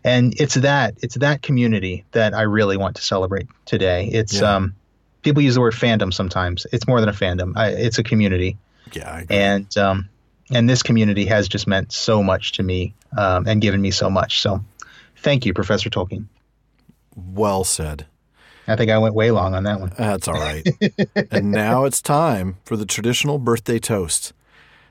and 0.03 0.39
it's 0.39 0.55
that 0.55 0.95
it's 1.01 1.15
that 1.15 1.41
community 1.41 2.03
that 2.11 2.33
I 2.33 2.41
really 2.43 2.77
want 2.77 2.95
to 2.97 3.01
celebrate 3.01 3.47
today. 3.65 4.09
It's 4.11 4.33
Yeah. 4.39 4.55
um, 4.55 4.75
people 5.21 5.41
use 5.41 5.55
the 5.55 5.61
word 5.61 5.73
fandom 5.73 6.13
sometimes. 6.13 6.65
It's 6.71 6.87
more 6.87 6.99
than 6.99 7.09
a 7.09 7.13
fandom. 7.13 7.53
I, 7.55 7.69
it's 7.69 7.97
a 7.97 8.03
community, 8.03 8.57
Yeah. 8.93 9.23
And 9.29 9.77
um, 9.77 10.09
and 10.51 10.69
this 10.69 10.83
community 10.83 11.25
has 11.25 11.47
just 11.47 11.67
meant 11.67 11.91
so 11.93 12.21
much 12.21 12.51
to 12.53 12.63
me 12.63 12.93
um, 13.17 13.47
and 13.47 13.61
given 13.61 13.81
me 13.81 13.91
so 13.91 14.09
much. 14.09 14.41
So, 14.41 14.63
thank 15.17 15.45
you, 15.45 15.53
Professor 15.53 15.89
Tolkien. 15.89 16.25
well 17.15 17.63
said. 17.63 18.05
I 18.67 18.75
think 18.77 18.91
I 18.91 18.97
went 18.97 19.13
way 19.13 19.29
long 19.31 19.55
on 19.55 19.63
that 19.63 19.79
one. 19.81 19.91
That's 19.97 20.27
all 20.27 20.35
right. 20.35 20.65
and 21.31 21.51
now 21.51 21.83
it's 21.83 22.01
time 22.01 22.57
for 22.63 22.77
the 22.77 22.85
traditional 22.85 23.37
birthday 23.37 23.77
toast. 23.77 24.31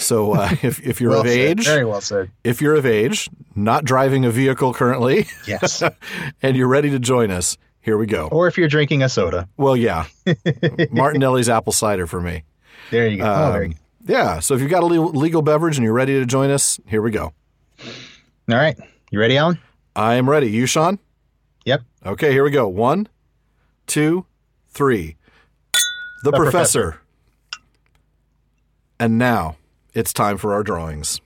So 0.00 0.32
uh, 0.32 0.48
if, 0.62 0.80
if 0.86 1.00
you're 1.00 1.10
Well 1.10 1.20
of 1.20 1.26
said. 1.28 1.38
age, 1.38 1.64
Very 1.66 1.84
well 1.84 2.00
said. 2.00 2.30
if 2.44 2.60
you're 2.62 2.74
of 2.74 2.86
age, 2.86 3.28
not 3.54 3.84
driving 3.84 4.24
a 4.24 4.30
vehicle 4.30 4.72
currently, 4.74 5.26
Yes. 5.46 5.82
and 6.42 6.56
you're 6.56 6.68
ready 6.68 6.90
to 6.90 6.98
join 6.98 7.30
us, 7.30 7.56
here 7.80 7.96
we 7.98 8.06
go. 8.06 8.28
or 8.28 8.46
if 8.48 8.56
you're 8.58 8.68
drinking 8.68 9.02
a 9.02 9.08
soda. 9.08 9.48
Well, 9.56 9.76
yeah. 9.76 10.06
Martinelli's 10.90 11.48
apple 11.48 11.72
cider 11.72 12.06
for 12.06 12.20
me. 12.20 12.44
There 12.90 13.06
you 13.08 13.18
go. 13.18 13.24
oh, 13.24 13.64
Um, 13.64 13.74
yeah. 14.06 14.40
So 14.40 14.54
if 14.54 14.60
you've 14.60 14.70
got 14.70 14.82
a 14.82 14.86
le- 14.86 15.10
legal 15.16 15.42
beverage 15.42 15.76
and 15.76 15.84
you're 15.84 15.92
ready 15.94 16.18
to 16.18 16.26
join 16.26 16.50
us, 16.50 16.80
here 16.86 17.02
we 17.02 17.10
go. 17.10 17.32
All 17.84 18.56
right. 18.56 18.76
You 19.10 19.20
ready, 19.20 19.36
Alan? 19.36 19.58
I 19.96 20.14
am 20.14 20.28
ready. 20.28 20.50
You, 20.50 20.66
Sean? 20.66 20.98
Yep. 21.64 21.82
Okay, 22.06 22.32
here 22.32 22.42
we 22.44 22.50
go. 22.50 22.66
One, 22.68 23.08
two, 23.86 24.24
three. 24.68 25.16
The, 26.22 26.32
professor. 26.32 27.00
And 28.98 29.16
now 29.18 29.56
it's 29.94 30.12
time 30.12 30.36
for 30.38 30.52
our 30.54 30.62
drawings. 30.62 31.20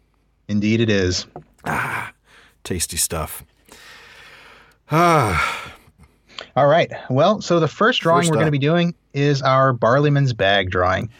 Indeed, 0.49 0.81
it 0.81 0.91
is. 0.91 1.27
Ah, 1.65 2.13
tasty 2.63 2.97
stuff. 2.97 3.45
Ah. 4.91 5.73
All 6.57 6.67
right. 6.67 6.93
Well, 7.11 7.41
so 7.41 7.61
the 7.61 7.69
first 7.69 8.01
drawing 8.01 8.23
First 8.23 8.31
we're 8.31 8.37
going 8.37 8.47
to 8.47 8.53
be 8.53 8.59
doing 8.59 8.95
is 9.13 9.43
our 9.43 9.73
Barliman's 9.73 10.33
Bag 10.33 10.71
drawing. 10.71 11.11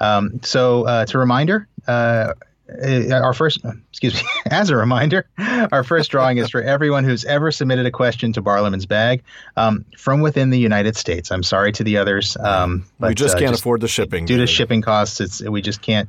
Um, 0.00 0.40
so, 0.42 0.86
uh, 0.86 1.02
it's 1.02 1.14
a 1.14 1.18
reminder. 1.18 1.66
Uh, 1.86 2.34
uh, 2.82 3.14
our 3.14 3.32
first, 3.32 3.60
excuse 3.90 4.14
me, 4.14 4.20
as 4.50 4.70
a 4.70 4.76
reminder, 4.76 5.26
our 5.72 5.82
first 5.82 6.10
drawing 6.10 6.36
is 6.36 6.50
for 6.50 6.62
everyone 6.62 7.02
who's 7.02 7.24
ever 7.24 7.50
submitted 7.50 7.86
a 7.86 7.90
question 7.90 8.32
to 8.34 8.42
Barliman's 8.42 8.86
Bag 8.86 9.22
um, 9.56 9.84
from 9.96 10.20
within 10.20 10.50
the 10.50 10.58
United 10.58 10.96
States. 10.96 11.32
I'm 11.32 11.42
sorry 11.42 11.72
to 11.72 11.84
the 11.84 11.96
others, 11.96 12.36
um, 12.40 12.84
but 13.00 13.08
we 13.08 13.14
just 13.14 13.36
uh, 13.36 13.38
can't 13.38 13.54
afford 13.54 13.80
the 13.80 13.88
shipping. 13.88 14.26
due 14.26 14.36
to 14.36 14.46
shipping 14.46 14.82
costs. 14.82 15.20
It's 15.20 15.42
we 15.42 15.62
just 15.62 15.80
can't. 15.80 16.08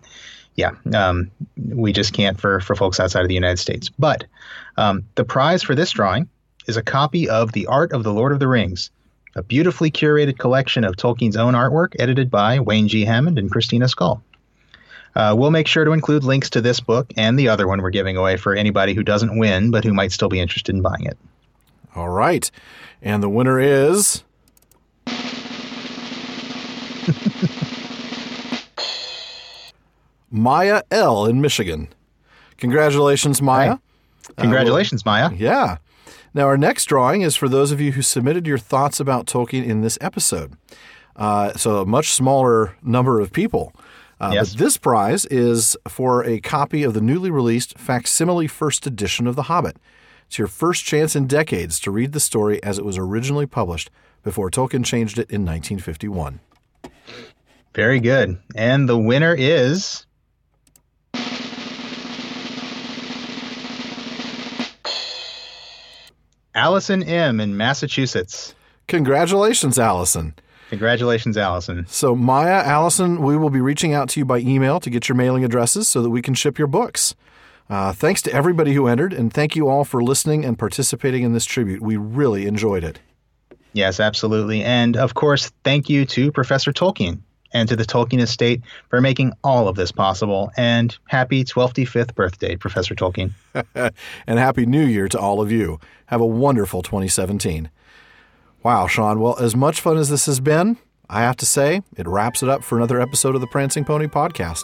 Yeah, 0.56 0.72
um, 0.94 1.32
we 1.58 1.94
just 1.94 2.14
can't 2.14 2.40
for 2.40 2.60
for 2.60 2.76
folks 2.76 3.00
outside 3.00 3.22
of 3.22 3.28
the 3.28 3.34
United 3.34 3.58
States. 3.58 3.90
But 3.90 4.26
um, 4.78 5.06
the 5.16 5.24
prize 5.24 5.64
for 5.64 5.76
this 5.76 5.92
drawing 5.92 6.28
is 6.68 6.78
a 6.78 6.84
copy 6.84 7.30
of 7.30 7.52
The 7.52 7.68
Art 7.68 7.94
of 7.94 8.04
the 8.04 8.14
Lord 8.14 8.32
of 8.32 8.40
the 8.40 8.48
Rings, 8.48 8.92
a 9.36 9.44
beautifully 9.44 9.90
curated 9.90 10.38
collection 10.38 10.84
of 10.84 10.96
Tolkien's 10.96 11.38
own 11.38 11.54
artwork, 11.54 11.96
edited 11.98 12.30
by 12.30 12.60
Wayne 12.60 12.88
G. 12.88 13.06
Hammond 13.06 13.40
and 13.40 13.52
Christina 13.52 13.88
Scull. 13.88 14.22
Uh, 15.16 15.36
we'll 15.38 15.52
make 15.52 15.68
sure 15.68 15.86
to 15.86 15.92
include 15.92 16.24
links 16.24 16.50
to 16.52 16.62
this 16.62 16.80
book 16.80 17.12
and 17.18 17.38
the 17.38 17.50
other 17.50 17.68
one 17.68 17.82
we're 17.82 17.90
giving 17.90 18.16
away 18.16 18.38
for 18.38 18.54
anybody 18.54 18.94
who 18.94 19.04
doesn't 19.04 19.40
win 19.40 19.72
but 19.72 19.84
who 19.84 19.94
might 19.94 20.12
still 20.12 20.30
be 20.30 20.40
interested 20.40 20.76
in 20.76 20.82
buying 20.82 21.06
it. 21.06 21.18
All 21.96 22.10
right. 22.10 22.50
And 23.02 23.24
the 23.24 23.30
winner 23.30 23.60
is. 23.60 24.24
Maya 30.32 30.84
L. 30.92 31.26
in 31.26 31.42
Michigan. 31.42 31.88
Congratulations, 32.58 33.42
Maya. 33.42 33.78
Congratulations, 34.38 35.06
Maya. 35.06 35.32
Yeah. 35.36 35.78
Now, 36.34 36.46
our 36.46 36.58
next 36.58 36.86
drawing 36.86 37.22
is 37.22 37.36
for 37.36 37.50
those 37.50 37.72
of 37.72 37.82
you 37.82 37.94
who 37.94 38.02
submitted 38.02 38.46
your 38.46 38.58
thoughts 38.60 39.00
about 39.00 39.26
Tolkien 39.26 39.66
in 39.66 39.82
this 39.82 39.98
episode. 40.02 40.54
Uh, 41.16 41.54
so, 41.54 41.78
a 41.82 41.86
much 41.86 42.12
smaller 42.14 42.76
number 42.84 43.20
of 43.20 43.32
people. 43.32 43.74
Uh, 44.22 44.32
Yes. 44.34 44.52
But 44.52 44.60
this 44.60 44.78
prize 44.78 45.26
is 45.26 45.78
for 45.88 46.24
a 46.26 46.40
copy 46.42 46.84
of 46.84 46.94
the 46.94 47.02
newly 47.02 47.32
released 47.32 47.78
facsimile 47.78 48.48
first 48.48 48.86
edition 48.86 49.26
of 49.28 49.36
The 49.36 49.44
Hobbit. 49.44 49.78
It's 50.28 50.38
your 50.38 50.48
first 50.48 50.84
chance 50.86 51.16
in 51.16 51.26
decades 51.26 51.80
to 51.80 51.90
read 51.92 52.12
the 52.12 52.20
story 52.20 52.62
as 52.62 52.78
it 52.78 52.86
was 52.86 52.98
originally 52.98 53.46
published 53.48 53.90
before 54.22 54.52
Tolkien 54.52 54.86
changed 54.86 55.18
it 55.18 55.30
in 55.32 55.42
1951. 55.46 56.40
Very 57.74 58.00
good. 58.00 58.38
And 58.56 58.88
the 58.90 58.98
winner 58.98 59.34
is. 59.38 60.06
Allison 66.60 67.04
M. 67.04 67.40
in 67.40 67.56
Massachusetts. 67.56 68.54
Congratulations, 68.90 69.80
Allison. 69.80 70.34
Congratulations, 70.70 71.38
Allison. 71.38 71.86
So, 71.88 72.18
Maya, 72.18 72.62
Allison, 72.66 73.22
we 73.22 73.38
will 73.38 73.50
be 73.50 73.62
reaching 73.62 73.94
out 73.94 74.10
to 74.10 74.20
you 74.20 74.26
by 74.26 74.40
email 74.40 74.82
to 74.82 74.90
get 74.90 75.08
your 75.08 75.16
mailing 75.16 75.46
addresses 75.46 75.88
so 75.88 76.02
that 76.02 76.10
we 76.10 76.22
can 76.22 76.34
ship 76.34 76.60
your 76.60 76.68
books. 76.68 77.16
Uh, 77.70 77.94
thanks 77.94 78.22
to 78.24 78.34
everybody 78.34 78.74
who 78.74 78.88
entered, 78.88 79.14
and 79.14 79.32
thank 79.32 79.56
you 79.56 79.70
all 79.70 79.86
for 79.86 80.04
listening 80.04 80.44
and 80.44 80.60
participating 80.60 81.24
in 81.24 81.32
this 81.32 81.46
tribute. 81.46 81.82
We 81.82 81.96
really 81.96 82.46
enjoyed 82.46 82.84
it. 82.84 83.00
Yes, 83.72 84.02
absolutely. 84.02 84.62
And 84.62 84.98
of 84.98 85.14
course, 85.14 85.54
thank 85.64 85.88
you 85.88 86.04
to 86.08 86.30
Professor 86.30 86.74
Tolkien 86.74 87.22
and 87.54 87.68
to 87.70 87.76
the 87.76 87.84
Tolkien 87.84 88.22
estate 88.22 88.62
for 88.90 89.02
making 89.02 89.34
all 89.44 89.68
of 89.68 89.76
this 89.76 89.92
possible. 89.92 90.52
And 90.58 90.96
happy 91.08 91.44
25th 91.44 92.16
birthday, 92.16 92.56
Professor 92.56 92.96
Tolkien. 92.96 93.32
and 93.76 94.40
Happy 94.40 94.66
New 94.66 94.86
Year 94.86 95.08
to 95.10 95.20
all 95.20 95.42
of 95.42 95.52
you. 95.52 95.80
Have 96.08 96.22
a 96.22 96.26
wonderful 96.26 96.82
2017. 96.82 97.70
Wow, 98.64 98.88
Sean. 98.88 99.20
Well, 99.20 99.38
as 99.40 99.56
much 99.56 99.82
fun 99.82 99.98
as 99.98 100.10
this 100.10 100.26
has 100.26 100.40
been, 100.40 100.78
I 101.10 101.22
have 101.22 101.38
to 101.38 101.46
say, 101.46 101.82
it 101.96 102.08
wraps 102.08 102.44
it 102.44 102.50
up 102.50 102.64
for 102.64 102.78
another 102.78 103.02
episode 103.02 103.36
of 103.36 103.42
the 103.42 103.48
Prancing 103.48 103.86
Pony 103.86 104.08
podcast. 104.08 104.64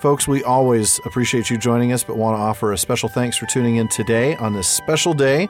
Folks, 0.00 0.26
we 0.26 0.42
always 0.42 0.98
appreciate 1.04 1.50
you 1.50 1.58
joining 1.58 1.92
us, 1.92 2.02
but 2.02 2.16
want 2.16 2.34
to 2.36 2.40
offer 2.40 2.72
a 2.72 2.78
special 2.78 3.08
thanks 3.08 3.36
for 3.36 3.46
tuning 3.46 3.76
in 3.76 3.86
today 3.88 4.34
on 4.36 4.54
this 4.54 4.66
special 4.66 5.12
day 5.12 5.48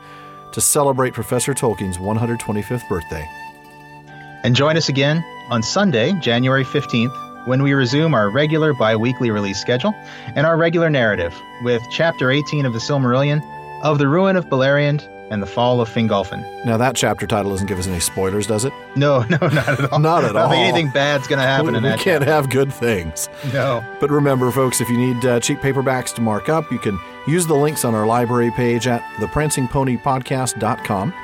to 0.53 0.61
celebrate 0.61 1.15
Professor 1.15 1.55
Tolkien's 1.55 1.99
125th 1.99 2.89
birthday. 2.89 3.25
And 4.43 4.57
join 4.57 4.77
us 4.77 4.89
again 4.89 5.23
on 5.51 5.63
Sunday, 5.63 6.13
January 6.21 6.65
15th, 6.65 7.47
when 7.47 7.63
we 7.63 7.73
resume 7.73 8.15
our 8.15 8.31
regular 8.31 8.73
bi 8.73 8.95
weekly 8.95 9.31
release 9.31 9.61
schedule 9.61 9.93
and 10.35 10.47
our 10.47 10.57
regular 10.57 10.91
narrative 10.91 11.35
with 11.63 11.83
Chapter 11.91 12.31
18 12.31 12.67
of 12.67 12.73
the 12.73 12.79
Silmarillion, 12.79 13.43
of 13.83 13.99
the 13.99 14.09
Ruin 14.09 14.37
of 14.37 14.47
Beleriand, 14.47 15.09
and 15.31 15.41
the 15.41 15.47
Fall 15.47 15.81
of 15.81 15.89
Fingolfin. 15.89 16.45
Now, 16.65 16.77
that 16.77 16.97
chapter 16.97 17.25
title 17.25 17.53
doesn't 17.53 17.69
give 17.69 17.79
us 17.79 17.87
any 17.87 18.01
spoilers, 18.01 18.49
does 18.49 18.65
it? 18.65 18.73
No, 18.97 19.21
no, 19.31 19.39
not 19.41 19.69
at 19.69 19.93
all. 19.93 20.01
Not 20.01 20.25
at 20.25 20.37
I 20.37 20.49
think 20.49 20.59
all. 20.59 20.65
anything 20.65 20.91
bad's 20.91 21.29
going 21.29 21.39
to 21.39 21.45
happen 21.45 21.71
we 21.73 21.77
in 21.77 21.83
that. 21.85 21.99
We 21.99 22.05
can't 22.05 22.25
have 22.25 22.51
good 22.51 22.73
things. 22.73 23.29
No. 23.53 23.83
But 24.01 24.11
remember, 24.11 24.51
folks, 24.51 24.81
if 24.81 24.89
you 24.89 24.99
need 24.99 25.25
uh, 25.25 25.39
cheap 25.39 25.61
paperbacks 25.61 26.13
to 26.17 26.21
mark 26.21 26.49
up, 26.49 26.71
you 26.73 26.81
can 26.81 26.99
use 27.29 27.47
the 27.47 27.55
links 27.55 27.85
on 27.85 27.95
our 27.95 28.07
library 28.07 28.51
page 28.51 28.89
at 28.89 29.03
theprancingponypodcast.com. 29.21 31.15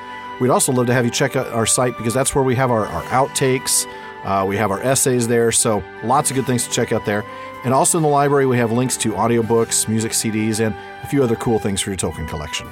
We'd 0.41 0.51
also 0.51 0.71
love 0.73 0.87
to 0.87 0.93
have 0.93 1.05
you 1.05 1.11
check 1.11 1.35
out 1.35 1.47
our 1.49 1.67
site 1.67 1.97
because 1.97 2.15
that's 2.15 2.35
where 2.35 2.45
we 2.45 2.55
have 2.55 2.71
our, 2.71 2.87
our 2.87 3.03
outtakes. 3.05 3.87
Uh, 4.27 4.45
we 4.45 4.57
have 4.57 4.73
our 4.73 4.81
essays 4.81 5.29
there, 5.29 5.53
so 5.53 5.83
lots 6.03 6.31
of 6.31 6.35
good 6.37 6.45
things 6.47 6.65
to 6.67 6.71
check 6.71 6.91
out 6.93 7.05
there. 7.07 7.25
And 7.65 7.73
also 7.73 7.97
in 7.97 8.03
the 8.03 8.09
library, 8.09 8.45
we 8.47 8.59
have 8.59 8.73
links 8.73 8.97
to 8.99 9.13
audiobooks, 9.13 9.89
music 9.89 10.13
CDs, 10.13 10.59
and 10.59 10.75
a 11.05 11.07
few 11.07 11.23
other 11.23 11.37
cool 11.37 11.61
things 11.61 11.81
for 11.81 11.91
your 11.91 11.97
Tolkien 11.97 12.29
collection. 12.29 12.67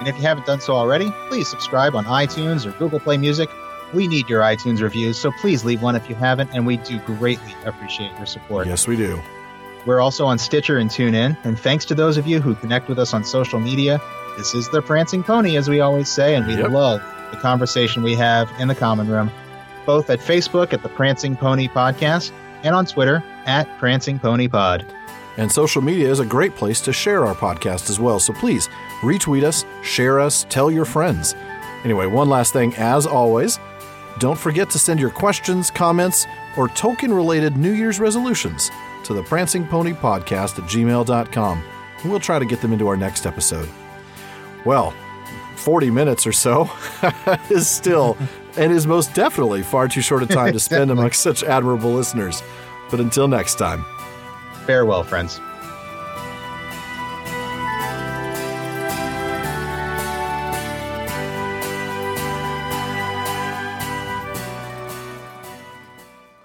And 0.00 0.08
if 0.08 0.16
you 0.16 0.22
haven't 0.22 0.46
done 0.46 0.60
so 0.60 0.74
already, 0.74 1.10
please 1.28 1.46
subscribe 1.46 1.94
on 1.94 2.04
iTunes 2.06 2.66
or 2.66 2.76
Google 2.78 2.98
Play 2.98 3.16
Music. 3.16 3.48
We 3.94 4.08
need 4.08 4.28
your 4.28 4.40
iTunes 4.42 4.80
reviews, 4.82 5.18
so 5.18 5.30
please 5.40 5.64
leave 5.64 5.82
one 5.82 5.94
if 5.94 6.08
you 6.08 6.16
haven't, 6.16 6.50
and 6.52 6.66
we 6.66 6.78
do 6.78 6.98
greatly 7.00 7.54
appreciate 7.64 8.10
your 8.16 8.26
support. 8.26 8.66
Yes, 8.66 8.88
we 8.88 8.96
do. 8.96 9.20
We're 9.86 10.00
also 10.00 10.26
on 10.26 10.38
Stitcher 10.38 10.78
and 10.78 10.90
TuneIn, 10.90 11.36
and 11.44 11.58
thanks 11.58 11.84
to 11.86 11.94
those 11.94 12.16
of 12.16 12.26
you 12.26 12.40
who 12.40 12.54
connect 12.56 12.88
with 12.88 12.98
us 12.98 13.14
on 13.14 13.22
social 13.24 13.60
media. 13.60 14.00
This 14.36 14.54
is 14.54 14.68
the 14.70 14.82
Prancing 14.82 15.22
Pony, 15.22 15.56
as 15.56 15.68
we 15.68 15.80
always 15.80 16.08
say, 16.08 16.34
and 16.34 16.46
we 16.46 16.56
Yep. 16.56 16.70
love 16.70 17.00
the 17.30 17.36
conversation 17.38 18.02
we 18.02 18.14
have 18.16 18.50
in 18.58 18.68
the 18.68 18.74
common 18.74 19.08
room, 19.08 19.30
both 19.86 20.10
at 20.10 20.18
Facebook 20.18 20.72
at 20.72 20.82
the 20.82 20.88
Prancing 20.88 21.36
Pony 21.36 21.68
Podcast 21.68 22.32
and 22.62 22.74
on 22.74 22.86
Twitter 22.86 23.22
at 23.46 23.66
Prancing 23.78 24.18
Pony 24.18 24.48
Pod. 24.48 24.86
And 25.36 25.50
social 25.50 25.80
media 25.80 26.10
is 26.10 26.20
a 26.20 26.26
great 26.26 26.54
place 26.54 26.80
to 26.82 26.92
share 26.92 27.24
our 27.24 27.34
podcast 27.34 27.88
as 27.88 27.98
well. 27.98 28.20
So 28.20 28.32
please 28.32 28.68
retweet 29.00 29.44
us, 29.44 29.64
share 29.82 30.20
us, 30.20 30.44
tell 30.50 30.70
your 30.70 30.84
friends. 30.84 31.34
Anyway, 31.84 32.06
one 32.06 32.28
last 32.28 32.52
thing, 32.52 32.74
as 32.76 33.06
always, 33.06 33.58
don't 34.18 34.38
forget 34.38 34.68
to 34.70 34.78
send 34.78 35.00
your 35.00 35.10
questions, 35.10 35.70
comments, 35.70 36.26
or 36.56 36.68
Tolkien 36.68 37.14
related 37.14 37.56
New 37.56 37.72
Year's 37.72 38.00
resolutions 38.00 38.70
to 39.04 39.14
the 39.14 39.22
Prancing 39.22 39.66
Pony 39.66 39.92
Podcast 39.92 40.58
at 40.58 40.68
gmail.com. 40.68 41.62
We'll 42.04 42.20
try 42.20 42.38
to 42.38 42.44
get 42.44 42.60
them 42.60 42.72
into 42.72 42.88
our 42.88 42.96
next 42.96 43.24
episode. 43.24 43.68
Well, 44.64 44.92
40 45.56 45.90
minutes 45.90 46.26
or 46.26 46.32
so 46.32 46.70
is 47.50 47.66
still 47.68 48.16
and 48.58 48.72
is 48.72 48.86
most 48.86 49.14
definitely 49.14 49.62
far 49.62 49.88
too 49.88 50.00
short 50.00 50.22
a 50.22 50.26
time 50.26 50.52
to 50.52 50.60
spend 50.60 50.90
amongst 50.90 51.20
such 51.22 51.42
admirable 51.42 51.92
listeners. 51.92 52.42
But 52.90 53.00
until 53.00 53.28
next 53.28 53.56
time. 53.56 53.84
Farewell, 54.66 55.04
friends. 55.04 55.40